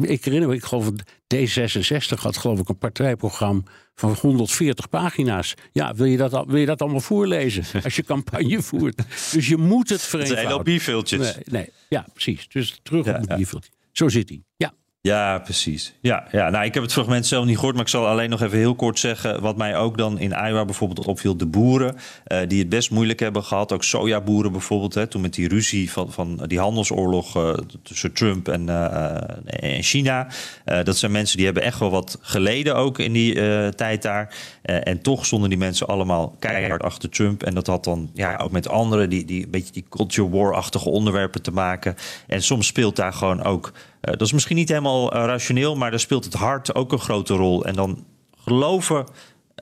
ik 0.01 0.25
herinner 0.25 0.49
me, 0.49 0.55
ik 0.55 0.65
geloof 0.65 0.91
D66 1.35 2.21
had 2.21 2.37
geloof 2.37 2.59
ik 2.59 2.69
een 2.69 2.79
partijprogramma 2.79 3.63
van 3.95 4.17
140 4.21 4.89
pagina's. 4.89 5.55
Ja, 5.73 5.95
wil 5.95 6.07
je 6.07 6.17
dat, 6.17 6.45
wil 6.47 6.57
je 6.57 6.67
dat 6.67 6.81
allemaal 6.81 7.01
voorlezen 7.01 7.65
als 7.85 7.97
je 7.97 8.03
campagne 8.03 8.63
voert? 8.63 9.03
Dus 9.33 9.49
je 9.49 9.57
moet 9.57 9.89
het 9.89 10.03
vereenvoudigen. 10.03 10.37
Het 10.37 10.39
zijn 10.39 10.53
al 10.53 10.63
bierviltjes. 10.63 11.35
Nee, 11.35 11.45
nee, 11.45 11.69
ja, 11.89 12.07
precies. 12.13 12.49
Dus 12.49 12.81
terug 12.83 13.07
op 13.09 13.15
het 13.15 13.37
bierviltje. 13.37 13.71
Zo 13.93 14.09
zit 14.09 14.29
hij. 14.29 14.43
Ja. 14.57 14.73
Ja, 15.03 15.39
precies. 15.39 15.95
Ja, 16.01 16.27
ja, 16.33 16.51
nou, 16.51 16.65
ik 16.65 16.75
heb 16.75 16.83
het 16.83 16.93
fragment 16.93 17.27
zelf 17.27 17.45
niet 17.45 17.57
gehoord, 17.57 17.75
maar 17.75 17.85
ik 17.85 17.91
zal 17.91 18.07
alleen 18.07 18.31
nog 18.31 18.43
even 18.43 18.59
heel 18.59 18.75
kort 18.75 18.99
zeggen. 18.99 19.41
Wat 19.41 19.57
mij 19.57 19.77
ook 19.77 19.99
dan 19.99 20.19
in 20.19 20.31
Iowa 20.31 20.65
bijvoorbeeld 20.65 21.07
opviel: 21.07 21.37
de 21.37 21.47
boeren 21.47 21.97
uh, 22.27 22.39
die 22.49 22.59
het 22.59 22.69
best 22.69 22.91
moeilijk 22.91 23.21
hebben 23.21 23.45
gehad. 23.45 23.73
Ook 23.73 23.85
sojaboeren 23.85 24.53
bijvoorbeeld. 24.53 24.95
Hè, 24.95 25.07
toen 25.07 25.21
met 25.21 25.35
die 25.35 25.49
ruzie 25.49 25.91
van, 25.91 26.13
van 26.13 26.45
die 26.47 26.59
handelsoorlog 26.59 27.37
uh, 27.37 27.53
tussen 27.83 28.13
Trump 28.13 28.49
en, 28.49 28.67
uh, 28.67 29.75
en 29.77 29.83
China. 29.83 30.29
dat 30.65 30.97
zijn 30.97 31.13
mensen 31.13 31.37
die 31.37 31.47
hebben 31.47 31.63
echt 31.63 31.79
wel 31.79 31.91
wat 31.91 32.19
geleden 32.21 32.77
ook 32.77 32.99
in 32.99 33.13
die 33.13 33.35
tijd 33.75 34.03
daar. 34.03 34.35
en 34.63 35.03
toch 35.03 35.27
stonden 35.27 35.49
die 35.49 35.59
mensen 35.59 35.87
allemaal 35.87 36.37
keihard 36.39 36.83
achter 36.83 37.11
Trump. 37.11 37.43
En 37.43 37.55
dat 37.55 37.67
had 37.67 37.85
dan 37.85 38.11
ja, 38.15 38.37
ook 38.37 38.51
met 38.51 38.69
andere, 38.69 39.09
die, 39.09 39.25
die 39.25 39.45
een 39.45 39.51
beetje 39.51 39.73
die 39.73 39.87
culture 39.89 40.29
war-achtige 40.29 40.91
onderwerpen 40.91 41.43
te 41.43 41.51
maken. 41.51 41.97
En 42.27 42.43
soms 42.43 42.67
speelt 42.67 42.97
daar 42.97 43.13
gewoon 43.13 43.43
ook. 43.43 43.73
Dat 44.01 44.21
is 44.21 44.33
misschien 44.33 44.57
niet 44.57 44.69
helemaal 44.69 45.17
uh, 45.17 45.25
rationeel, 45.25 45.77
maar 45.77 45.91
daar 45.91 46.01
speelt 46.01 46.25
het 46.25 46.35
hart 46.35 46.75
ook 46.75 46.93
een 46.93 46.99
grote 46.99 47.35
rol. 47.35 47.65
En 47.65 47.75
dan 47.75 48.05
geloven 48.45 49.07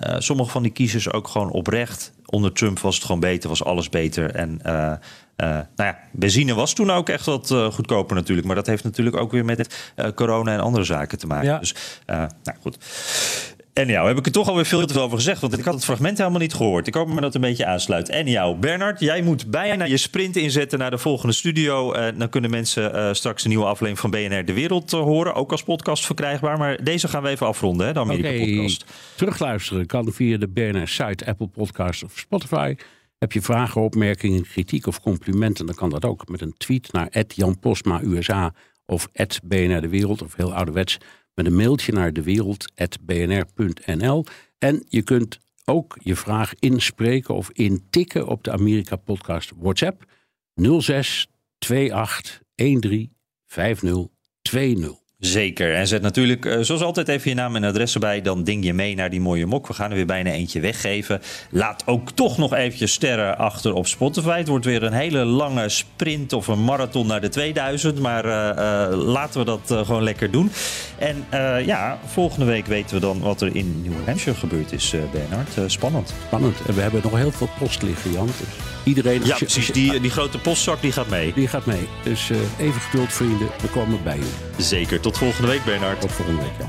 uh, 0.06 0.14
sommige 0.18 0.50
van 0.50 0.62
die 0.62 0.72
kiezers 0.72 1.12
ook 1.12 1.28
gewoon 1.28 1.50
oprecht. 1.50 2.12
Onder 2.26 2.52
Trump 2.52 2.78
was 2.78 2.94
het 2.94 3.04
gewoon 3.04 3.20
beter, 3.20 3.48
was 3.48 3.64
alles 3.64 3.88
beter. 3.88 4.34
En 4.34 4.60
uh, 4.66 4.72
nou 5.36 5.64
ja, 5.76 5.98
benzine 6.12 6.54
was 6.54 6.72
toen 6.72 6.90
ook 6.90 7.08
echt 7.08 7.26
wat 7.26 7.54
goedkoper 7.72 8.16
natuurlijk. 8.16 8.46
Maar 8.46 8.56
dat 8.56 8.66
heeft 8.66 8.84
natuurlijk 8.84 9.16
ook 9.16 9.30
weer 9.32 9.44
met 9.44 9.92
corona 10.14 10.52
en 10.52 10.60
andere 10.60 10.84
zaken 10.84 11.18
te 11.18 11.26
maken. 11.26 11.48
Ja. 11.48 11.58
Dus 11.58 11.74
nou 12.06 12.58
goed. 12.60 12.78
En 13.78 13.86
jou 13.86 14.08
heb 14.08 14.18
ik 14.18 14.26
er 14.26 14.32
toch 14.32 14.48
alweer 14.48 14.64
veel 14.64 14.86
te 14.86 14.92
veel 14.92 15.02
over 15.02 15.16
gezegd, 15.16 15.40
want 15.40 15.58
ik 15.58 15.64
had 15.64 15.74
het 15.74 15.84
fragment 15.84 16.18
helemaal 16.18 16.40
niet 16.40 16.54
gehoord. 16.54 16.86
Ik 16.86 16.94
hoop 16.94 17.08
me 17.08 17.20
dat 17.20 17.34
een 17.34 17.40
beetje 17.40 17.66
aansluit. 17.66 18.08
En 18.08 18.26
jou, 18.26 18.56
Bernard, 18.56 19.00
jij 19.00 19.22
moet 19.22 19.50
bijna 19.50 19.84
je 19.84 19.96
sprint 19.96 20.36
inzetten 20.36 20.78
naar 20.78 20.90
de 20.90 20.98
volgende 20.98 21.34
studio. 21.34 21.94
Uh, 21.94 22.06
dan 22.16 22.28
kunnen 22.28 22.50
mensen 22.50 22.94
uh, 22.94 23.12
straks 23.12 23.42
een 23.42 23.48
nieuwe 23.48 23.64
aflevering 23.64 23.98
van 23.98 24.10
BNR 24.10 24.44
De 24.44 24.52
Wereld 24.52 24.92
uh, 24.92 25.00
horen, 25.00 25.34
ook 25.34 25.50
als 25.50 25.62
podcast 25.62 26.06
verkrijgbaar. 26.06 26.58
Maar 26.58 26.84
deze 26.84 27.08
gaan 27.08 27.22
we 27.22 27.28
even 27.28 27.46
afronden, 27.46 27.86
hè, 27.86 27.92
de 27.92 27.98
Amerika-podcast. 27.98 28.82
Okay. 28.82 28.94
Terugluisteren 29.16 29.86
kan 29.86 30.12
via 30.12 30.36
de 30.36 30.48
BNR-site, 30.48 31.26
Apple 31.26 31.48
Podcast 31.48 32.04
of 32.04 32.18
Spotify. 32.18 32.74
Heb 33.18 33.32
je 33.32 33.42
vragen, 33.42 33.80
opmerkingen, 33.80 34.42
kritiek 34.42 34.86
of 34.86 35.00
complimenten, 35.00 35.66
dan 35.66 35.74
kan 35.74 35.90
dat 35.90 36.04
ook 36.04 36.28
met 36.28 36.40
een 36.40 36.54
tweet 36.56 36.92
naar 36.92 37.24
Jan 37.34 37.58
Postma 37.58 38.00
USA 38.02 38.52
of 38.86 39.08
BNR 39.44 39.80
De 39.80 39.88
Wereld 39.88 40.22
of 40.22 40.34
heel 40.34 40.54
ouderwets 40.54 40.98
met 41.38 41.46
een 41.46 41.56
mailtje 41.56 41.92
naar 41.92 42.12
dewereld.bnr.nl. 42.12 44.24
En 44.58 44.84
je 44.88 45.02
kunt 45.02 45.38
ook 45.64 45.96
je 46.02 46.16
vraag 46.16 46.52
inspreken 46.58 47.34
of 47.34 47.50
intikken 47.52 48.26
op 48.26 48.44
de 48.44 48.52
Amerika 48.52 48.96
Podcast 48.96 49.52
WhatsApp 49.56 50.04
06 50.78 51.28
28 51.58 52.42
13 52.54 53.12
5020. 53.46 55.07
Zeker. 55.18 55.74
En 55.74 55.86
zet 55.86 56.02
natuurlijk, 56.02 56.44
uh, 56.44 56.58
zoals 56.60 56.82
altijd, 56.82 57.08
even 57.08 57.30
je 57.30 57.36
naam 57.36 57.56
en 57.56 57.64
adres 57.64 57.94
erbij. 57.94 58.22
Dan 58.22 58.44
ding 58.44 58.64
je 58.64 58.72
mee 58.72 58.94
naar 58.94 59.10
die 59.10 59.20
mooie 59.20 59.46
mok. 59.46 59.66
We 59.66 59.74
gaan 59.74 59.90
er 59.90 59.96
weer 59.96 60.06
bijna 60.06 60.30
eentje 60.30 60.60
weggeven. 60.60 61.20
Laat 61.50 61.82
ook 61.86 62.10
toch 62.10 62.38
nog 62.38 62.54
eventjes 62.54 62.92
sterren 62.92 63.38
achter 63.38 63.74
op 63.74 63.86
Spotify. 63.86 64.38
Het 64.38 64.48
wordt 64.48 64.64
weer 64.64 64.82
een 64.82 64.92
hele 64.92 65.24
lange 65.24 65.68
sprint 65.68 66.32
of 66.32 66.46
een 66.46 66.64
marathon 66.64 67.06
naar 67.06 67.20
de 67.20 67.28
2000. 67.28 67.98
Maar 67.98 68.24
uh, 68.24 68.32
uh, 68.32 69.04
laten 69.04 69.40
we 69.40 69.46
dat 69.46 69.86
gewoon 69.86 70.02
lekker 70.02 70.30
doen. 70.30 70.50
En 70.98 71.24
ja, 71.64 71.98
volgende 72.06 72.44
week 72.44 72.66
weten 72.66 72.94
we 72.94 73.00
dan 73.00 73.20
wat 73.20 73.40
er 73.40 73.56
in 73.56 73.82
New 73.82 74.06
Hampshire 74.06 74.38
gebeurd 74.38 74.72
is, 74.72 74.94
Bernard. 75.12 75.70
spannend. 75.72 76.14
Spannend. 76.26 76.56
En 76.66 76.74
we 76.74 76.80
hebben 76.80 77.00
nog 77.02 77.16
heel 77.16 77.32
veel 77.32 77.48
post 77.58 77.82
liggen, 77.82 78.12
Jan. 78.12 78.26
Dus 78.26 78.77
iedereen... 78.88 79.24
Ja, 79.24 79.36
precies. 79.36 79.66
Die, 79.66 80.00
die 80.00 80.10
grote 80.10 80.38
postzak 80.38 80.80
die 80.82 80.92
gaat 80.92 81.08
mee. 81.08 81.32
Die 81.32 81.48
gaat 81.48 81.66
mee. 81.66 81.88
Dus 82.02 82.30
even 82.58 82.80
geduld, 82.80 83.12
vrienden. 83.12 83.48
We 83.60 83.68
komen 83.68 84.02
bij 84.02 84.18
u. 84.18 84.62
Zeker. 84.62 85.00
Tot 85.00 85.18
volgende 85.18 85.48
week, 85.48 85.64
Bernard. 85.64 86.00
Tot 86.00 86.12
volgende 86.12 86.42
week, 86.42 86.52
ja. 86.58 86.68